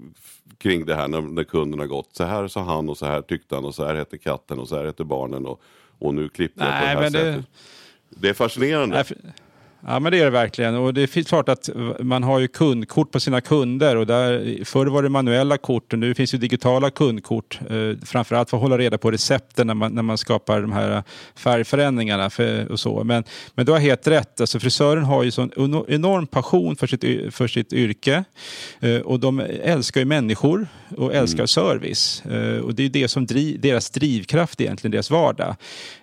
kring 0.59 0.87
det 0.87 0.95
här 0.95 1.09
när, 1.09 1.21
när 1.21 1.45
kunden 1.45 1.81
har 1.81 1.87
gått? 1.87 2.09
Så 2.17 2.25
här 2.25 2.49
sa 2.49 2.63
han 2.63 2.89
och 2.89 2.99
så 2.99 3.07
här 3.07 3.23
tyckte 3.23 3.55
han 3.55 3.65
och 3.65 3.75
så 3.75 3.85
här 3.85 3.95
hette 3.95 4.19
katten 4.19 4.59
och 4.59 4.69
så 4.69 4.77
här 4.77 4.85
hette 4.85 5.05
barnen 5.05 5.47
och, 5.47 5.61
och 5.99 6.15
nu 6.15 6.29
klippte 6.29 6.61
jag 6.65 6.69
på 6.69 6.81
det 6.81 6.87
här 6.87 7.03
det- 7.03 7.11
sättet. 7.11 7.45
Det 8.11 8.29
är 8.29 8.35
fascinerande. 8.35 8.95
Nej, 8.97 9.05
för- 9.05 9.17
Ja 9.87 9.99
men 9.99 10.13
det 10.13 10.19
är 10.19 10.25
det 10.25 10.31
verkligen 10.31 10.75
och 10.75 10.95
det 10.95 11.17
är 11.17 11.23
klart 11.23 11.49
att 11.49 11.69
man 12.01 12.23
har 12.23 12.39
ju 12.39 12.49
kundkort 12.49 13.11
på 13.11 13.21
sina 13.21 13.41
kunder 13.41 13.97
och 13.97 14.07
där, 14.07 14.65
förr 14.65 14.87
var 14.87 15.03
det 15.03 15.09
manuella 15.09 15.59
kort 15.59 15.93
och 15.93 15.99
nu 15.99 16.15
finns 16.15 16.35
ju 16.35 16.39
digitala 16.39 16.91
kundkort. 16.91 17.61
Eh, 17.71 18.07
framförallt 18.07 18.51
för 18.51 18.57
att 18.57 18.63
hålla 18.63 18.79
reda 18.79 18.99
på 18.99 19.11
recepten 19.11 19.67
när 19.67 19.75
man, 19.75 19.93
när 19.93 20.03
man 20.03 20.19
skapar 20.19 20.61
de 20.61 20.73
här 20.73 21.03
färgförändringarna 21.37 22.31
för, 22.31 22.73
och 22.73 22.81
så. 22.81 23.05
Men, 23.05 23.25
men 23.55 23.67
du 23.67 23.73
har 23.73 23.79
helt 23.79 24.07
rätt, 24.07 24.41
alltså 24.41 24.61
frisören 24.61 25.05
har 25.05 25.23
ju 25.23 25.31
sån 25.31 25.51
eno- 25.51 25.85
enorm 25.89 26.27
passion 26.27 26.77
för 26.77 26.87
sitt, 26.87 27.35
för 27.35 27.49
sitt 27.49 27.73
yrke 27.73 28.25
eh, 28.81 28.97
och 28.97 29.21
de 29.21 29.41
älskar 29.63 30.01
ju 30.01 30.05
människor 30.05 30.69
och 30.97 31.15
älskar 31.15 31.47
service. 31.47 32.23
Eh, 32.27 32.59
och 32.59 32.75
det 32.75 32.85
är 32.85 32.89
det 32.89 33.09
som 33.09 33.27
driv, 33.27 33.61
deras 33.61 33.91
drivkraft 33.91 34.61
egentligen, 34.61 34.93
deras 34.93 35.11
vardag. 35.11 35.57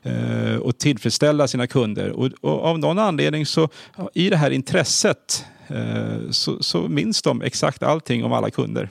Eh, 0.04 0.56
och 0.56 0.78
tillfredsställa 0.78 1.48
sina 1.48 1.68
kunder. 1.68 2.10
Och, 2.10 2.30
och 2.42 2.64
av 2.64 2.80
någon 2.80 3.00
anledning 3.00 3.46
så 3.46 3.65
i 4.14 4.30
det 4.30 4.38
här 4.38 4.52
intresset 4.52 5.46
eh, 5.68 6.30
så, 6.32 6.64
så 6.64 6.88
minns 6.88 7.22
de 7.22 7.42
exakt 7.42 7.84
allting 7.84 8.24
om 8.26 8.34
alla 8.34 8.50
kunder. 8.50 8.90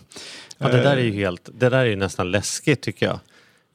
Ja, 0.59 0.69
det 0.69 0.83
där 0.83 0.93
är 0.93 0.97
Eh, 0.97 1.05
ju 1.05 1.13
helt, 1.13 1.49
det 1.53 1.69
där 1.69 1.87
är 1.87 1.97
nästan 1.97 2.31
läskigt 2.31 2.83
tycker 2.83 3.07
jag. 3.07 3.19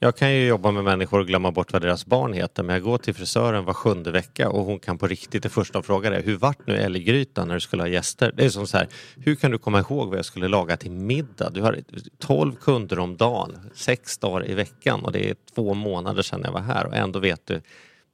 Jag 0.02 0.16
kan 0.16 0.32
ju 0.32 0.46
jobba 0.46 0.70
med 0.70 0.84
människor 0.84 1.20
och 1.20 1.26
glömma 1.26 1.52
bort 1.52 1.72
vad 1.72 1.82
deras 1.82 2.06
barn 2.06 2.32
heter 2.32 2.62
men 2.62 2.74
jag 2.74 2.82
går 2.82 2.98
till 2.98 3.14
frisören 3.14 3.64
var 3.64 3.74
sjunde 3.74 4.10
vecka 4.10 4.50
och 4.50 4.64
hon 4.64 4.78
kan 4.78 4.98
på 4.98 5.06
riktigt, 5.06 5.42
det 5.42 5.48
första 5.48 5.78
hon 5.78 5.82
frågar 5.82 6.12
är 6.12 6.22
hur 6.22 6.36
vart 6.36 6.66
nu 6.66 6.76
älggrytan 6.76 7.48
när 7.48 7.54
du 7.54 7.60
skulle 7.60 7.82
ha 7.82 7.88
gäster? 7.88 8.32
Det 8.36 8.44
är 8.44 8.48
som 8.48 8.66
så 8.66 8.76
här, 8.76 8.88
hur 9.16 9.34
kan 9.34 9.50
du 9.50 9.58
komma 9.58 9.78
ihåg 9.78 10.08
vad 10.08 10.18
jag 10.18 10.24
skulle 10.24 10.48
laga 10.48 10.76
till 10.76 10.90
middag? 10.90 11.50
Du 11.50 11.62
har 11.62 11.78
12 12.18 12.52
kunder 12.54 12.98
om 12.98 13.16
dagen, 13.16 13.70
sex 13.74 14.18
dagar 14.18 14.50
i 14.50 14.54
veckan 14.54 15.04
och 15.04 15.12
det 15.12 15.30
är 15.30 15.36
två 15.54 15.74
månader 15.74 16.22
sedan 16.22 16.42
jag 16.44 16.52
var 16.52 16.60
här 16.60 16.86
och 16.86 16.94
ändå 16.94 17.18
vet 17.18 17.46
du, 17.46 17.60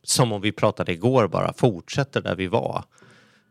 som 0.09 0.33
om 0.33 0.41
vi 0.41 0.53
pratade 0.53 0.93
igår 0.93 1.29
bara, 1.29 1.53
fortsätter 1.53 2.21
där 2.21 2.37
vi 2.37 2.47
var. 2.47 2.85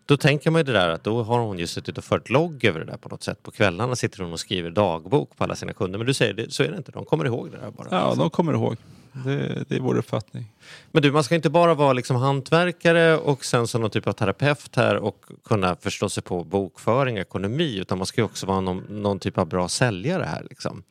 Då 0.05 0.17
tänker 0.17 0.51
man 0.51 0.59
ju 0.59 0.63
det 0.63 0.71
där 0.71 0.89
att 0.89 1.03
då 1.03 1.23
har 1.23 1.39
hon 1.39 1.59
ju 1.59 1.67
suttit 1.67 1.97
och 1.97 2.03
fört 2.03 2.29
logg 2.29 2.65
över 2.65 2.79
det 2.79 2.85
där 2.85 2.97
på 2.97 3.09
något 3.09 3.23
sätt. 3.23 3.43
På 3.43 3.51
kvällarna 3.51 3.95
sitter 3.95 4.23
hon 4.23 4.33
och 4.33 4.39
skriver 4.39 4.69
dagbok 4.69 5.37
på 5.37 5.43
alla 5.43 5.55
sina 5.55 5.73
kunder. 5.73 5.97
Men 5.99 6.07
du 6.07 6.13
säger, 6.13 6.33
det, 6.33 6.53
så 6.53 6.63
är 6.63 6.71
det 6.71 6.77
inte, 6.77 6.91
de 6.91 7.05
kommer 7.05 7.25
ihåg 7.25 7.51
det 7.51 7.57
där 7.57 7.71
bara. 7.71 7.87
Ja, 7.91 8.15
de 8.15 8.29
kommer 8.29 8.53
ihåg. 8.53 8.77
Det, 9.25 9.63
det 9.67 9.75
är 9.75 9.79
vår 9.79 9.97
uppfattning. 9.97 10.45
Men 10.91 11.03
du, 11.03 11.11
man 11.11 11.23
ska 11.23 11.35
inte 11.35 11.49
bara 11.49 11.73
vara 11.73 11.93
liksom 11.93 12.15
hantverkare 12.15 13.17
och 13.17 13.45
sen 13.45 13.67
så 13.67 13.79
någon 13.79 13.89
typ 13.89 14.07
av 14.07 14.13
terapeut 14.13 14.75
här 14.75 14.95
och 14.95 15.25
kunna 15.43 15.75
förstå 15.75 16.09
sig 16.09 16.23
på 16.23 16.43
bokföring, 16.43 17.17
ekonomi, 17.17 17.77
utan 17.77 17.97
man 17.97 18.07
ska 18.07 18.21
ju 18.21 18.25
också 18.25 18.45
vara 18.45 18.61
någon, 18.61 18.83
någon 18.89 19.19
typ 19.19 19.37
av 19.37 19.47
bra 19.47 19.67
säljare 19.67 20.23
här. 20.23 20.45
Liksom. 20.49 20.83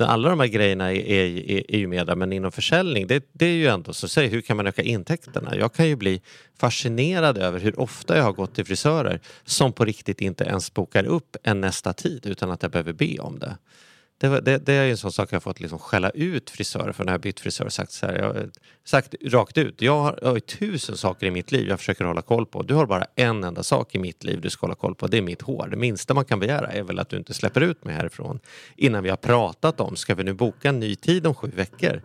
Alla 0.00 0.28
de 0.28 0.40
här 0.40 0.46
grejerna 0.46 0.92
är, 0.92 0.96
är, 0.96 1.50
är, 1.50 1.74
är 1.74 1.78
ju 1.78 1.86
med 1.86 2.06
där, 2.06 2.16
men 2.16 2.32
inom 2.32 2.52
försäljning, 2.52 3.06
det, 3.06 3.24
det 3.32 3.46
är 3.46 3.52
ju 3.52 3.66
ändå 3.66 3.92
så, 3.92 4.08
säg 4.08 4.28
hur 4.28 4.40
kan 4.40 4.56
man 4.56 4.66
öka 4.66 4.82
intäkterna? 4.82 5.56
Jag 5.56 5.72
kan 5.74 5.88
ju 5.88 5.96
bli 5.96 6.22
fascinerad 6.58 7.38
över 7.38 7.60
hur 7.60 7.80
ofta 7.80 8.16
jag 8.16 8.24
har 8.24 8.32
gått 8.32 8.54
till 8.54 8.64
frisörer 8.64 9.20
som 9.44 9.72
på 9.72 9.84
riktigt 9.84 10.20
inte 10.20 10.44
ens 10.44 10.74
bokar 10.74 11.04
upp 11.04 11.36
en 11.42 11.60
nästa 11.60 11.92
tid 11.92 12.26
utan 12.26 12.50
att 12.50 12.62
jag 12.62 12.72
behöver 12.72 12.92
be 12.92 13.18
om 13.18 13.38
det. 13.38 13.56
Det, 14.20 14.28
var- 14.28 14.40
det, 14.40 14.58
det 14.58 14.72
är 14.72 14.84
ju 14.84 14.90
en 14.90 14.96
sån 14.96 15.12
sak 15.12 15.28
jag 15.32 15.36
har 15.36 15.40
fått 15.40 15.60
liksom 15.60 15.78
skälla 15.78 16.10
ut 16.10 16.50
frisörer 16.50 16.92
för 16.92 17.04
när 17.04 17.12
jag 17.12 17.20
bytt 17.20 17.40
frisör. 17.40 17.68
Sagt, 17.68 17.92
så 17.92 18.06
här, 18.06 18.16
jag 18.18 18.50
sagt 18.84 19.14
rakt 19.24 19.58
ut, 19.58 19.82
jag 19.82 20.00
har, 20.00 20.18
jag 20.22 20.28
har 20.28 20.40
tusen 20.40 20.96
saker 20.96 21.26
i 21.26 21.30
mitt 21.30 21.52
liv 21.52 21.68
jag 21.68 21.78
försöker 21.78 22.04
hålla 22.04 22.22
koll 22.22 22.46
på. 22.46 22.62
Du 22.62 22.74
har 22.74 22.86
bara 22.86 23.06
en 23.14 23.44
enda 23.44 23.62
sak 23.62 23.94
i 23.94 23.98
mitt 23.98 24.24
liv 24.24 24.40
du 24.40 24.50
ska 24.50 24.66
hålla 24.66 24.74
koll 24.74 24.94
på, 24.94 25.06
det 25.06 25.18
är 25.18 25.22
mitt 25.22 25.42
hår. 25.42 25.68
Det 25.70 25.76
minsta 25.76 26.14
man 26.14 26.24
kan 26.24 26.40
begära 26.40 26.66
är 26.72 26.82
väl 26.82 26.98
att 26.98 27.08
du 27.08 27.16
inte 27.16 27.34
släpper 27.34 27.60
ut 27.60 27.84
mig 27.84 27.94
härifrån 27.94 28.40
innan 28.76 29.02
vi 29.02 29.08
har 29.10 29.16
pratat 29.16 29.80
om, 29.80 29.96
ska 29.96 30.14
vi 30.14 30.24
nu 30.24 30.32
boka 30.32 30.68
en 30.68 30.80
ny 30.80 30.94
tid 30.94 31.26
om 31.26 31.34
sju 31.34 31.50
veckor? 31.54 32.02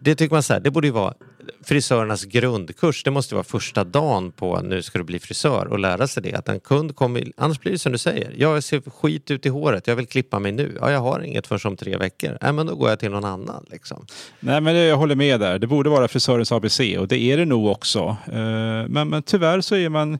Det 0.00 0.14
tycker 0.14 0.34
man 0.34 0.42
så 0.42 0.52
här, 0.52 0.60
det 0.60 0.70
borde 0.70 0.86
ju 0.86 0.92
vara 0.92 1.14
frisörernas 1.62 2.24
grundkurs. 2.24 3.04
Det 3.04 3.10
måste 3.10 3.34
vara 3.34 3.44
första 3.44 3.84
dagen 3.84 4.32
på 4.32 4.60
nu 4.60 4.82
ska 4.82 4.98
du 4.98 5.04
bli 5.04 5.18
frisör 5.18 5.66
och 5.66 5.78
lära 5.78 6.06
sig 6.06 6.22
det. 6.22 6.34
Att 6.34 6.48
en 6.48 6.60
kund 6.60 6.96
kommer, 6.96 7.24
annars 7.36 7.60
blir 7.60 7.72
det 7.72 7.78
som 7.78 7.92
du 7.92 7.98
säger. 7.98 8.34
Jag 8.36 8.64
ser 8.64 8.90
skit 8.90 9.30
ut 9.30 9.46
i 9.46 9.48
håret, 9.48 9.86
jag 9.86 9.96
vill 9.96 10.06
klippa 10.06 10.38
mig 10.38 10.52
nu. 10.52 10.76
Ja, 10.80 10.90
jag 10.90 11.00
har 11.00 11.20
inget 11.20 11.46
förrän 11.46 11.60
om 11.64 11.76
tre 11.76 11.96
veckor. 11.96 12.38
Nej, 12.42 12.52
men 12.52 12.66
då 12.66 12.74
går 12.74 12.88
jag 12.88 12.98
till 12.98 13.10
någon 13.10 13.24
annan. 13.24 13.66
Liksom. 13.70 14.06
Nej, 14.40 14.60
men 14.60 14.76
jag 14.76 14.96
håller 14.96 15.14
med 15.14 15.40
där. 15.40 15.58
Det 15.58 15.66
borde 15.66 15.90
vara 15.90 16.08
frisörens 16.08 16.52
ABC 16.52 16.80
och 16.98 17.08
det 17.08 17.18
är 17.18 17.36
det 17.36 17.44
nog 17.44 17.66
också. 17.66 18.16
Eh, 18.26 18.88
men, 18.88 19.08
men 19.08 19.22
tyvärr 19.22 19.60
så 19.60 19.76
är 19.76 19.88
man 19.88 20.18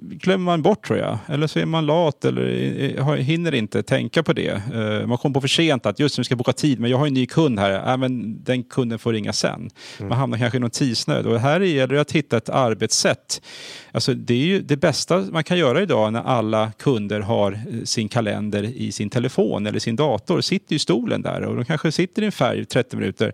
glömmer 0.00 0.44
man 0.44 0.62
bort 0.62 0.86
tror 0.86 0.98
jag. 0.98 1.18
Eller 1.28 1.46
så 1.46 1.58
är 1.58 1.66
man 1.66 1.86
lat 1.86 2.24
eller 2.24 2.98
eh, 2.98 3.14
hinner 3.14 3.54
inte 3.54 3.82
tänka 3.82 4.22
på 4.22 4.32
det. 4.32 4.62
Eh, 4.74 5.06
Man 5.06 5.18
kommer 5.18 5.34
på 5.34 5.40
för 5.40 5.48
sent 5.48 5.86
att 5.86 5.98
just 5.98 6.18
nu 6.18 6.24
ska 6.24 6.32
jag 6.32 6.38
boka 6.38 6.52
tid 6.52 6.80
men 6.80 6.90
jag 6.90 6.98
har 6.98 7.06
en 7.06 7.14
ny 7.14 7.26
kund 7.26 7.58
här. 7.58 7.96
Men 7.96 8.42
den 8.44 8.62
kunden 8.62 8.98
får 8.98 9.12
ringa 9.12 9.32
sen. 9.32 9.70
Man 10.00 10.12
hamnar 10.12 10.38
kanske 10.38 10.56
i 10.56 10.60
någon 10.60 10.70
tidsnöd. 10.70 11.26
Och 11.26 11.40
här 11.40 11.60
gäller 11.60 11.94
det 11.94 12.00
att 12.00 12.12
hitta 12.12 12.36
ett 12.36 12.48
arbetssätt. 12.48 13.42
Alltså 13.92 14.14
det 14.14 14.34
är 14.34 14.38
ju 14.38 14.62
det 14.62 14.76
bästa 14.76 15.18
man 15.18 15.44
kan 15.44 15.58
göra 15.58 15.82
idag 15.82 16.12
när 16.12 16.22
alla 16.22 16.72
kunder 16.78 17.20
har 17.20 17.52
eh, 17.52 17.84
sin 17.84 18.08
kalender 18.08 18.62
i 18.62 18.92
sin 18.92 19.10
telefon 19.10 19.66
eller 19.66 19.78
sin 19.78 19.96
dator. 19.96 20.40
Sitter 20.40 20.76
i 20.76 20.78
stolen 20.78 21.22
där 21.22 21.42
och 21.42 21.56
de 21.56 21.64
kanske 21.64 21.92
sitter 21.92 22.22
i 22.22 22.26
en 22.26 22.32
färg 22.32 22.60
i 22.60 22.64
30 22.64 22.96
minuter. 22.96 23.32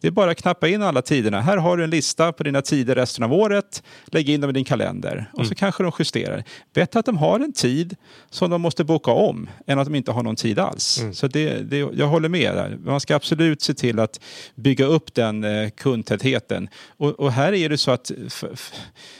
Det 0.00 0.06
är 0.06 0.10
bara 0.10 0.30
att 0.30 0.42
knappa 0.42 0.68
in 0.68 0.82
alla 0.82 1.02
tiderna. 1.02 1.40
Här 1.40 1.56
har 1.56 1.76
du 1.76 1.84
en 1.84 1.90
lista 1.90 2.32
på 2.32 2.42
dina 2.42 2.62
tider 2.62 2.94
resten 2.94 3.24
av 3.24 3.32
året. 3.32 3.82
Lägg 4.06 4.28
in 4.28 4.40
dem 4.40 4.50
i 4.50 4.52
din 4.52 4.64
kalender 4.64 5.30
och 5.32 5.46
så 5.46 5.54
kanske 5.54 5.82
de 5.82 5.92
justerar. 5.98 6.44
Bättre 6.74 7.00
att 7.00 7.06
de 7.06 7.16
har 7.16 7.40
en 7.40 7.52
tid 7.52 7.96
som 8.30 8.50
de 8.50 8.60
måste 8.60 8.84
boka 8.84 9.10
om 9.10 9.48
än 9.66 9.78
att 9.78 9.86
de 9.86 9.94
inte 9.94 10.12
har 10.12 10.22
någon 10.22 10.36
tid 10.36 10.58
alls. 10.58 11.02
Så 11.12 11.26
det, 11.26 11.70
det, 11.70 11.76
jag 11.76 12.06
håller 12.06 12.28
med 12.28 12.54
där. 12.54 12.78
Man 12.84 13.00
ska 13.00 13.16
absolut 13.16 13.62
se 13.62 13.74
till 13.74 13.98
att 13.98 14.20
bygga 14.54 14.84
upp 14.84 15.14
den 15.14 15.44
eh, 15.44 15.70
kundtätheten. 15.70 16.68
Och, 16.96 17.10
och 17.10 17.32
här 17.32 17.52
är 17.52 17.68
det 17.68 17.78
så 17.78 17.90
att 17.90 18.10
för, 18.28 18.50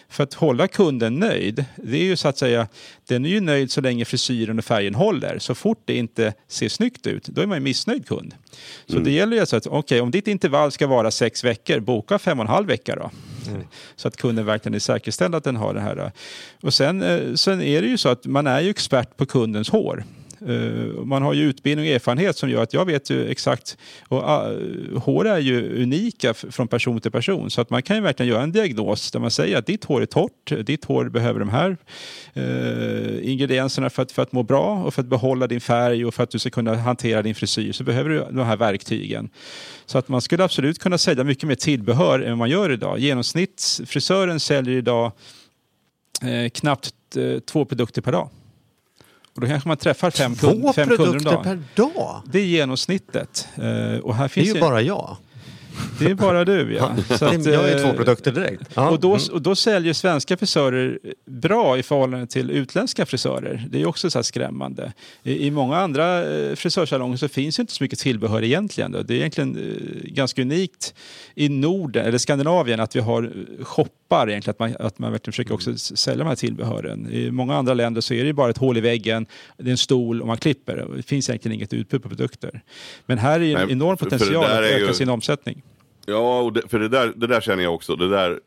för 0.08 0.24
att 0.24 0.34
hålla 0.34 0.68
kunden 0.80 1.18
nöjd, 1.18 1.64
det 1.76 1.96
är 1.96 2.04
ju 2.04 2.16
så 2.16 2.28
att 2.28 2.38
säga, 2.38 2.68
den 3.06 3.24
är 3.24 3.28
ju 3.28 3.40
nöjd 3.40 3.70
så 3.70 3.80
länge 3.80 4.04
frisyren 4.04 4.58
och 4.58 4.64
färgen 4.64 4.94
håller. 4.94 5.38
Så 5.38 5.54
fort 5.54 5.82
det 5.84 5.96
inte 5.96 6.34
ser 6.48 6.68
snyggt 6.68 7.06
ut, 7.06 7.24
då 7.24 7.42
är 7.42 7.46
man 7.46 7.56
en 7.56 7.62
missnöjd 7.62 8.06
kund. 8.06 8.34
Så 8.86 8.98
det 8.98 9.10
gäller 9.10 9.34
ju 9.34 9.40
alltså 9.40 9.56
att, 9.56 9.66
okej, 9.66 10.00
om 10.00 10.10
ditt 10.10 10.28
intervall 10.28 10.72
ska 10.72 10.86
vara 10.86 11.10
sex 11.10 11.44
veckor, 11.44 11.80
boka 11.80 12.18
fem 12.18 12.38
och 12.38 12.44
en 12.44 12.50
halv 12.50 12.66
vecka 12.66 12.96
då. 12.96 13.10
Så 13.96 14.08
att 14.08 14.16
kunden 14.16 14.46
verkligen 14.46 14.74
är 14.74 14.78
säkerställd 14.78 15.34
att 15.34 15.44
den 15.44 15.56
har 15.56 15.74
det 15.74 15.80
här. 15.80 16.12
Och 16.62 16.74
sen, 16.74 17.02
eh, 17.02 17.34
sen 17.34 17.62
är 17.62 17.82
det 17.82 17.88
ju 17.88 17.98
så 17.98 18.08
att 18.08 18.26
man 18.26 18.46
är 18.46 18.60
ju 18.60 18.70
expert 18.70 19.16
på 19.16 19.26
kundens 19.26 19.70
hår. 19.70 20.04
Eh, 20.48 21.04
man 21.04 21.22
har 21.22 21.32
ju 21.34 21.42
utbildning 21.42 21.88
och 21.88 21.94
erfarenhet 21.94 22.36
som 22.36 22.50
gör 22.50 22.62
att 22.62 22.74
jag 22.74 22.86
vet 22.86 23.10
ju 23.10 23.30
exakt, 23.30 23.76
och 24.08 24.18
ah, 24.18 24.52
hår 24.96 25.26
är 25.26 25.38
ju 25.38 25.82
unika 25.82 26.34
från 26.34 26.68
person 26.68 27.00
till 27.00 27.10
person 27.10 27.50
så 27.50 27.60
att 27.60 27.70
man 27.70 27.82
kan 27.82 27.96
ju 27.96 28.02
verkligen 28.02 28.32
göra 28.32 28.42
en 28.42 28.52
diagnos 28.52 29.10
där 29.10 29.20
man 29.20 29.30
säger 29.30 29.58
att 29.58 29.66
ditt 29.66 29.84
hår 29.84 30.02
är 30.02 30.06
torrt, 30.06 30.66
ditt 30.66 30.84
hår 30.84 31.04
behöver 31.04 31.40
de 31.40 31.48
här 31.48 31.76
eh, 32.34 33.30
ingredienserna 33.30 33.90
för 33.90 34.02
att, 34.02 34.12
för 34.12 34.22
att 34.22 34.32
må 34.32 34.42
bra 34.42 34.84
och 34.84 34.94
för 34.94 35.02
att 35.02 35.08
behålla 35.08 35.46
din 35.46 35.60
färg 35.60 36.04
och 36.04 36.14
för 36.14 36.22
att 36.22 36.30
du 36.30 36.38
ska 36.38 36.50
kunna 36.50 36.76
hantera 36.76 37.22
din 37.22 37.34
frisyr 37.34 37.72
så 37.72 37.84
behöver 37.84 38.10
du 38.10 38.26
de 38.30 38.46
här 38.46 38.56
verktygen. 38.56 39.30
Så 39.86 39.98
att 39.98 40.08
man 40.08 40.20
skulle 40.20 40.44
absolut 40.44 40.78
kunna 40.78 40.98
sälja 40.98 41.24
mycket 41.24 41.44
mer 41.44 41.54
tillbehör 41.54 42.20
än 42.20 42.30
vad 42.30 42.38
man 42.38 42.50
gör 42.50 42.72
idag. 42.72 42.98
Genomsnittsfrisören 42.98 44.40
säljer 44.40 44.76
idag 44.76 45.12
eh, 46.22 46.50
knappt 46.50 47.16
eh, 47.16 47.38
två 47.38 47.64
produkter 47.64 48.02
per 48.02 48.12
dag. 48.12 48.28
Och 49.34 49.40
då 49.40 49.46
kanske 49.46 49.68
man 49.68 49.76
träffar 49.76 50.10
fem, 50.10 50.34
kund, 50.34 50.62
Två 50.62 50.72
fem 50.72 50.88
kunder 50.88 51.04
om 51.06 51.12
produkter 51.12 51.30
dagen. 51.30 51.44
per 51.74 51.82
dag? 51.82 52.22
Det 52.32 52.38
är 52.38 52.44
genomsnittet. 52.44 53.48
Eh, 53.54 53.62
och 53.98 54.14
här 54.14 54.22
Det 54.22 54.24
är 54.24 54.28
finns 54.28 54.48
ju 54.48 54.52
ju- 54.54 54.60
bara 54.60 54.82
jag. 54.82 55.16
Det 55.98 56.04
är 56.10 56.14
bara 56.14 56.44
du 56.44 56.74
ja. 56.74 56.96
Så 57.18 57.24
att, 57.26 57.46
jag 57.46 57.68
är 57.68 57.76
eh, 57.76 57.82
två 57.82 57.92
produkter 57.96 58.32
direkt. 58.32 58.62
Och, 58.76 59.00
då, 59.00 59.10
Mm. 59.14 59.20
och 59.32 59.42
då 59.42 59.54
säljer 59.54 59.92
svenska 59.92 60.36
frisörer 60.36 60.98
bra 61.26 61.78
i 61.78 61.82
förhållande 61.82 62.26
till 62.26 62.50
utländska 62.50 63.06
frisörer. 63.06 63.66
Det 63.70 63.80
är 63.80 63.86
också 63.86 64.10
så 64.10 64.18
här 64.18 64.22
skrämmande. 64.22 64.92
I, 65.22 65.46
I 65.46 65.50
många 65.50 65.76
andra 65.76 66.34
eh, 66.36 66.54
frisörsalonger 66.54 67.16
så 67.16 67.28
finns 67.28 67.58
inte 67.58 67.72
så 67.72 67.84
mycket 67.84 67.98
tillbehör 67.98 68.42
egentligen. 68.44 68.92
Då. 68.92 69.02
Det 69.02 69.14
är 69.14 69.18
egentligen 69.18 69.56
eh, 69.56 70.10
ganska 70.12 70.42
unikt 70.42 70.94
i 71.34 71.48
Norden, 71.48 72.06
eller 72.06 72.18
Skandinavien, 72.18 72.80
att 72.80 72.96
vi 72.96 73.00
har 73.00 73.32
shoppar 73.62 74.30
egentligen. 74.30 74.50
Att 74.50 74.58
man, 74.58 74.86
att 74.86 74.98
man 74.98 75.12
verkligen 75.12 75.32
försöker 75.32 75.54
också 75.54 75.76
sälja 75.76 76.24
de 76.24 76.28
här 76.28 76.36
tillbehören. 76.36 77.08
I 77.12 77.30
många 77.30 77.56
andra 77.56 77.74
länder 77.74 78.00
så 78.00 78.14
är 78.14 78.20
det 78.20 78.26
ju 78.26 78.32
bara 78.32 78.50
ett 78.50 78.58
hål 78.58 78.76
i 78.76 78.80
väggen, 78.80 79.26
det 79.58 79.66
är 79.68 79.70
en 79.70 79.76
stol 79.78 80.20
och 80.20 80.26
man 80.26 80.36
klipper. 80.36 80.86
Det 80.96 81.02
finns 81.02 81.28
egentligen 81.28 81.54
inget 81.54 81.72
utbud 81.72 82.02
på 82.02 82.08
produkter. 82.08 82.62
Men 83.06 83.18
här 83.18 83.40
är 83.40 83.56
en 83.56 83.70
enorm 83.70 83.96
för- 83.96 84.04
för 84.04 84.10
det 84.10 84.18
potential 84.18 84.44
att 84.44 84.64
öka 84.64 84.86
ju- 84.86 84.94
sin 84.94 85.08
omsättning. 85.08 85.62
Ja, 86.06 86.40
och 86.40 86.52
det, 86.52 86.68
för 86.68 86.78
det 86.78 86.88
där, 86.88 87.12
det 87.16 87.26
där 87.26 87.40
känner 87.40 87.62
jag 87.62 87.74
också. 87.74 87.96
Det 87.96 88.08
där, 88.08 88.40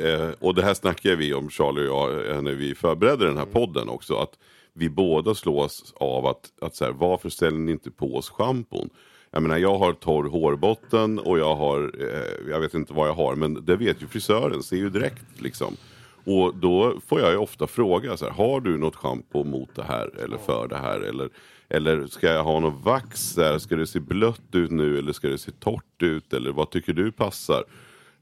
eh, 0.00 0.30
och 0.38 0.54
det 0.54 0.62
här 0.62 0.74
snackade 0.74 1.16
vi 1.16 1.34
om, 1.34 1.50
Charlie 1.50 1.88
och 1.88 1.96
jag, 1.96 2.30
eh, 2.30 2.42
när 2.42 2.54
vi 2.54 2.74
förberedde 2.74 3.26
den 3.26 3.36
här 3.36 3.46
podden 3.46 3.88
också. 3.88 4.14
Att 4.14 4.38
vi 4.72 4.88
båda 4.88 5.34
slås 5.34 5.94
av 5.96 6.26
att, 6.26 6.50
att 6.60 6.76
så 6.76 6.84
här, 6.84 6.92
varför 6.92 7.28
ställer 7.28 7.58
ni 7.58 7.72
inte 7.72 7.90
på 7.90 8.16
oss 8.16 8.30
schampon? 8.30 8.90
Jag 9.30 9.42
menar, 9.42 9.56
jag 9.56 9.78
har 9.78 9.92
torr 9.92 10.28
hårbotten 10.28 11.18
och 11.18 11.38
jag 11.38 11.54
har, 11.56 11.92
eh, 12.00 12.50
jag 12.50 12.60
vet 12.60 12.74
inte 12.74 12.92
vad 12.92 13.08
jag 13.08 13.14
har, 13.14 13.34
men 13.34 13.64
det 13.64 13.76
vet 13.76 14.02
ju 14.02 14.06
frisören, 14.06 14.62
ser 14.62 14.76
ju 14.76 14.90
direkt 14.90 15.40
liksom. 15.40 15.76
Och 16.24 16.54
då 16.54 17.00
får 17.06 17.20
jag 17.20 17.30
ju 17.30 17.36
ofta 17.36 17.66
fråga 17.66 18.16
så 18.16 18.24
här, 18.24 18.32
har 18.32 18.60
du 18.60 18.78
något 18.78 18.96
schampo 18.96 19.44
mot 19.44 19.74
det 19.74 19.82
här 19.82 20.10
eller 20.24 20.36
för 20.36 20.68
det 20.68 20.76
här? 20.76 21.00
Eller, 21.00 21.28
eller 21.70 22.06
ska 22.06 22.26
jag 22.26 22.44
ha 22.44 22.60
något 22.60 22.84
vax 22.84 23.34
där? 23.34 23.58
Ska 23.58 23.76
det 23.76 23.86
se 23.86 24.00
blött 24.00 24.54
ut 24.54 24.70
nu 24.70 24.98
eller 24.98 25.12
ska 25.12 25.28
det 25.28 25.38
se 25.38 25.50
torrt 25.50 26.02
ut? 26.02 26.32
Eller 26.32 26.52
vad 26.52 26.70
tycker 26.70 26.92
du 26.92 27.12
passar? 27.12 27.64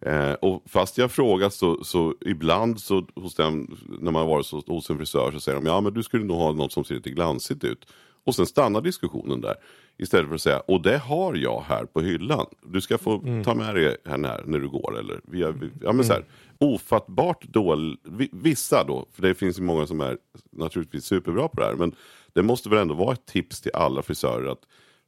Eh, 0.01 0.33
och 0.33 0.63
fast 0.67 0.99
jag 0.99 1.11
frågat 1.11 1.55
så, 1.55 1.85
så 1.85 2.15
ibland 2.21 2.81
så 2.81 3.07
hos 3.15 3.35
dem, 3.35 3.77
när 4.01 4.13
man 4.13 4.27
varit 4.27 4.47
så, 4.47 4.63
hos 4.67 4.91
en 4.91 4.99
frisör 4.99 5.33
så 5.33 5.41
säger 5.41 5.57
de 5.57 5.67
ja 5.67 5.81
men 5.81 5.95
du 5.95 6.03
skulle 6.03 6.25
nog 6.25 6.37
ha 6.37 6.53
något 6.53 6.73
som 6.73 6.85
ser 6.85 6.95
lite 6.95 7.11
glansigt 7.11 7.65
ut. 7.65 7.87
Och 8.25 8.35
sen 8.35 8.47
stannar 8.47 8.81
diskussionen 8.81 9.41
där. 9.41 9.55
Istället 9.99 10.29
för 10.29 10.35
att 10.35 10.41
säga, 10.41 10.61
och 10.61 10.83
det 10.83 10.99
har 10.99 11.35
jag 11.35 11.61
här 11.69 11.85
på 11.85 12.01
hyllan. 12.01 12.47
Du 12.63 12.81
ska 12.81 12.99
få 12.99 13.43
ta 13.45 13.55
med 13.55 13.75
dig 13.75 13.97
här 14.05 14.17
när 14.47 14.59
du 14.59 14.69
går. 14.69 14.99
Eller, 14.99 15.21
via, 15.25 15.55
ja, 15.83 15.93
men 15.93 16.05
så 16.05 16.13
här, 16.13 16.25
ofattbart 16.59 17.43
dålig, 17.45 17.97
vi- 18.05 18.31
vissa 18.33 18.85
då, 18.85 19.07
för 19.13 19.23
det 19.23 19.35
finns 19.35 19.59
ju 19.59 19.63
många 19.63 19.87
som 19.87 20.01
är 20.01 20.19
naturligtvis 20.51 21.05
superbra 21.05 21.49
på 21.49 21.61
det 21.61 21.67
här. 21.67 21.75
Men 21.75 21.95
det 22.33 22.43
måste 22.43 22.69
väl 22.69 22.79
ändå 22.79 22.95
vara 22.95 23.13
ett 23.13 23.27
tips 23.27 23.61
till 23.61 23.73
alla 23.75 24.03
frisörer 24.03 24.53
att 24.53 24.63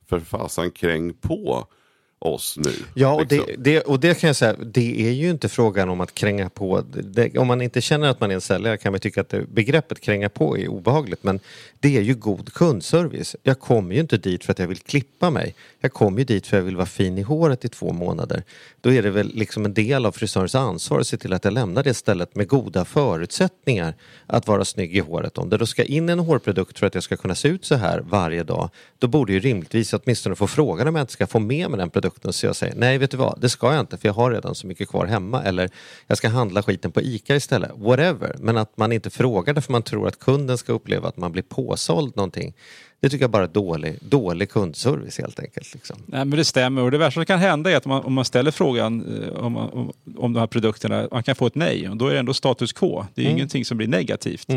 för 0.07 0.21
fasan 0.21 0.71
kräng 0.71 1.15
på 1.15 1.67
oss 2.19 2.57
nu. 2.57 2.73
Ja, 2.95 3.15
och 3.15 3.21
liksom. 3.21 3.47
det, 3.47 3.71
det, 3.71 3.81
och 3.81 4.01
det 4.01 4.21
kan 4.21 4.27
jag 4.27 4.37
säga, 4.37 4.53
det 4.53 5.09
är 5.09 5.13
ju 5.13 5.31
inte 5.31 5.49
frågan 5.49 5.89
om 5.89 6.01
att 6.01 6.15
kränga 6.15 6.49
på. 6.49 6.85
Det, 6.91 7.39
om 7.39 7.47
man 7.47 7.61
inte 7.61 7.81
känner 7.81 8.09
att 8.09 8.21
man 8.21 8.31
är 8.31 8.35
en 8.35 8.41
säljare 8.41 8.77
kan 8.77 8.93
man 8.93 9.01
tycka 9.01 9.21
att 9.21 9.35
begreppet 9.49 10.01
kränga 10.01 10.29
på 10.29 10.59
är 10.59 10.69
obehagligt. 10.69 11.25
Men 11.25 11.41
det 11.81 11.97
är 11.97 12.01
ju 12.01 12.15
god 12.15 12.53
kundservice. 12.53 13.37
Jag 13.43 13.61
kommer 13.61 13.95
ju 13.95 14.01
inte 14.01 14.17
dit 14.17 14.45
för 14.45 14.53
att 14.53 14.59
jag 14.59 14.67
vill 14.67 14.79
klippa 14.79 15.31
mig. 15.31 15.55
Jag 15.81 15.93
kommer 15.93 16.19
ju 16.19 16.25
dit 16.25 16.47
för 16.47 16.57
att 16.57 16.61
jag 16.61 16.65
vill 16.65 16.77
vara 16.77 16.87
fin 16.87 17.19
i 17.19 17.23
håret 17.23 17.65
i 17.65 17.69
två 17.69 17.93
månader. 17.93 18.43
Då 18.81 18.93
är 18.93 19.03
det 19.03 19.11
väl 19.11 19.33
liksom 19.35 19.65
en 19.65 19.75
del 19.75 20.07
av 20.07 20.13
frisörens 20.13 20.55
ansvar 20.55 21.01
att 21.01 21.07
se 21.07 21.17
till 21.17 21.33
att 21.33 21.45
jag 21.45 21.53
lämnar 21.53 21.83
det 21.83 21.95
stället 21.95 22.37
med 22.37 22.49
goda 22.49 22.85
förutsättningar 22.85 23.95
att 24.27 24.47
vara 24.47 24.65
snygg 24.65 24.97
i 24.97 25.01
håret. 25.01 25.39
Om 25.39 25.49
det 25.49 25.57
då 25.57 25.67
ska 25.67 25.85
in 25.85 26.09
en 26.09 26.19
hårprodukt 26.19 26.79
för 26.79 26.87
att 26.87 26.95
jag 26.95 27.03
ska 27.03 27.17
kunna 27.17 27.35
se 27.35 27.49
ut 27.49 27.65
så 27.65 27.75
här 27.75 28.01
varje 28.01 28.43
dag, 28.43 28.71
då 28.99 29.07
borde 29.07 29.33
ju 29.33 29.41
rimligtvis 29.41 29.93
åtminstone 29.93 30.37
få 30.37 30.47
frågan 30.47 30.89
om 30.89 30.95
jag 30.95 31.03
inte 31.03 31.13
ska 31.13 31.27
få 31.27 31.39
med 31.39 31.71
mig 31.71 31.79
den 31.79 31.91
produkten 31.91 32.08
så 32.31 32.47
jag 32.47 32.57
säger 32.57 32.75
nej 32.75 32.99
vet 32.99 33.11
du 33.11 33.17
vad, 33.17 33.41
det 33.41 33.49
ska 33.49 33.73
jag 33.73 33.81
inte 33.81 33.99
för 33.99 34.09
jag 34.09 34.15
har 34.15 34.31
redan 34.31 34.55
så 34.55 34.67
mycket 34.67 34.89
kvar 34.89 35.07
hemma 35.07 35.43
eller 35.43 35.71
jag 36.07 36.19
ska 36.19 36.29
handla 36.29 36.63
skiten 36.63 36.93
på 36.93 37.01
ICA 37.03 37.37
istället, 37.37 37.71
whatever. 37.77 38.37
Men 38.39 38.57
att 38.57 38.77
man 38.77 38.93
inte 38.93 39.11
frågar 39.11 39.55
därför 39.55 39.73
man 39.73 39.83
tror 39.83 40.09
att 40.09 40.19
kunden 40.19 40.59
ska 40.59 40.73
uppleva 40.73 41.09
att 41.09 41.17
man 41.17 41.33
blir 41.33 41.43
påsåld 41.43 42.17
någonting. 42.17 42.55
Det 43.01 43.09
tycker 43.09 43.23
jag 43.23 43.31
bara 43.31 43.43
är 43.45 43.49
dålig, 43.49 43.99
dålig 44.01 44.51
kundservice 44.51 45.19
helt 45.19 45.41
enkelt. 45.41 45.75
Liksom. 45.75 45.97
Nej, 46.07 46.25
men 46.25 46.39
det 46.39 46.45
stämmer. 46.45 46.83
Och 46.83 46.91
det 46.91 46.99
värsta 46.99 47.19
som 47.21 47.25
kan 47.27 47.39
hända 47.39 47.71
är 47.71 47.77
att 47.77 47.87
man, 47.87 48.03
om 48.05 48.13
man 48.13 48.25
ställer 48.25 48.51
frågan 48.51 49.23
eh, 49.23 49.45
om, 49.45 49.57
om, 49.57 49.93
om 50.17 50.33
de 50.33 50.41
här 50.41 50.47
produkterna, 50.47 51.09
man 51.13 51.23
kan 51.23 51.35
få 51.35 51.47
ett 51.47 51.55
nej. 51.55 51.89
Och 51.89 51.97
då 51.97 52.07
är 52.07 52.13
det 52.13 52.19
ändå 52.19 52.35
status 52.35 52.73
quo. 52.73 53.07
Det 53.15 53.23
är 53.23 53.27
Mm. 53.27 53.37
ingenting 53.37 53.65
som 53.65 53.77
blir 53.77 53.89
negativt. 53.89 54.49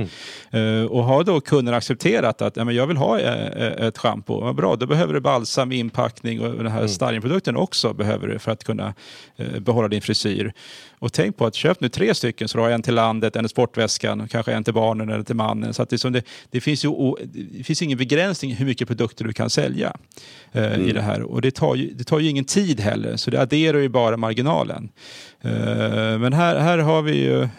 Eh, 0.51 0.83
och 0.89 1.03
har 1.03 1.23
då 1.23 1.41
kunden 1.41 1.73
accepterat 1.73 2.41
att 2.41 2.57
ja, 2.57 2.63
men 2.65 2.75
jag 2.75 2.87
vill 2.87 2.97
ha 2.97 3.19
eh, 3.19 3.87
ett 3.87 3.97
schampo, 3.97 4.41
vad 4.41 4.55
bra, 4.55 4.75
då 4.75 4.85
behöver 4.85 5.13
du 5.13 5.19
balsam, 5.19 5.71
inpackning 5.71 6.41
och 6.41 6.47
den 6.47 6.59
Mm. 6.59 6.71
här 6.71 6.87
stylingprodukten 6.87 7.55
också 7.55 7.93
behöver 7.93 8.27
du 8.27 8.39
för 8.39 8.51
att 8.51 8.63
kunna 8.63 8.93
eh, 9.37 9.59
behålla 9.59 9.87
din 9.87 10.01
frisyr. 10.01 10.53
Och 11.01 11.13
tänk 11.13 11.37
på 11.37 11.45
att 11.45 11.55
köp 11.55 11.81
nu 11.81 11.89
tre 11.89 12.15
stycken 12.15 12.47
så 12.47 12.57
du 12.57 12.63
har 12.63 12.69
en 12.69 12.81
till 12.81 12.95
landet, 12.95 13.35
en 13.35 13.43
till 13.43 13.49
sportväskan, 13.49 14.27
kanske 14.27 14.53
en 14.53 14.63
till 14.63 14.73
barnen 14.73 15.09
eller 15.09 15.23
till 15.23 15.35
mannen. 15.35 15.73
Så 15.73 15.83
att 15.83 15.89
det, 15.89 15.95
är 15.95 15.97
som 15.97 16.13
det, 16.13 16.23
det, 16.51 16.61
finns 16.61 16.85
ju, 16.85 17.13
det 17.31 17.63
finns 17.63 17.81
ingen 17.81 17.97
begränsning 17.97 18.55
hur 18.55 18.65
mycket 18.65 18.87
produkter 18.87 19.25
du 19.25 19.33
kan 19.33 19.49
sälja 19.49 19.93
eh, 20.51 20.79
i 20.79 20.91
det 20.91 21.01
här. 21.01 21.21
Och 21.21 21.41
det 21.41 21.51
tar, 21.51 21.75
ju, 21.75 21.93
det 21.93 22.03
tar 22.03 22.19
ju 22.19 22.29
ingen 22.29 22.45
tid 22.45 22.79
heller, 22.79 23.17
så 23.17 23.31
det 23.31 23.41
adderar 23.41 23.77
ju 23.77 23.89
bara 23.89 24.17
marginalen. 24.17 24.89
Eh, 25.41 26.19
men 26.19 26.33
här, 26.33 26.59
här 26.59 26.77
har 26.77 27.01
vi 27.01 27.13
ju 27.13 27.41
eh, 27.41 27.49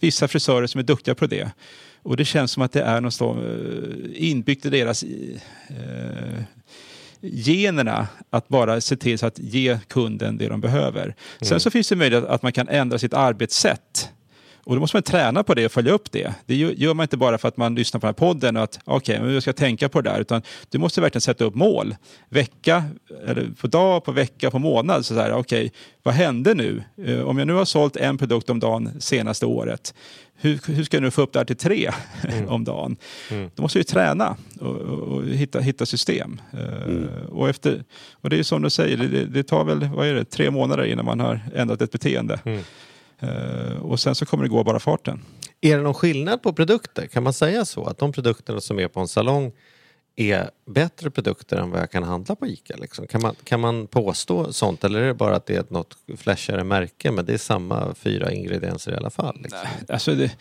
vissa 0.00 0.28
frisörer 0.28 0.66
som 0.66 0.78
är 0.78 0.84
duktiga 0.84 1.14
på 1.14 1.26
det. 1.26 1.50
Och 2.02 2.16
det 2.16 2.24
känns 2.24 2.50
som 2.52 2.62
att 2.62 2.72
det 2.72 2.82
är 2.82 3.00
något 3.00 3.20
eh, 3.20 4.28
inbyggt 4.30 4.66
i 4.66 4.70
deras 4.70 5.02
eh, 5.02 6.42
generna 7.32 8.08
att 8.30 8.48
bara 8.48 8.80
se 8.80 8.96
till 8.96 9.18
så 9.18 9.26
att 9.26 9.38
ge 9.38 9.78
kunden 9.88 10.38
det 10.38 10.48
de 10.48 10.60
behöver. 10.60 11.14
Sen 11.40 11.60
så 11.60 11.70
finns 11.70 11.88
det 11.88 11.96
möjlighet 11.96 12.24
att 12.24 12.42
man 12.42 12.52
kan 12.52 12.68
ändra 12.68 12.98
sitt 12.98 13.14
arbetssätt. 13.14 14.10
Och 14.64 14.74
då 14.74 14.80
måste 14.80 14.96
man 14.96 15.02
träna 15.02 15.42
på 15.42 15.54
det 15.54 15.66
och 15.66 15.72
följa 15.72 15.92
upp 15.92 16.12
det. 16.12 16.34
Det 16.46 16.56
gör 16.56 16.94
man 16.94 17.04
inte 17.04 17.16
bara 17.16 17.38
för 17.38 17.48
att 17.48 17.56
man 17.56 17.74
lyssnar 17.74 18.00
på 18.00 18.06
den 18.06 18.08
här 18.08 18.18
podden 18.32 18.56
och 18.56 18.62
att 18.62 18.78
okej, 18.84 19.20
men 19.20 19.32
jag 19.34 19.42
ska 19.42 19.52
tänka 19.52 19.88
på 19.88 20.00
det 20.00 20.10
där. 20.10 20.20
Utan 20.20 20.42
du 20.68 20.78
måste 20.78 21.00
verkligen 21.00 21.20
sätta 21.20 21.44
upp 21.44 21.54
mål. 21.54 21.96
Vecka, 22.28 22.84
eller 23.26 23.48
på 23.60 23.66
dag, 23.66 24.04
på 24.04 24.12
vecka, 24.12 24.50
på 24.50 24.58
månad. 24.58 25.06
Så 25.06 25.32
okej, 25.32 25.72
vad 26.02 26.14
hände 26.14 26.54
nu? 26.54 26.82
Eh, 27.06 27.20
Om 27.20 27.38
jag 27.38 27.46
nu 27.46 27.52
har 27.52 27.64
sålt 27.64 27.96
en 27.96 28.18
produkt 28.18 28.50
om 28.50 28.60
dagen 28.60 28.90
senaste 29.00 29.46
året. 29.46 29.94
Hur, 30.36 30.60
hur 30.72 30.84
ska 30.84 30.96
jag 30.96 31.02
nu 31.02 31.10
få 31.10 31.22
upp 31.22 31.32
det 31.32 31.38
här 31.38 31.44
till 31.46 31.56
tre 31.56 31.90
om 32.48 32.64
dagen? 32.64 32.96
Då 33.54 33.62
måste 33.62 33.78
ju 33.78 33.84
träna 33.84 34.36
och, 34.60 34.76
och, 34.76 35.24
hitta, 35.24 35.60
hitta 35.60 35.86
system. 35.86 36.40
Eh, 36.52 37.26
och, 37.28 37.48
efter, 37.48 37.84
och 38.12 38.30
det 38.30 38.36
är 38.36 38.38
ju 38.38 38.44
som 38.44 38.62
du 38.62 38.70
säger, 38.70 38.96
det- 38.96 39.08
det, 39.08 39.24
det 39.24 39.42
tar 39.42 39.64
väl 39.64 39.88
vad 39.94 40.06
är 40.06 40.14
det, 40.14 40.24
tre 40.24 40.50
månader 40.50 40.84
innan 40.84 41.04
man 41.04 41.20
har 41.20 41.40
ändrat 41.54 41.82
ett 41.82 41.92
beteende. 41.92 42.38
Eh, 43.24 43.76
och 43.76 44.00
sen 44.00 44.14
så 44.14 44.26
kommer 44.26 44.44
det 44.44 44.50
gå 44.50 44.64
bara 44.64 44.80
farten. 44.80 45.24
Är 45.60 45.76
det 45.76 45.82
någon 45.82 45.94
skillnad 45.94 46.42
på 46.42 46.52
produkter? 46.52 47.06
Kan 47.06 47.22
man 47.22 47.32
säga 47.32 47.64
så? 47.64 47.84
Att 47.84 47.98
de 47.98 48.12
produkterna 48.12 48.60
som 48.60 48.78
är 48.78 48.88
på 48.88 49.00
en 49.00 49.08
salong 49.08 49.52
är 50.16 50.50
bättre 50.66 51.10
produkter 51.10 51.56
än 51.56 51.70
vad 51.70 51.80
jag 51.80 51.90
kan 51.90 52.02
handla 52.02 52.36
på 52.36 52.46
ICA? 52.46 52.76
Liksom? 52.76 53.06
Kan, 53.06 53.22
man, 53.22 53.34
kan 53.44 53.60
man 53.60 53.86
påstå 53.86 54.52
sånt 54.52 54.84
eller 54.84 55.02
är 55.02 55.06
det 55.06 55.14
bara 55.14 55.36
att 55.36 55.46
det 55.46 55.56
är 55.56 55.64
något 55.68 55.96
flashigare 56.16 56.64
märke 56.64 57.10
men 57.10 57.26
det 57.26 57.34
är 57.34 57.38
samma 57.38 57.94
fyra 57.94 58.32
ingredienser 58.32 58.92
i 58.92 58.96
alla 58.96 59.10
fall? 59.10 59.38
Liksom? 59.42 59.68
Alltså 59.88 60.14
det, 60.14 60.32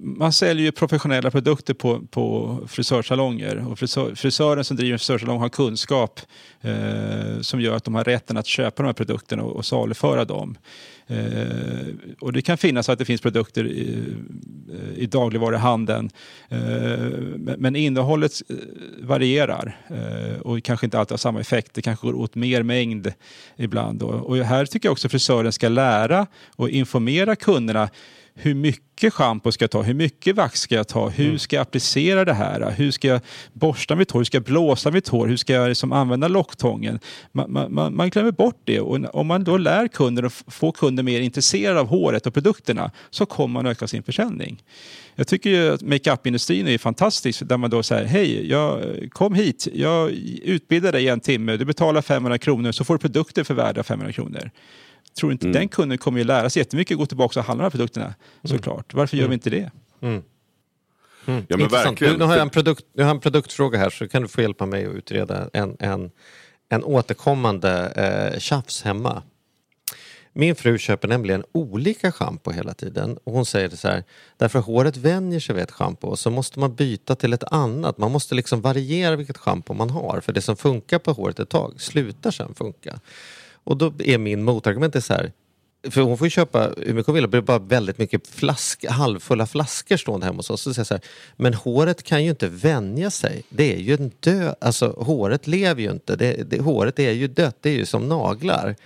man 0.00 0.32
säljer 0.32 0.64
ju 0.64 0.72
professionella 0.72 1.30
produkter 1.30 1.74
på, 1.74 2.00
på 2.10 2.58
frisörsalonger 2.68 3.68
och 3.68 3.78
frisör, 3.78 4.14
frisören 4.14 4.64
som 4.64 4.76
driver 4.76 4.92
en 4.92 4.98
frisörsalong 4.98 5.40
har 5.40 5.48
kunskap 5.48 6.20
eh, 6.60 7.40
som 7.40 7.60
gör 7.60 7.76
att 7.76 7.84
de 7.84 7.94
har 7.94 8.04
rätten 8.04 8.36
att 8.36 8.46
köpa 8.46 8.82
de 8.82 8.86
här 8.86 8.92
produkterna 8.92 9.42
och, 9.42 9.56
och 9.56 9.66
saluföra 9.66 10.24
dem. 10.24 10.58
Eh, 11.06 11.86
och 12.20 12.32
det 12.32 12.42
kan 12.42 12.58
finnas 12.58 12.88
att 12.88 12.98
det 12.98 13.04
finns 13.04 13.20
produkter 13.20 13.66
i, 13.66 14.04
eh, 14.72 15.02
i 15.02 15.06
dagligvaruhandeln 15.06 16.10
eh, 16.48 16.58
men, 17.58 17.76
innehållet 17.76 18.32
eh, 18.48 18.56
varierar 19.02 19.80
eh, 19.88 20.40
och 20.40 20.62
kanske 20.64 20.86
inte 20.86 20.98
alltid 20.98 21.12
har 21.12 21.18
samma 21.18 21.40
effekt. 21.40 21.74
Det 21.74 21.82
kanske 21.82 22.06
går 22.06 22.14
åt 22.14 22.34
mer 22.34 22.62
mängd 22.62 23.12
ibland. 23.56 23.98
Då. 23.98 24.06
Och 24.06 24.36
här 24.36 24.66
tycker 24.66 24.88
jag 24.88 24.92
också 24.92 25.08
frisören 25.08 25.52
ska 25.52 25.68
lära 25.68 26.26
och 26.56 26.70
informera 26.70 27.36
kunderna 27.36 27.88
hur 28.38 28.54
mycket 28.54 29.12
schampo 29.12 29.52
ska 29.52 29.62
jag 29.62 29.70
ta? 29.70 29.82
Hur 29.82 29.94
mycket 29.94 30.36
vax 30.36 30.60
ska 30.60 30.74
jag 30.74 30.88
ta? 30.88 31.08
Hur 31.08 31.38
ska 31.38 31.56
jag 31.56 31.62
applicera 31.62 32.24
det 32.24 32.32
här? 32.32 32.70
Hur 32.70 32.90
ska 32.90 33.08
jag 33.08 33.20
borsta 33.52 33.96
mitt 33.96 34.10
hår? 34.10 34.20
Hur 34.20 34.24
ska 34.24 34.36
jag 34.36 34.44
blåsa 34.44 34.90
mitt 34.90 35.08
hår? 35.08 35.26
Hur 35.26 35.36
ska 35.36 35.52
jag 35.52 35.68
liksom 35.68 35.92
använda 35.92 36.28
locktången? 36.28 36.98
Man, 37.32 37.52
man- 37.72 37.94
man, 37.96 38.10
glömmer 38.10 38.30
bort 38.30 38.60
det. 38.64 38.80
Och 38.80 39.14
om 39.14 39.26
man 39.26 39.44
då 39.44 39.56
lär 39.56 39.88
kunden 39.88 40.24
och 40.24 40.32
får 40.32 40.72
kunden 40.72 41.04
mer 41.04 41.20
intresserade 41.20 41.80
av 41.80 41.86
håret 41.86 42.26
och 42.26 42.34
produkterna 42.34 42.90
så 43.10 43.26
kommer 43.26 43.52
man 43.52 43.66
öka 43.66 43.86
sin 43.86 44.02
försäljning. 44.02 44.62
Jag 45.14 45.26
tycker 45.26 45.50
ju 45.50 45.72
att 45.72 45.82
makeupindustrin 45.82 46.68
är 46.68 46.78
fantastisk 46.78 47.42
där 47.48 47.56
man 47.56 47.70
då 47.70 47.82
säger 47.82 48.04
hej, 48.04 48.50
jag, 48.50 48.82
kom 49.12 49.34
hit, 49.34 49.68
jag 49.74 50.10
utbildar 50.42 50.92
dig 50.92 51.04
i 51.04 51.08
en 51.08 51.20
timme, 51.20 51.56
du 51.56 51.64
betalar 51.64 52.02
500 52.02 52.38
kronor 52.38 52.72
så 52.72 52.84
får 52.84 52.94
du 52.94 52.98
produkter 52.98 53.44
för 53.44 53.54
värda 53.54 53.82
500 53.82 54.12
kronor. 54.12 54.50
Tror 55.18 55.32
inte 55.32 55.48
den 55.48 55.68
kunden 55.68 55.98
kommer 55.98 56.18
ju 56.18 56.24
lära 56.24 56.50
sig 56.50 56.60
jättemycket 56.60 56.94
och 56.94 56.98
gå 56.98 57.06
tillbaka 57.06 57.40
och 57.40 57.46
handla 57.46 57.62
de 57.62 57.64
här 57.64 57.70
produkterna 57.70 58.14
såklart. 58.44 58.94
Varför 58.94 59.16
gör 59.16 59.28
vi 59.28 59.34
inte 59.34 59.50
det? 59.50 59.70
Ja 61.26 61.42
men 61.56 61.60
Intressant. 61.60 61.86
verkligen. 61.86 62.12
Nu, 62.12 62.18
nu, 62.18 62.24
har 62.24 62.34
jag 62.34 62.42
en 62.42 62.50
produkt, 62.50 62.84
nu 62.92 63.02
har 63.02 63.08
jag 63.08 63.14
en 63.14 63.20
produktfråga 63.20 63.78
här 63.78 63.90
så 63.90 64.08
kan 64.08 64.22
du 64.22 64.28
få 64.28 64.42
hjälpa 64.42 64.66
mig 64.66 64.86
att 64.86 64.94
utreda 64.94 65.50
en, 65.52 65.76
en, 65.80 66.10
en 66.68 66.84
återkommande 66.84 67.92
eh, 68.32 68.38
tjafs 68.38 68.82
hemma. 68.82 69.22
Min 70.32 70.56
fru 70.56 70.78
köper 70.78 71.08
nämligen 71.08 71.44
olika 71.52 72.12
schampo 72.12 72.50
hela 72.50 72.74
tiden 72.74 73.18
och 73.24 73.32
hon 73.32 73.46
säger 73.46 73.68
det 73.68 73.76
så 73.76 73.88
här, 73.88 74.04
därför 74.36 74.58
håret 74.58 74.96
vänjer 74.96 75.40
sig 75.40 75.54
vid 75.54 75.64
ett 75.64 75.70
schampo 75.70 76.08
och 76.08 76.18
så 76.18 76.30
måste 76.30 76.58
man 76.58 76.74
byta 76.74 77.14
till 77.14 77.32
ett 77.32 77.44
annat. 77.52 77.98
Man 77.98 78.12
måste 78.12 78.34
liksom 78.34 78.60
variera 78.60 79.16
vilket 79.16 79.38
schampo 79.38 79.74
man 79.74 79.90
har 79.90 80.20
för 80.20 80.32
det 80.32 80.42
som 80.42 80.56
funkar 80.56 80.98
på 80.98 81.12
håret 81.12 81.38
ett 81.38 81.48
tag 81.48 81.80
slutar 81.80 82.30
sen 82.30 82.54
funka. 82.54 83.00
Och 83.66 83.76
då 83.76 83.92
är 83.98 84.18
min 84.18 84.42
motargument 84.42 84.96
är 84.96 85.00
så 85.00 85.12
här, 85.12 85.32
för 85.90 86.00
hon 86.00 86.18
får 86.18 86.26
ju 86.26 86.30
köpa 86.30 86.70
hur 86.76 86.94
mycket 86.94 87.06
hon 87.06 87.14
vill, 87.14 87.22
det 87.22 87.28
blir 87.28 87.40
bara 87.40 87.58
väldigt 87.58 87.98
mycket 87.98 88.26
flask, 88.26 88.84
halvfulla 88.88 89.46
flaskor 89.46 89.96
stående 89.96 90.26
hemma 90.26 90.36
hos 90.36 90.50
oss. 90.50 90.62
Så 90.62 90.74
säger 90.74 90.84
så 90.84 90.94
här, 90.94 91.02
men 91.36 91.54
håret 91.54 92.02
kan 92.02 92.24
ju 92.24 92.30
inte 92.30 92.48
vänja 92.48 93.10
sig. 93.10 93.42
Det 93.48 93.74
är 93.74 93.78
ju 93.78 93.94
en 93.94 94.10
död, 94.20 94.54
alltså 94.60 94.94
håret 94.98 95.46
lever 95.46 95.82
ju 95.82 95.90
inte. 95.90 96.16
Det, 96.16 96.50
det, 96.50 96.60
håret 96.60 96.98
är 96.98 97.12
ju 97.12 97.28
dött, 97.28 97.56
det 97.60 97.70
är 97.70 97.74
ju 97.74 97.86
som 97.86 98.08
naglar. 98.08 98.76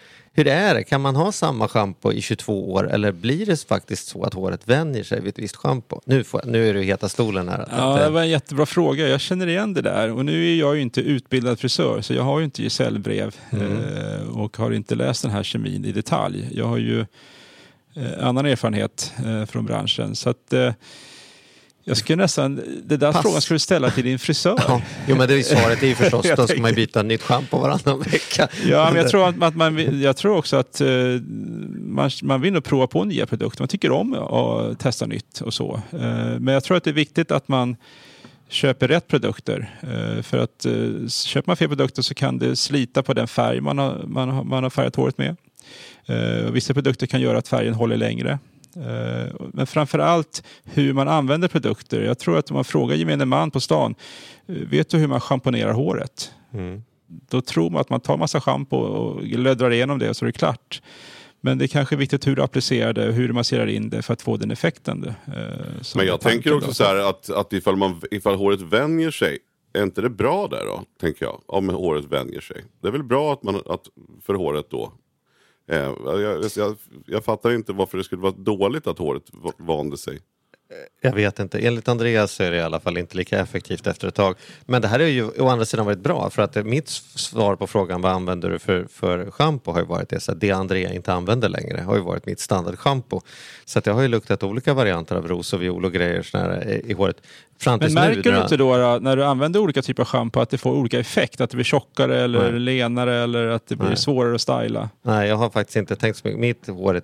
Hur 0.41 0.47
är 0.47 0.75
det? 0.75 0.85
Kan 0.85 1.01
man 1.01 1.17
ha 1.17 1.33
samma 1.33 1.69
schampo 1.69 2.13
i 2.13 2.21
22 2.23 2.73
år 2.73 2.91
eller 2.91 3.13
blir 3.13 3.47
det 3.47 3.65
faktiskt 3.69 4.09
så 4.09 4.25
att 4.25 4.35
håret 4.35 4.69
vänjer 4.69 5.03
sig 5.03 5.21
vid 5.21 5.29
ett 5.29 5.39
visst 5.39 5.57
schampo? 5.57 6.01
Nu, 6.05 6.25
får, 6.25 6.43
nu 6.45 6.69
är 6.69 6.75
du 6.75 6.83
heta 6.83 7.09
stolen 7.09 7.49
här. 7.49 7.69
Ja, 7.71 7.97
det 7.97 8.11
var 8.11 8.21
en 8.21 8.29
jättebra 8.29 8.67
fråga. 8.67 9.09
Jag 9.09 9.21
känner 9.21 9.47
igen 9.47 9.75
det 9.75 9.83
där. 9.83 10.13
Och 10.13 10.25
nu 10.25 10.53
är 10.53 10.55
jag 10.55 10.77
ju 10.77 10.83
inte 10.83 11.01
utbildad 11.01 11.59
frisör, 11.59 12.01
så 12.01 12.15
jag 12.15 12.23
har 12.23 12.39
ju 12.39 12.45
inte 12.45 12.63
gesällbrev 12.63 13.35
eh, 13.51 14.39
och 14.39 14.57
har 14.57 14.71
inte 14.71 14.95
läst 14.95 15.23
den 15.23 15.31
här 15.31 15.43
kemin 15.43 15.85
i 15.85 15.93
detalj. 15.93 16.49
Jag 16.53 16.67
har 16.67 16.79
ju 16.79 17.01
eh, 17.95 18.27
annan 18.27 18.47
erfarenhet 18.47 19.13
eh, 19.27 19.45
från 19.47 19.67
branschen. 19.67 20.17
Så 20.17 20.31
att, 20.31 20.55
jag 21.91 21.97
skulle 21.97 22.23
nästan, 22.23 22.61
det 22.85 22.97
där 22.97 23.13
Pass. 23.13 23.23
frågan 23.23 23.41
skulle 23.41 23.55
du 23.55 23.59
ställa 23.59 23.91
till 23.91 24.05
din 24.05 24.19
frisör. 24.19 24.55
Ja, 24.69 24.83
jo 25.09 25.17
men 25.17 25.29
det 25.29 25.35
är 25.35 25.43
svaret 25.43 25.83
är 25.83 25.87
ju 25.87 25.95
förstås, 26.05 26.27
då 26.37 26.47
ska 26.47 26.61
man 26.61 26.71
ju 26.71 26.77
byta 26.77 27.03
nytt 27.03 27.23
schampo 27.23 27.59
varannan 27.59 28.01
vecka. 28.01 28.49
Ja, 28.65 28.85
men 28.93 29.03
jag 29.03 29.11
tror, 29.11 29.29
att, 29.29 29.43
att 29.43 29.57
man, 29.57 30.01
jag 30.01 30.17
tror 30.17 30.37
också 30.37 30.57
att 30.57 30.81
eh, 30.81 30.89
man, 31.77 32.11
man 32.23 32.41
vill 32.41 32.53
nog 32.53 32.65
prova 32.65 32.87
på 32.87 33.05
nya 33.05 33.27
produkter. 33.27 33.63
Man 33.63 33.69
tycker 33.69 33.91
om 33.91 34.15
att 34.15 34.79
testa 34.79 35.07
nytt 35.07 35.41
och 35.41 35.55
så. 35.55 35.83
Eh, 35.93 36.01
men 36.39 36.55
jag 36.55 36.65
tror 36.65 36.77
att 36.77 36.85
det 36.85 36.91
är 36.91 36.95
viktigt 36.95 37.31
att 37.31 37.49
man 37.49 37.77
köper 38.49 38.89
rätt 38.89 39.09
produkter. 39.09 39.79
Eh, 39.83 40.23
för 40.23 40.39
att 40.39 40.67
köper 41.11 41.47
man 41.47 41.57
fel 41.57 41.69
produkter 41.69 42.03
så 42.03 42.15
kan 42.15 42.39
det 42.39 42.57
slita 42.57 43.03
på 43.03 43.15
den 43.15 43.29
färg 43.29 43.61
man 43.61 43.79
har, 43.79 44.03
man 44.07 44.29
har, 44.29 44.45
man 44.45 44.63
har 44.63 44.71
färgat 44.71 44.97
håret 44.97 45.19
med. 45.19 45.37
Vissa 46.53 46.75
produkter 46.75 47.07
kan 47.07 47.21
göra 47.21 47.39
att 47.39 47.49
färgen 47.49 47.75
håller 47.75 47.97
längre. 47.97 48.39
Eh, 48.77 49.33
Men 49.53 49.67
framför 49.67 49.99
allt 49.99 50.43
hur 50.65 50.93
man 50.93 51.09
använder 51.09 51.49
produkter. 51.49 52.03
Jag 52.03 52.19
tror 52.19 52.39
att 52.39 52.51
om 52.51 52.55
man 52.55 52.65
frågar 52.65 52.97
gemene 52.97 53.25
man 53.25 53.51
på 53.51 53.61
stan, 53.61 53.95
eh, 54.49 54.55
vet 54.55 54.89
du 54.91 54.99
hur 54.99 55.07
man 55.09 55.21
schamponerar 55.21 55.73
håret? 55.73 56.33
Mm. 56.53 56.83
Då 57.31 57.41
tror 57.41 57.71
man 57.71 57.81
att 57.81 57.91
man 57.91 58.01
tar 58.01 58.17
massa 58.17 58.41
schampo 58.41 58.77
och 58.77 59.23
löddrar 59.25 59.71
igenom 59.73 59.99
det 59.99 60.09
och 60.11 60.17
så 60.17 60.25
är 60.25 60.27
det 60.27 60.33
klart. 60.33 60.83
Men 61.41 61.59
det 61.59 61.65
är 61.65 61.69
kanske 61.69 61.95
är 61.95 61.99
viktigt 61.99 62.27
hur 62.27 62.37
du 62.37 62.43
applicerar 62.43 62.93
det 62.93 63.09
och 63.09 63.15
hur 63.15 63.29
du 63.29 63.35
masserar 63.35 63.67
in 63.67 63.91
det 63.91 64.03
för 64.03 64.13
att 64.13 64.23
få 64.23 64.37
den 64.37 64.51
effekten. 64.51 65.15
eh, 65.27 65.35
Men 65.97 66.07
jag 66.07 66.21
tänker 66.21 66.55
också 66.55 66.67
då. 66.69 66.75
så 66.75 66.85
här 66.85 66.97
att, 66.97 67.31
att 67.31 67.53
ifall, 67.53 67.77
man, 67.77 68.01
ifall 68.11 68.35
håret 68.35 68.61
vänjer 68.61 69.11
sig, 69.11 69.39
är 69.73 69.83
inte 69.83 70.01
det 70.01 70.11
bra 70.11 70.49
där 70.49 70.65
då? 70.65 70.83
Tänker 71.01 71.25
jag. 71.25 71.41
Om 71.47 71.69
håret 71.69 72.05
vänjer 72.05 72.41
sig. 72.41 72.65
Det 72.83 72.89
är 72.89 72.93
väl 72.93 73.03
bra 73.03 73.33
att 73.33 73.43
man, 73.43 73.55
att, 73.57 73.81
för 74.27 74.35
håret 74.35 74.67
då. 74.71 74.93
Eh, 75.71 75.95
jag, 76.05 76.51
jag, 76.57 76.77
jag 77.07 77.25
fattar 77.25 77.53
inte 77.53 77.73
varför 77.73 77.99
det 77.99 78.05
skulle 78.05 78.23
vara 78.23 78.33
dåligt 78.33 78.87
att 78.87 78.99
håret 78.99 79.23
vande 79.59 79.99
sig. 79.99 80.21
Jag 81.01 81.13
vet 81.13 81.39
inte, 81.39 81.59
enligt 81.59 81.89
Andreas 81.89 82.33
så 82.33 82.43
är 82.43 82.51
det 82.51 82.57
i 82.57 82.61
alla 82.61 82.81
fall 82.81 82.99
inte 82.99 83.17
lika 83.17 83.39
effektivt 83.39 83.87
efter 83.87 84.09
ett 84.09 84.15
tag. 84.15 84.37
Men 84.67 84.83
det 84.83 84.89
här 84.89 85.01
har 85.01 85.07
ju 85.07 85.31
å 85.31 85.49
andra 85.49 85.65
sidan 85.65 85.87
varit 85.87 85.99
bra 85.99 86.31
för 86.31 86.43
att 86.43 86.67
mitt 86.67 86.89
svar 86.89 87.57
på 87.57 87.67
frågan 87.67 88.01
vad 88.01 88.13
använder 88.13 88.51
du 88.51 88.59
för, 88.59 88.87
för 88.91 89.31
schampo 89.31 89.73
har 89.73 89.81
ju 89.81 89.87
varit 89.87 90.09
det, 90.09 90.21
så 90.21 90.33
att 90.33 90.41
det 90.41 90.51
Andrea 90.51 90.93
inte 90.93 91.13
använder 91.13 91.49
längre 91.49 91.81
har 91.81 91.97
ju 91.97 92.03
varit 92.03 92.27
mitt 92.27 92.41
standardschampo. 92.41 93.21
Så 93.65 93.79
att 93.79 93.87
jag 93.87 93.95
har 93.95 94.03
ju 94.03 94.09
luktat 94.09 94.43
olika 94.43 94.75
varianter 94.75 95.17
av 95.17 95.29
ros 95.29 95.53
och 95.53 95.63
viol 95.63 95.85
och 95.85 95.93
grejer 95.93 96.23
såna 96.23 96.65
i, 96.65 96.75
eh, 96.75 96.91
i 96.91 96.93
håret. 96.93 97.17
Fram 97.61 97.73
Men 97.73 97.81
tills 97.81 97.95
nu, 97.95 98.01
märker 98.01 98.33
du 98.33 98.39
inte 98.43 98.57
då, 98.57 98.77
då 98.77 98.99
när 99.03 99.17
du 99.17 99.25
använder 99.25 99.61
olika 99.61 99.83
typer 99.83 100.03
av 100.03 100.07
schampo 100.07 100.41
att 100.41 100.51
det 100.51 100.59
får 100.59 100.73
olika 100.73 100.99
effekt? 100.99 101.41
Att 101.41 101.51
det 101.51 101.57
blir 101.57 101.65
tjockare 101.65 102.21
eller 102.21 102.51
Nej. 102.51 102.61
lenare 102.61 103.15
eller 103.17 103.47
att 103.47 103.67
det 103.67 103.77
blir 103.77 103.89
Nej. 103.89 103.97
svårare 103.97 104.35
att 104.35 104.41
styla? 104.41 104.91
Nej, 105.03 105.29
jag 105.29 105.37
har 105.37 105.51
faktiskt 105.51 105.77
inte 105.77 105.97
tänkt 105.97 106.17
så 106.17 106.29
mycket. 106.29 106.41
Mitt 106.41 106.67
hår 106.67 106.95
är, 106.97 107.03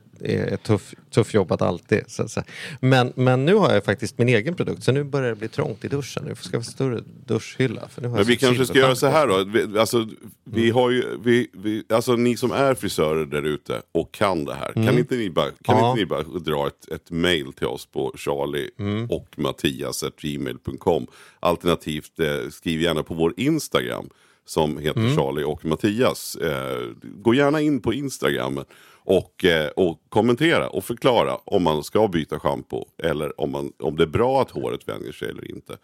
är 0.52 0.56
tuff, 0.56 0.94
tuff 1.10 1.34
jobbat 1.34 1.62
alltid. 1.62 2.00
Så 2.06 2.22
att 2.22 2.30
säga. 2.30 2.44
Men, 2.80 3.12
men 3.16 3.44
nu 3.44 3.54
har 3.54 3.72
jag 3.72 3.84
faktiskt 3.84 4.18
min 4.18 4.28
egen 4.28 4.54
produkt, 4.54 4.82
så 4.84 4.92
nu 4.92 5.04
börjar 5.04 5.28
det 5.28 5.36
bli 5.36 5.48
trångt 5.48 5.84
i 5.84 5.88
duschen. 5.88 6.24
Nu 6.28 6.34
ska 6.34 6.56
jag 6.56 6.64
få 6.64 6.70
större 6.70 7.00
duschhylla. 7.26 7.88
För 7.88 8.02
nu 8.02 8.08
har 8.08 8.16
Men 8.16 8.26
vi 8.26 8.36
kanske 8.36 8.66
ska 8.66 8.78
göra 8.78 8.96
så 8.96 9.06
här 9.06 9.26
då. 9.26 9.44
Vi, 9.44 9.78
alltså, 9.78 10.08
vi 10.44 10.70
har 10.70 10.90
ju, 10.90 11.04
vi, 11.24 11.48
vi, 11.52 11.82
alltså 11.88 12.12
ni 12.16 12.36
som 12.36 12.52
är 12.52 12.74
frisörer 12.74 13.26
där 13.26 13.42
ute 13.42 13.82
och 13.92 14.12
kan 14.12 14.44
det 14.44 14.54
här. 14.54 14.72
Kan, 14.72 14.98
inte 14.98 15.16
ni 15.16 15.30
bara, 15.30 15.50
kan 15.50 15.78
Ja. 15.78 15.90
inte 15.90 16.00
ni 16.00 16.06
bara 16.06 16.22
dra 16.22 16.66
ett, 16.66 16.92
ett 16.92 17.10
mail 17.10 17.52
till 17.52 17.66
oss 17.66 17.86
på 17.86 18.12
charlie 18.16 18.70
och 19.10 19.26
Mattias 19.36 20.02
gmail.com. 20.46 21.06
Alternativt 21.40 22.20
eh, 22.20 22.48
skriv 22.50 22.80
gärna 22.80 23.02
på 23.02 23.14
vår 23.14 23.34
Instagram 23.36 24.08
som 24.44 24.78
heter 24.78 25.16
Charlie 25.16 25.44
och 25.44 25.64
Mattias. 25.64 26.36
Eh, 26.36 26.82
gå 27.02 27.34
gärna 27.34 27.60
in 27.60 27.80
på 27.80 27.94
Instagram 27.94 28.60
och, 29.04 29.44
eh, 29.44 29.68
och 29.68 30.00
kommentera 30.08 30.68
och 30.68 30.84
förklara 30.84 31.36
om 31.44 31.62
man 31.62 31.84
ska 31.84 32.08
byta 32.08 32.38
schampo 32.38 32.84
eller 33.02 33.40
om, 33.40 33.50
man, 33.50 33.72
om 33.78 33.96
det 33.96 34.02
är 34.02 34.06
bra 34.06 34.42
att 34.42 34.50
håret 34.50 34.88
vänjer 34.88 35.12
sig 35.12 35.28
eller 35.28 35.50
inte. 35.50 35.76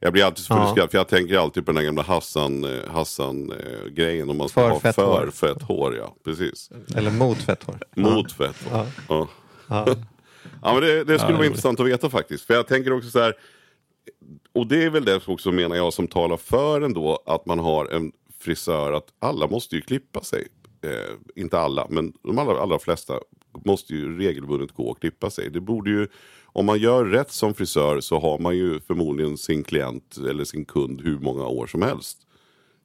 Jag 0.00 0.12
blir 0.12 0.24
alltid 0.24 0.44
så 0.44 0.54
Ja. 0.76 0.86
för 0.90 0.98
jag 0.98 1.08
tänker 1.08 1.36
alltid 1.38 1.66
på 1.66 1.72
den 1.72 1.76
här 1.76 1.84
gamla 1.84 2.02
Hassan, 2.02 2.64
eh, 2.64 2.90
Hassan 2.90 3.52
eh, 3.52 3.86
grejen 3.90 4.30
om 4.30 4.36
man 4.36 4.48
ska 4.48 4.60
För 4.60 4.68
ha 4.70 4.80
fett 4.80 4.94
för 4.94 5.24
hår. 5.24 5.30
fett 5.30 5.62
hår. 5.62 5.96
Ja, 5.96 6.14
precis. 6.24 6.70
Eller 6.96 7.10
mot 7.10 7.38
fett 7.38 7.62
hår. 7.62 7.78
Mot 7.96 8.32
fett 8.32 8.56
hår. 8.70 8.86
Ja. 9.08 9.28
Ja. 9.68 9.86
Ja, 10.62 10.72
men 10.72 10.82
det, 10.82 11.04
det 11.04 11.18
skulle 11.18 11.34
vara 11.36 11.46
intressant 11.46 11.80
att 11.80 11.86
veta 11.86 12.10
faktiskt. 12.10 12.44
För 12.46 12.54
jag 12.54 12.66
tänker 12.66 12.92
också 12.92 13.10
så 13.10 13.20
här. 13.20 13.34
Och 14.52 14.66
det 14.66 14.84
är 14.84 14.90
väl 14.90 15.04
det 15.04 15.28
också 15.28 15.52
menar 15.52 15.76
jag 15.76 15.92
som 15.92 16.08
talar 16.08 16.36
för 16.36 16.80
ändå 16.80 17.22
att 17.26 17.46
man 17.46 17.58
har 17.58 17.86
en 17.86 18.12
frisör. 18.38 18.92
Att 18.92 19.08
alla 19.18 19.46
måste 19.46 19.76
ju 19.76 19.82
klippa 19.82 20.22
sig. 20.22 20.46
Eh, 20.82 21.42
inte 21.42 21.58
alla, 21.58 21.86
men 21.90 22.12
de 22.22 22.38
allra, 22.38 22.60
allra 22.60 22.78
flesta 22.78 23.14
måste 23.64 23.94
ju 23.94 24.18
regelbundet 24.18 24.72
gå 24.72 24.82
och 24.82 25.00
klippa 25.00 25.30
sig. 25.30 25.50
Det 25.50 25.60
borde 25.60 25.90
ju, 25.90 26.08
om 26.44 26.66
man 26.66 26.78
gör 26.78 27.04
rätt 27.04 27.32
som 27.32 27.54
frisör 27.54 28.00
så 28.00 28.20
har 28.20 28.38
man 28.38 28.56
ju 28.56 28.80
förmodligen 28.80 29.38
sin 29.38 29.64
klient 29.64 30.16
eller 30.16 30.44
sin 30.44 30.64
kund 30.64 31.00
hur 31.00 31.18
många 31.18 31.46
år 31.46 31.66
som 31.66 31.82
helst. 31.82 32.26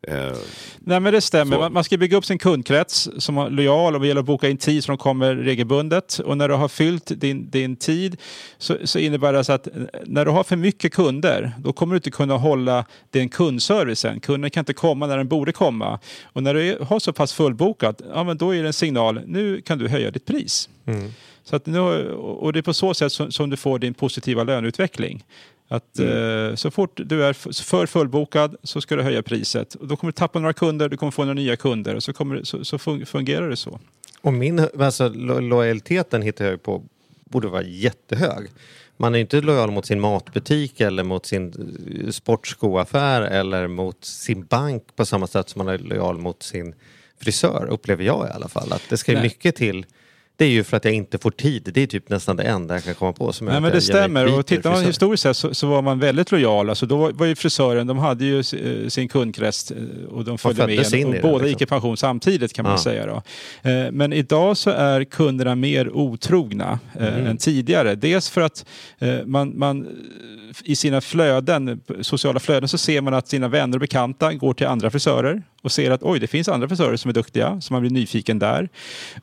Eh, 0.07 0.37
Nej 0.79 0.99
men 0.99 1.13
det 1.13 1.21
stämmer. 1.21 1.57
Man, 1.57 1.73
man 1.73 1.83
ska 1.83 1.97
bygga 1.97 2.17
upp 2.17 2.25
sin 2.25 2.37
kundkrets 2.37 3.09
som 3.17 3.37
är 3.37 3.49
lojal 3.49 3.95
och 3.95 4.01
det 4.01 4.07
gäller 4.07 4.21
att 4.21 4.25
boka 4.25 4.49
in 4.49 4.57
tid 4.57 4.83
så 4.83 4.91
de 4.91 4.97
kommer 4.97 5.35
regelbundet. 5.35 6.19
Och 6.19 6.37
när 6.37 6.47
du 6.49 6.53
har 6.53 6.67
fyllt 6.67 7.11
din, 7.21 7.49
din 7.49 7.75
tid 7.75 8.17
så, 8.57 8.77
så 8.83 8.99
innebär 8.99 9.31
det 9.31 9.37
alltså 9.37 9.53
att 9.53 9.67
när 10.05 10.25
du 10.25 10.31
har 10.31 10.43
för 10.43 10.55
mycket 10.55 10.93
kunder 10.93 11.51
då 11.57 11.73
kommer 11.73 11.93
du 11.93 11.97
inte 11.97 12.11
kunna 12.11 12.37
hålla 12.37 12.85
den 13.09 13.29
kundservicen. 13.29 14.19
Kunden 14.19 14.51
kan 14.51 14.61
inte 14.61 14.73
komma 14.73 15.07
när 15.07 15.17
den 15.17 15.27
borde 15.27 15.51
komma. 15.51 15.99
Och 16.23 16.43
när 16.43 16.53
du 16.53 16.77
har 16.81 16.99
så 16.99 17.13
pass 17.13 17.33
fullbokat, 17.33 18.01
ja 18.13 18.23
men 18.23 18.37
då 18.37 18.55
är 18.55 18.61
det 18.61 18.69
en 18.69 18.73
signal, 18.73 19.21
nu 19.25 19.61
kan 19.61 19.77
du 19.77 19.87
höja 19.87 20.11
ditt 20.11 20.25
pris. 20.25 20.69
Så 21.43 21.55
att 21.55 21.65
nu, 21.65 21.79
och 22.13 22.53
det 22.53 22.59
är 22.59 22.63
på 22.63 22.73
så 22.73 22.93
sätt 22.93 23.11
som, 23.11 23.31
som 23.31 23.49
du 23.49 23.57
får 23.57 23.79
din 23.79 23.93
positiva 23.93 24.43
löneutveckling. 24.43 25.23
Att 25.67 25.99
eh, 25.99 26.55
så 26.55 26.71
fort 26.71 26.99
du 27.05 27.25
är 27.25 27.33
för 27.63 27.85
fullbokad 27.85 28.55
så 28.63 28.81
ska 28.81 28.95
du 28.95 29.01
höja 29.03 29.23
priset. 29.23 29.75
Och 29.75 29.87
då 29.87 29.95
kommer 29.95 30.11
du 30.11 30.15
tappa 30.15 30.39
några 30.39 30.53
kunder, 30.53 30.89
du 30.89 30.97
kommer 30.97 31.11
få 31.11 31.21
några 31.21 31.33
nya 31.33 31.55
kunder 31.55 31.95
och 31.95 32.03
så, 32.03 32.13
kommer, 32.13 32.43
så, 32.43 32.65
så 32.65 32.77
fun- 32.77 33.05
fungerar 33.05 33.49
det 33.49 33.55
så. 33.55 33.79
Och 34.21 34.33
min 34.33 34.67
alltså, 34.79 35.09
lo 35.09 35.39
lojaliteten 35.39 36.21
hittar 36.21 36.45
jag 36.45 36.63
på 36.63 36.83
borde 37.25 37.47
vara 37.47 37.63
jättehög. 37.63 38.47
Man 38.97 39.15
är 39.15 39.19
inte 39.19 39.41
lojal 39.41 39.71
mot 39.71 39.85
sin 39.85 39.99
matbutik 40.01 40.81
eller 40.81 41.03
mot 41.03 41.25
sin 41.25 41.53
eh, 42.05 42.11
sportskoaffär 42.11 43.21
eller 43.21 43.67
mot 43.67 44.05
sin 44.05 44.45
bank 44.45 44.83
på 44.95 45.05
samma 45.05 45.27
sätt 45.27 45.49
som 45.49 45.65
man 45.65 45.73
är 45.73 45.77
lojal 45.77 46.17
mot 46.17 46.43
sin 46.43 46.75
frisör, 47.19 47.67
upplever 47.69 48.03
jag 48.03 48.27
i 48.27 48.31
alla 48.31 48.47
fall. 48.47 48.73
Att 48.73 48.83
det 48.89 48.97
ska 48.97 49.11
ju 49.11 49.17
Nej. 49.17 49.23
mycket 49.25 49.55
till. 49.55 49.85
Det 50.37 50.45
är 50.45 50.49
ju 50.49 50.63
för 50.63 50.77
att 50.77 50.85
jag 50.85 50.93
inte 50.93 51.17
får 51.17 51.31
tid. 51.31 51.69
Det 51.73 51.81
är 51.83 51.87
typ 51.87 52.09
nästan 52.09 52.35
det 52.35 52.43
enda 52.43 52.73
jag 52.73 52.83
kan 52.83 52.93
komma 52.95 53.13
på 53.13 53.33
som 53.33 53.47
Nej, 53.47 53.61
men 53.61 53.71
det 53.71 53.81
stämmer. 53.81 54.37
Och 54.39 54.45
tittar 54.45 54.71
man 54.71 54.83
historiskt 54.85 55.23
sett 55.23 55.37
så, 55.37 55.53
så 55.53 55.67
var 55.67 55.81
man 55.81 55.99
väldigt 55.99 56.31
lojal. 56.31 56.69
Alltså 56.69 56.85
då 56.85 57.11
var, 57.11 57.25
ju 57.25 57.35
frisören, 57.35 57.87
de 57.87 57.97
hade 57.97 58.25
ju 58.25 58.39
eh, 58.39 58.87
sin 58.89 59.07
kundkrets 59.07 59.71
eh, 59.71 59.77
och 60.09 60.23
de 60.25 60.37
följde 60.37 60.67
med. 60.67 60.93
in 60.93 61.05
Och 61.07 61.13
båda 61.21 61.31
liksom. 61.33 61.47
gick 61.47 61.61
i 61.61 61.65
pension 61.65 61.97
samtidigt 61.97 62.53
kan 62.53 62.63
man 62.63 62.71
Ja. 62.71 62.77
säga. 62.77 63.05
Då. 63.05 63.21
Eh, 63.69 63.91
Men 63.91 64.13
idag 64.13 64.57
så 64.57 64.69
är 64.69 65.03
kunderna 65.03 65.55
mer 65.55 65.89
otrogna 65.97 66.79
Mm. 66.99 67.25
än 67.25 67.37
tidigare. 67.37 67.95
Dels 67.95 68.29
för 68.29 68.41
att 68.41 68.65
man, 69.25 69.59
man 69.59 69.87
i 70.63 70.75
sina 70.75 71.01
flöden, 71.01 71.81
sociala 72.01 72.39
flöden 72.39 72.69
så 72.69 72.77
ser 72.77 73.01
man 73.01 73.13
att 73.13 73.27
sina 73.27 73.47
vänner 73.47 73.77
och 73.77 73.81
bekanta 73.81 74.33
går 74.33 74.53
till 74.53 74.67
andra 74.67 74.89
frisörer 74.89 75.41
och 75.65 75.71
ser 75.71 75.91
att 75.91 76.03
oj, 76.03 76.19
det 76.19 76.27
finns 76.27 76.47
andra 76.47 76.67
frisörer 76.67 76.95
som 76.97 77.09
är 77.09 77.13
duktiga, 77.13 77.61
så 77.61 77.73
man 77.73 77.81
blir 77.81 77.91
nyfiken 77.91 78.39
där. 78.39 78.69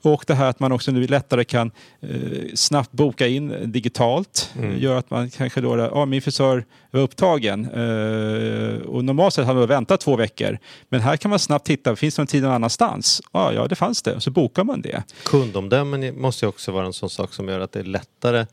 Och 0.03 0.24
det 0.26 0.34
här 0.34 0.47
att 0.47 0.61
man 0.61 0.72
också 0.72 0.90
nu 0.93 1.07
lättare 1.07 1.45
kan 1.45 1.70
eh, 2.01 2.09
snabbt 2.55 2.93
boka 2.93 3.26
in 3.26 3.72
digitalt 3.72 4.49
Mm. 4.59 4.78
gör 4.78 4.97
att 4.97 5.11
man 5.11 5.30
kanske 5.30 5.61
då, 5.61 5.78
ja 5.78 6.05
min 6.07 6.22
frisör 6.22 6.64
var 6.90 7.01
upptagen 7.01 7.64
eh, 7.64 8.82
och 8.86 9.05
normalt 9.05 9.34
sett 9.34 9.47
hade 9.47 9.59
man 9.59 9.68
väntat 9.68 10.01
två 10.01 10.16
veckor. 10.16 10.59
Men 10.88 11.01
här 11.01 11.16
kan 11.16 11.28
man 11.30 11.38
snabbt 11.38 11.66
titta, 11.66 11.97
finns 11.97 12.14
det 12.16 12.22
någon 12.22 12.26
tid 12.26 12.43
någon 12.43 12.53
annanstans? 12.53 13.22
Ja, 13.32 13.53
ja 13.53 13.66
det 13.66 13.74
fanns 13.74 14.03
det, 14.03 14.14
och 14.14 14.22
så 14.22 14.30
bokar 14.30 14.64
man 14.64 14.80
det. 14.82 15.03
Kundomdömen 15.24 16.20
måste 16.20 16.45
ju 16.45 16.49
också 16.49 16.72
vara 16.72 16.86
en 16.86 16.93
sån 16.93 17.11
sak 17.11 17.34
som 17.34 17.49
gör 17.49 17.61
att 17.61 17.72
det 17.72 17.80
är 17.80 17.84
lättare 17.84 18.47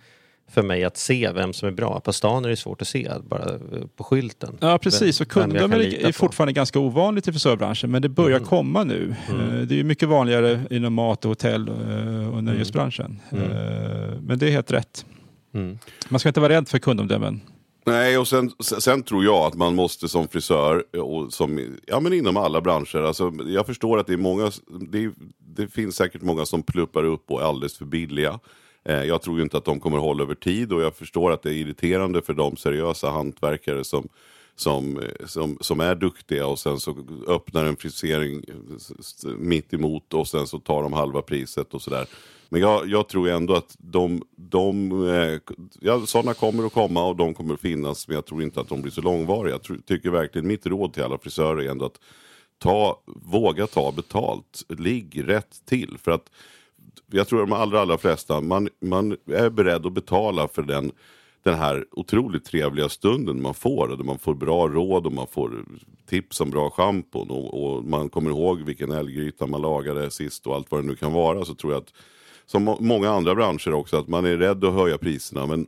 för 0.52 0.62
mig 0.62 0.84
att 0.84 0.97
se 0.97 1.32
vem 1.32 1.54
som 1.54 1.68
är 1.68 1.72
bra. 1.72 2.00
På 2.00 2.14
stan 2.14 2.45
är 2.45 2.50
det 2.50 2.56
svårt 2.56 2.82
att 2.82 2.88
se, 2.88 3.12
bara 3.30 3.43
eh, 3.50 3.58
på 3.95 4.04
skylten. 4.04 4.58
Ja, 4.60 4.78
precis. 4.78 5.22
Och 5.22 5.38
Vem- 5.38 5.50
lita 5.50 5.66
är 5.66 5.70
på. 5.91 6.00
Mm. 6.00 6.14
fortfarande 6.14 6.54
ganska 6.54 6.80
ovanligt 6.80 7.28
i 7.28 7.32
frisörbranschen, 7.32 7.91
men 7.91 8.02
det 8.02 8.10
börjar 8.10 8.39
komma 8.39 8.84
nu. 8.84 9.16
Eh, 9.30 9.62
Det 9.68 9.80
är 9.80 9.84
mycket 9.84 10.10
vanligare 10.10 10.62
inom 10.70 10.93
mat 10.93 11.26
och 11.26 11.30
hotell 11.30 11.68
eh, 11.68 12.36
och 12.36 12.43
nöjesbranschen. 12.43 13.20
Eh, 13.32 13.38
Men 14.22 14.39
det 14.39 14.47
är 14.47 14.52
helt 14.52 14.72
rätt. 14.72 15.06
Mm. 15.54 15.80
Man 16.10 16.20
ska 16.20 16.30
inte 16.30 16.39
vara 16.39 16.54
rädd 16.54 16.68
för 16.70 16.80
kundomdömen. 16.80 17.41
Nej, 17.86 18.18
och 18.18 18.28
sen, 18.28 18.52
sen 18.60 19.04
tror 19.04 19.24
jag 19.24 19.36
att 19.47 19.54
man 19.56 19.76
måste 19.76 20.08
som 20.08 20.28
frisör, 20.28 20.84
och 20.97 21.34
som, 21.34 21.76
ja 21.88 22.00
men 22.00 22.14
inom 22.14 22.38
alla 22.38 22.62
branscher, 22.62 23.02
alltså, 23.02 23.32
jag 23.47 23.66
förstår 23.66 24.00
att 24.00 24.08
det 24.08 24.14
är 24.14 24.18
många, 24.18 24.52
det 24.91 25.12
det 25.56 25.68
finns 25.68 25.95
säkert 25.95 26.22
många 26.22 26.45
som 26.45 26.64
pluppar 26.64 27.04
upp 27.04 27.32
och 27.32 27.41
är 27.41 27.45
alldeles 27.45 27.78
för 27.78 27.86
billiga. 27.86 28.39
Eh, 28.89 29.03
jag 29.03 29.21
tror 29.21 29.37
ju 29.37 29.43
inte 29.43 29.57
att 29.57 29.65
de 29.65 29.79
kommer 29.79 29.97
hålla 29.97 30.23
över 30.23 30.35
tid 30.35 30.73
och 30.73 30.81
jag 30.81 30.95
förstår 30.95 31.31
att 31.31 31.41
det 31.41 31.49
är 31.49 31.53
irriterande 31.53 32.21
för 32.21 32.33
de 32.33 32.57
seriösa 32.57 33.09
hantverkare 33.09 33.83
som 33.83 34.09
som, 34.55 34.97
eh, 34.97 35.25
som, 35.25 35.57
som 35.61 35.79
är 35.79 35.95
duktiga 35.95 36.47
och 36.47 36.59
sen 36.59 36.79
så 36.79 36.95
öppnar 37.27 37.65
en 37.65 37.75
frisering 37.75 38.43
mitt 39.37 39.73
emot 39.73 40.13
och 40.13 40.27
sen 40.27 40.47
så 40.47 40.59
tar 40.59 40.83
de 40.83 40.93
halva 40.93 41.21
priset 41.21 41.73
och 41.73 41.81
sådär. 41.81 42.07
Men 42.49 42.61
jag, 42.61 42.87
jag 42.87 43.07
tror 43.07 43.29
ändå 43.29 43.55
att 43.55 43.75
de, 43.77 44.23
de 44.35 44.91
eh, 45.09 45.39
ja, 45.79 46.05
sådana 46.05 46.33
kommer 46.33 46.65
att 46.65 46.73
komma 46.73 47.05
och 47.05 47.15
de 47.15 47.33
kommer 47.33 47.53
att 47.53 47.61
finnas 47.61 48.07
men 48.07 48.15
jag 48.15 48.25
tror 48.25 48.43
inte 48.43 48.59
att 48.59 48.69
de 48.69 48.81
blir 48.81 48.91
så 48.91 49.01
långvariga. 49.01 49.53
Jag 49.53 49.63
tror, 49.63 49.77
tycker 49.77 50.09
verkligen 50.09 50.47
mitt 50.47 50.65
råd 50.65 50.93
till 50.93 51.03
alla 51.03 51.17
frisörer 51.17 51.63
är 51.63 51.71
ändå 51.71 51.85
att 51.85 51.99
ta, 52.57 53.01
våga 53.05 53.67
ta 53.67 53.91
betalt. 53.91 54.63
Ligg 54.69 55.23
rätt 55.27 55.65
till. 55.65 55.97
För 56.03 56.11
att 56.11 56.29
jag 57.11 57.27
tror 57.27 57.39
de 57.39 57.53
allra, 57.53 57.81
allra 57.81 57.97
flesta, 57.97 58.41
man, 58.41 58.69
man 58.81 59.17
är 59.31 59.49
beredd 59.49 59.85
att 59.85 59.93
betala 59.93 60.47
för 60.47 60.61
den 60.61 60.91
den 61.43 61.55
här 61.55 61.85
otroligt 61.91 62.45
trevliga 62.45 62.89
stunden 62.89 63.41
man 63.41 63.53
får. 63.53 63.87
Där 63.87 64.03
man 64.03 64.19
får 64.19 64.33
bra 64.33 64.67
råd 64.67 65.05
och 65.05 65.13
man 65.13 65.27
får 65.27 65.65
tips 66.05 66.41
om 66.41 66.49
bra 66.49 66.69
schampon. 66.69 67.29
Och, 67.29 67.63
och, 67.63 67.85
man 67.85 68.09
kommer 68.09 68.29
ihåg 68.29 68.61
vilken 68.61 68.91
älggryta 68.91 69.47
man 69.47 69.61
lagade 69.61 70.11
sist 70.11 70.47
och 70.47 70.55
allt 70.55 70.71
vad 70.71 70.83
det 70.83 70.87
nu 70.87 70.95
kan 70.95 71.13
vara. 71.13 71.45
Så 71.45 71.55
tror 71.55 71.73
jag 71.73 71.81
att, 71.81 71.93
som 72.45 72.77
många 72.79 73.09
andra 73.09 73.35
branscher 73.35 73.73
också, 73.73 73.97
att 73.97 74.07
man 74.07 74.25
är 74.25 74.37
rädd 74.37 74.63
att 74.63 74.73
höja 74.73 74.97
priserna. 74.97 75.45
Men 75.45 75.67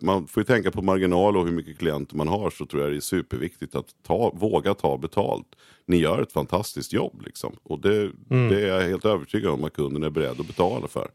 man 0.00 0.26
får 0.26 0.40
ju 0.40 0.44
tänka 0.44 0.70
på 0.70 0.82
marginal 0.82 1.36
och 1.36 1.44
hur 1.44 1.52
mycket 1.52 1.78
klienter 1.78 2.16
man 2.16 2.28
har. 2.28 2.50
Så 2.50 2.66
tror 2.66 2.82
jag 2.82 2.92
det 2.92 2.96
är 2.96 3.00
superviktigt 3.00 3.74
att 3.74 3.86
ta, 4.06 4.30
våga 4.34 4.74
ta 4.74 4.98
betalt. 4.98 5.46
Ni 5.86 5.96
gör 5.96 6.22
ett 6.22 6.32
fantastiskt 6.32 6.92
jobb 6.92 7.22
liksom. 7.26 7.56
Och 7.62 7.80
det, 7.80 7.96
mm. 8.30 8.48
det 8.48 8.62
är 8.62 8.66
jag 8.66 8.88
helt 8.88 9.04
övertygad 9.04 9.50
om 9.50 9.64
att 9.64 9.72
kunden 9.72 10.02
är 10.02 10.10
beredd 10.10 10.40
att 10.40 10.46
betala 10.46 10.88
för. 10.88 11.10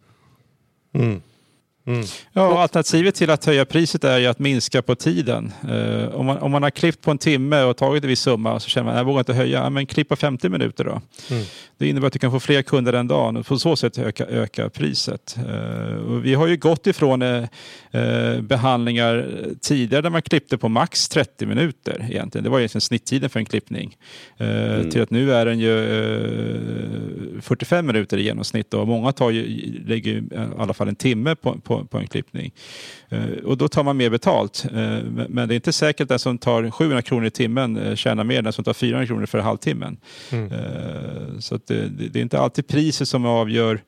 Mm. 0.93 1.21
Mm. 1.85 2.05
Ja, 2.33 2.61
alternativet 2.61 3.15
till 3.15 3.29
att 3.29 3.45
höja 3.45 3.65
priset 3.65 4.03
är 4.03 4.17
ju 4.17 4.27
att 4.27 4.39
minska 4.39 4.81
på 4.81 4.95
tiden. 4.95 5.51
Uh, 5.69 6.15
om, 6.15 6.25
man, 6.25 6.37
om 6.37 6.51
man 6.51 6.63
har 6.63 6.69
klippt 6.69 7.01
på 7.01 7.11
en 7.11 7.17
timme 7.17 7.63
och 7.63 7.77
tagit 7.77 8.03
en 8.03 8.09
viss 8.09 8.19
summa 8.19 8.59
så 8.59 8.69
känner 8.69 8.85
man 8.85 8.93
att 8.93 8.99
jag 8.99 9.05
vågar 9.05 9.19
inte 9.19 9.33
höja. 9.33 9.63
Ja, 9.63 9.69
men 9.69 9.85
klipp 9.85 10.09
på 10.09 10.15
50 10.15 10.49
minuter 10.49 10.83
då. 10.83 11.01
Mm. 11.29 11.43
Det 11.77 11.87
innebär 11.87 12.07
att 12.07 12.13
du 12.13 12.19
kan 12.19 12.31
få 12.31 12.39
fler 12.39 12.61
kunder 12.61 12.91
den 12.91 13.07
dagen 13.07 13.37
och 13.37 13.45
på 13.45 13.59
så 13.59 13.75
sätt 13.75 13.97
öka, 13.97 14.25
öka 14.25 14.69
priset. 14.69 15.35
Uh, 15.37 16.17
vi 16.17 16.33
har 16.33 16.47
ju 16.47 16.57
gått 16.57 16.87
ifrån 16.87 17.21
uh, 17.21 17.45
behandlingar 18.41 19.27
tidigare 19.61 20.01
där 20.01 20.09
man 20.09 20.21
klippte 20.21 20.57
på 20.57 20.69
max 20.69 21.09
30 21.09 21.45
minuter 21.45 22.07
egentligen. 22.09 22.43
Det 22.43 22.49
var 22.49 22.59
egentligen 22.59 22.81
snitttiden 22.81 23.29
för 23.29 23.39
en 23.39 23.45
klippning. 23.45 23.97
Mm. 24.37 24.89
Till 24.89 25.01
att 25.01 25.11
nu 25.11 25.33
är 25.33 25.45
den 25.45 25.59
ju 25.59 25.71
45 27.41 27.87
minuter 27.87 28.17
i 28.17 28.23
genomsnitt 28.23 28.73
och 28.73 28.87
många 28.87 29.11
tar 29.11 29.29
ju, 29.29 29.43
lägger 29.87 30.11
i 30.11 30.23
alla 30.57 30.73
fall 30.73 30.87
en 30.87 30.95
timme 30.95 31.35
på, 31.35 31.59
på 31.59 31.70
på, 31.71 31.85
på 31.85 31.97
en 31.97 32.07
klippning. 32.07 32.51
Eh, 33.09 33.23
och 33.45 33.57
då 33.57 33.67
tar 33.67 33.83
man 33.83 33.97
mer 33.97 34.09
betalt. 34.09 34.65
Eh, 34.65 34.99
men 35.29 35.47
det 35.47 35.53
är 35.53 35.55
inte 35.55 35.73
säkert 35.73 36.01
att 36.01 36.09
den 36.09 36.19
som 36.19 36.37
tar 36.37 36.69
700 36.69 37.01
kronor 37.01 37.25
i 37.25 37.31
timmen 37.31 37.77
eh, 37.77 37.95
tjänar 37.95 38.23
mer 38.23 38.37
än 38.37 38.43
den 38.43 38.53
som 38.53 38.63
tar 38.63 38.73
400 38.73 39.07
kronor 39.07 39.25
för 39.25 39.39
halvtimmen. 39.39 39.97
Mm. 40.31 40.51
Så 41.41 41.59
det, 41.67 41.87
det, 41.87 42.19
är 42.19 42.21
inte 42.21 42.39
alltid 42.39 42.67
priset 42.67 43.07
som 43.07 43.25
avgör 43.25 43.81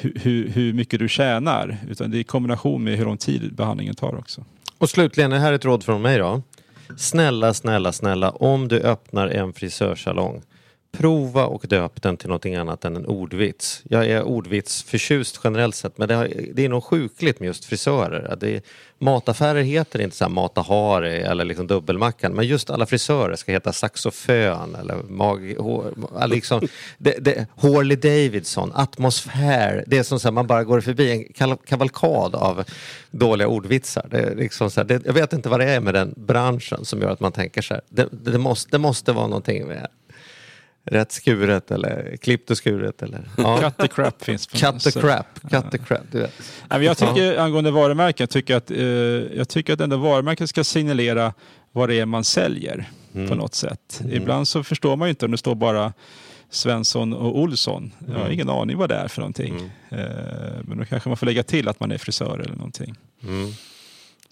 hur, 0.00 0.48
hur 0.48 0.72
mycket 0.72 1.00
du 1.00 1.08
tjänar. 1.08 1.76
Utan 1.90 2.10
det 2.10 2.16
är 2.16 2.20
i 2.20 2.24
kombination 2.24 2.84
med 2.84 2.98
hur 2.98 3.04
lång 3.04 3.16
tid 3.16 3.54
behandlingen 3.54 3.94
tar 3.94 4.18
också. 4.18 4.44
Och 4.78 4.90
slutligen, 4.90 5.30
det 5.30 5.38
här 5.38 5.52
är 5.52 5.56
ett 5.56 5.64
råd 5.64 5.84
från 5.84 6.02
mig 6.02 6.18
då. 6.18 6.42
Snälla, 6.96 7.54
snälla, 7.54 7.92
snälla, 7.92 8.30
om 8.30 8.68
du 8.68 8.80
öppnar 8.80 9.28
en 9.28 9.52
frisörsalong 9.52 10.42
prova 10.92 11.46
och 11.46 11.64
döp 11.68 12.02
den 12.02 12.16
till 12.16 12.28
någonting 12.28 12.54
annat 12.54 12.84
än 12.84 12.96
en 12.96 13.06
ordvits. 13.06 13.82
Jag 13.88 14.06
är 14.06 14.22
ordvitsförtjust 14.22 15.40
generellt 15.44 15.74
sett 15.74 15.98
men 15.98 16.08
det, 16.08 16.14
har, 16.14 16.30
det 16.52 16.64
är 16.64 16.68
nog 16.68 16.84
sjukligt 16.84 17.40
med 17.40 17.46
just 17.46 17.64
frisörer. 17.64 18.36
Det, 18.40 18.64
mataffärer 18.98 19.62
heter 19.62 20.00
inte 20.00 20.16
så 20.16 20.24
här 20.24 20.30
Mata 20.30 20.60
Hari 20.60 21.16
eller 21.16 21.44
liksom 21.44 21.66
Dubbelmackan 21.66 22.32
men 22.32 22.46
just 22.46 22.70
alla 22.70 22.86
frisörer 22.86 23.36
ska 23.36 23.52
heta 23.52 23.72
saxofön 23.72 24.74
eller 24.74 24.94
mag, 24.94 25.54
hår, 25.58 25.92
liksom, 26.26 26.68
det, 26.98 27.14
det, 27.18 27.46
Harley 27.56 27.96
Davidson, 27.96 28.72
atmosfär. 28.74 29.84
Det 29.86 29.98
är 29.98 30.02
som 30.02 30.20
så 30.20 30.28
här, 30.28 30.32
man 30.32 30.46
bara 30.46 30.64
går 30.64 30.80
förbi 30.80 31.10
en 31.10 31.56
kavalkad 31.66 32.34
av 32.34 32.64
dåliga 33.10 33.48
ordvitsar. 33.48 34.06
Det 34.10 34.18
är 34.18 34.36
liksom 34.36 34.70
så 34.70 34.80
här, 34.80 34.88
det, 34.88 35.06
jag 35.06 35.12
vet 35.12 35.32
inte 35.32 35.48
vad 35.48 35.60
det 35.60 35.70
är 35.70 35.80
med 35.80 35.94
den 35.94 36.14
branschen 36.16 36.84
som 36.84 37.00
gör 37.00 37.10
att 37.10 37.20
man 37.20 37.32
tänker 37.32 37.62
så 37.62 37.74
här. 37.74 37.82
Det, 37.88 38.08
det 38.10 38.38
måste, 38.38 38.70
det 38.70 38.78
måste 38.78 39.12
vara 39.12 39.26
någonting 39.26 39.66
med 39.66 39.86
rätt 40.90 41.12
skuret 41.12 41.70
eller 41.70 42.16
klippt 42.16 42.50
och 42.50 42.56
skuret. 42.56 43.02
Eller, 43.02 43.28
ja. 43.36 43.60
Cut 43.60 43.76
the 43.76 43.88
crap 43.88 44.24
finns. 44.24 44.46
Cut 44.46 44.80
the 44.80 45.00
crap, 45.00 45.40
cut 45.50 45.70
the 45.70 45.78
crap. 45.78 46.02
Du 46.12 46.18
vet. 46.18 46.32
Jag 46.70 46.98
tycker 46.98 47.38
angående 47.38 47.70
varumärken, 47.70 48.22
jag 48.22 48.30
tycker 48.30 48.56
att, 48.56 48.70
eh, 48.70 48.78
jag 49.36 49.48
tycker 49.48 49.72
att 49.72 49.80
ändå 49.80 49.96
varumärken 49.96 50.48
ska 50.48 50.64
signalera 50.64 51.34
vad 51.72 51.88
det 51.88 52.00
är 52.00 52.06
man 52.06 52.24
säljer 52.24 52.90
mm. 53.14 53.28
på 53.28 53.34
något 53.34 53.54
sätt. 53.54 54.00
Mm. 54.00 54.16
Ibland 54.16 54.48
så 54.48 54.64
förstår 54.64 54.96
man 54.96 55.08
ju 55.08 55.10
inte 55.10 55.24
om 55.24 55.30
det 55.30 55.38
står 55.38 55.54
bara 55.54 55.92
Svensson 56.50 57.12
och 57.12 57.38
Olsson. 57.38 57.92
Jag 58.06 58.14
har 58.14 58.20
mm. 58.20 58.32
ingen 58.32 58.48
aning 58.48 58.76
vad 58.76 58.88
det 58.88 58.94
är 58.94 59.08
för 59.08 59.20
någonting. 59.20 59.70
Mm. 59.90 60.04
Eh, 60.04 60.52
men 60.62 60.78
då 60.78 60.84
kanske 60.84 61.08
man 61.08 61.16
får 61.16 61.26
lägga 61.26 61.42
till 61.42 61.68
att 61.68 61.80
man 61.80 61.92
är 61.92 61.98
frisör 61.98 62.38
eller 62.38 62.54
någonting. 62.54 62.94
Mm. 63.22 63.52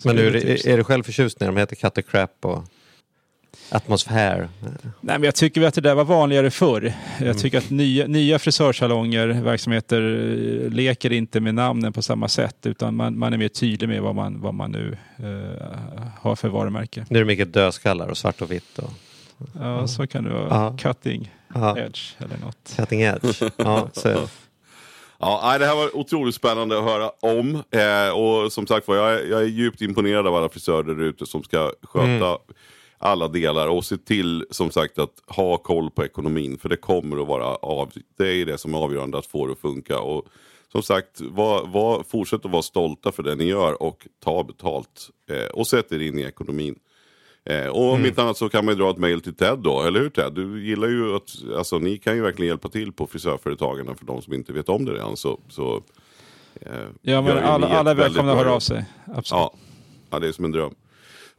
Men 0.05 0.17
nu, 0.17 0.27
är, 0.27 0.69
är 0.69 0.77
du 0.77 0.85
själv 0.85 1.03
förtjust 1.03 1.41
när 1.41 1.47
de 1.47 1.57
heter 1.57 1.77
Cut 1.77 1.95
the 1.95 2.03
crap? 2.03 2.45
Och 2.45 2.65
atmosfär? 3.71 4.49
Nej, 5.01 5.19
men 5.19 5.23
jag 5.23 5.35
tycker 5.35 5.63
att 5.63 5.75
det 5.75 5.81
där 5.81 5.95
var 5.95 6.05
vanligare 6.05 6.51
förr. 6.51 6.93
Jag 7.19 7.27
mm. 7.27 7.37
tycker 7.37 7.59
att 7.59 7.71
nya, 7.71 8.07
nya 8.07 8.39
frisörsalonger, 8.39 9.29
verksamheter, 9.29 10.01
eh, 10.65 10.71
leker 10.71 11.13
inte 11.13 11.41
med 11.41 11.55
namnen 11.55 11.93
på 11.93 12.03
samma 12.03 12.29
sätt 12.29 12.57
utan 12.67 12.97
man, 12.97 13.19
man 13.19 13.33
är 13.33 13.39
mer 13.39 13.49
tydlig 13.49 13.89
med 13.89 14.03
vad 14.03 14.15
man, 14.15 14.41
vad 14.41 14.55
man 14.55 14.71
nu 14.71 14.99
uh, 15.21 16.07
har 16.21 16.37
för 16.37 16.49
varumärke. 16.49 17.07
Nu 17.09 17.19
är 17.19 17.23
det 17.23 17.27
mycket 17.27 17.53
dödskallar 17.53 18.09
och 18.09 18.17
svart 18.17 18.43
och 18.43 18.51
vitt. 18.51 18.79
Och... 18.79 18.91
Ja, 19.61 19.87
så 19.87 20.07
kan 20.07 20.25
det 20.25 20.31
vara. 20.31 20.51
Aha. 20.51 20.77
Cutting 20.79 21.35
Aha. 21.55 21.79
edge 21.79 22.15
eller 22.19 22.37
något. 22.37 22.73
Cutting 22.77 23.03
edge, 23.03 23.43
ja. 23.57 23.89
Så. 23.93 24.29
Ja, 25.19 25.59
det 25.59 25.67
här 25.67 25.75
var 25.75 25.97
otroligt 25.97 26.35
spännande 26.35 26.79
att 26.79 26.85
höra 26.85 27.11
om. 27.21 27.63
Eh, 27.71 28.11
och 28.11 28.53
som 28.53 28.67
sagt 28.67 28.89
var, 28.89 28.97
jag, 28.97 29.29
jag 29.29 29.41
är 29.41 29.47
djupt 29.47 29.81
imponerad 29.83 30.27
av 30.27 30.35
alla 30.35 30.49
frisörer 30.49 30.95
där 30.95 31.05
ute 31.05 31.27
som 31.27 31.43
ska 31.43 31.73
sköta 31.83 32.07
mm 32.07 32.39
alla 32.99 33.29
delar 33.29 33.69
och 33.69 33.85
se 33.85 33.97
till 33.97 34.47
som 34.51 34.71
sagt 34.71 34.99
att 34.99 35.23
ha 35.27 35.57
koll 35.57 35.91
på 35.91 36.05
ekonomin. 36.05 36.59
För 36.59 36.69
det 36.69 36.77
kommer 36.77 37.23
att 37.23 37.29
vara 37.29 37.55
av, 37.55 37.93
det 38.19 38.29
är 38.29 38.47
det 38.47 38.59
som 38.59 38.75
är 38.75 38.79
avgörande 38.79 39.19
att 39.19 39.27
få 39.27 39.47
det 39.47 39.53
att 39.53 39.59
funka. 39.59 40.01
Och 40.01 40.27
som 40.73 40.83
sagt, 40.83 41.21
var, 41.21 41.67
var, 41.67 42.03
fortsätt 42.03 42.45
att 42.45 42.51
vara 42.51 42.63
stolta 42.63 43.13
för 43.13 43.23
det 43.23 43.35
ni 43.35 43.45
gör 43.45 43.83
och 43.83 44.07
ta 44.25 44.45
betalt. 44.45 45.11
Eh, 45.31 45.47
och 45.47 45.67
sätt 45.67 45.93
er 45.93 45.99
in 45.99 46.19
i 46.19 46.23
ekonomin. 46.23 46.79
Eh, 47.45 47.67
och 47.67 47.83
om 47.83 47.95
mm. 47.95 48.07
inte 48.07 48.23
annat 48.23 48.37
så 48.37 48.49
kan 48.49 48.65
man 48.65 48.75
ju 48.75 48.81
dra 48.81 48.91
ett 48.91 48.99
mail 48.99 49.21
till 49.21 49.35
Ted 49.35 49.59
då, 49.59 49.83
eller 49.83 50.01
hur 50.01 50.11
Ted? 50.11 50.33
Du 50.33 50.67
gillar 50.67 50.89
ju 50.89 51.17
att, 51.17 51.31
alltså 51.57 51.79
ni 51.79 51.99
kan 51.99 52.17
ju 52.17 52.23
verkligen 52.23 52.49
hjälpa 52.49 52.69
till 52.69 52.93
på 52.93 53.07
frisörföretagen 53.07 53.97
för 53.97 54.07
de 54.07 54.23
som 54.23 54.33
inte 54.33 54.53
vet 54.53 54.69
om 54.69 54.85
det 54.85 54.93
redan. 54.93 55.17
Så, 55.17 55.41
så, 55.49 55.83
eh, 56.61 56.71
ja 57.03 57.23
men 57.23 57.39
alla, 57.39 57.69
alla 57.69 57.91
är 57.91 57.95
välkomna 57.95 58.33
att 58.33 58.39
höra 58.39 58.53
av 58.53 58.61
sig. 58.61 58.85
Absolut. 59.05 59.41
Ja. 59.41 59.55
ja, 60.11 60.19
det 60.19 60.29
är 60.29 60.33
som 60.33 60.45
en 60.45 60.53
dröm. 60.53 60.75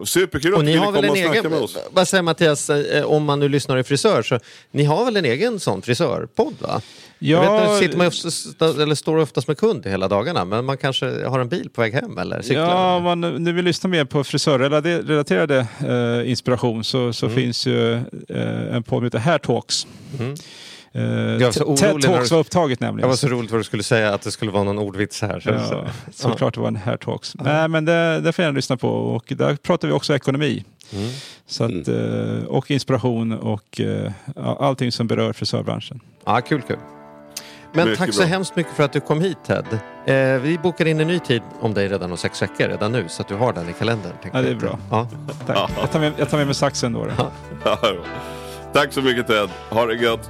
Superkul 0.06 0.54
att 0.54 0.60
du 0.60 0.66
ville 0.66 0.78
komma 0.78 0.98
och 0.98 1.18
snacka 1.18 1.50
med 1.50 1.60
oss. 1.60 1.78
Vad 1.92 2.08
säger 2.08 2.22
Mattias, 2.22 2.70
eh, 2.70 3.06
om 3.06 3.24
man 3.24 3.40
nu 3.40 3.50
lyssnar 3.50 3.78
i 3.78 3.84
frisör, 3.84 4.24
så 4.24 4.40
ni 4.72 4.84
har 4.84 5.06
väl 5.06 5.18
en 5.18 5.26
egen 5.26 5.60
sån 5.60 5.82
frisörpodd 5.82 6.54
va? 6.60 6.82
Ja, 7.20 7.44
jag 7.44 7.70
vet, 7.70 7.80
sitter 7.80 7.98
man 7.98 8.08
oftast, 8.08 8.62
eller 8.62 8.96
står 8.96 9.18
oftast 9.18 9.48
med 9.48 9.58
kund 9.58 9.86
hela 9.86 10.08
dagarna, 10.08 10.46
men 10.46 10.66
man 10.66 10.78
kanske 10.78 11.26
har 11.26 11.40
en 11.40 11.50
bil 11.50 11.70
på 11.70 11.82
väg 11.82 11.94
hem 11.94 12.18
eller 12.18 12.42
cyklar? 12.42 12.70
Ja, 12.70 13.00
man, 13.00 13.22
nu 13.22 13.54
vill 13.54 13.66
lyssna 13.66 13.90
mer 13.90 14.06
på 14.06 14.24
frisörrelaterade 14.24 15.68
eh, 15.88 16.32
inspiration 16.32 16.84
så, 16.84 17.14
så 17.14 17.26
mm. 17.26 17.36
finns 17.36 17.68
ju 17.68 17.94
eh, 18.30 18.76
en 18.76 18.84
podd 18.84 19.00
som 19.00 19.04
heter 19.04 19.20
Hair 19.20 19.38
Talks. 19.38 19.88
Mm. 20.20 20.36
Jag 20.92 21.40
var 21.40 21.52
så 21.52 21.64
orolig 21.64 22.04
Talks 22.04 22.32
var 22.32 22.40
upptaget 22.40 22.80
nämligen. 22.80 23.02
Jag 23.02 23.10
var 23.10 23.16
så 23.16 23.28
roligt 23.28 23.52
vad 23.52 23.60
du 23.60 23.64
skulle 23.64 23.84
säga 23.84 24.14
att 24.14 24.22
det 24.22 24.32
skulle 24.32 24.52
vara 24.52 24.64
någon 24.64 24.80
ordvits 24.80 25.22
här. 25.22 25.40
Så, 25.40 25.50
ja, 25.50 25.68
så, 25.68 25.88
Såklart 26.12 26.54
det 26.54 26.60
var 26.60 26.68
en 26.68 26.76
Hair 26.76 26.98
Talks. 26.98 27.36
Ja. 27.38 27.44
Nej 27.44 27.68
men 27.68 27.86
det, 27.86 28.22
det 28.22 28.32
får 28.32 28.46
jag 28.46 28.54
lyssna 28.54 28.78
på 28.78 28.90
och 28.90 29.34
där 29.38 29.56
pratar 29.56 29.88
vi 29.88 29.94
också 29.94 30.16
ekonomi. 30.16 30.64
Mm. 30.94 31.10
Så 31.46 31.64
att, 31.64 31.88
mm. 31.88 32.48
och 32.48 32.72
inspiration 32.72 33.34
och 33.34 33.80
uh, 33.80 34.12
allting 34.60 34.92
som 34.92 35.08
berör 35.08 35.34
frisörbranschen. 35.34 36.00
Ja, 36.26 36.42
kul, 36.42 36.62
kul. 36.62 36.78
Men 37.74 37.86
mycket 37.86 38.00
tack 38.00 38.14
så 38.14 38.20
bra. 38.20 38.28
hemskt 38.28 38.56
mycket 38.56 38.74
för 38.74 38.84
att 38.84 38.94
du 38.94 39.00
kom 39.00 39.22
hit 39.22 39.38
Ted. 39.46 39.66
Eh, 40.06 40.42
vi 40.42 40.60
bokar 40.64 40.86
in 40.86 41.00
en 41.00 41.08
ny 41.08 41.20
tid 41.20 41.42
om 41.60 41.74
dig 41.74 41.88
redan 41.88 42.12
om 42.12 42.18
sex 42.18 42.42
veckor, 42.42 42.68
redan 42.68 42.92
nu, 42.92 43.06
så 43.08 43.22
att 43.22 43.28
du 43.28 43.36
har 43.36 43.54
den 43.54 43.70
i 43.70 43.74
kalendern. 43.74 44.14
Ja, 44.34 44.42
det 44.42 44.50
är 44.50 44.56
bra. 44.56 44.80
Ja. 44.92 45.08
Tack. 45.46 45.72
Jag, 45.78 45.92
tar 45.92 46.00
med, 46.00 46.14
jag 46.18 46.30
tar 46.30 46.38
med 46.38 46.48
mig 46.48 46.56
saxen 46.56 46.94
då. 46.94 47.06
då. 47.06 47.32
Tack 48.74 48.94
så 48.94 49.02
mycket 49.02 49.28
Ted. 49.28 49.50
Ha 49.70 49.86
det 49.86 49.96
gött. 49.96 50.30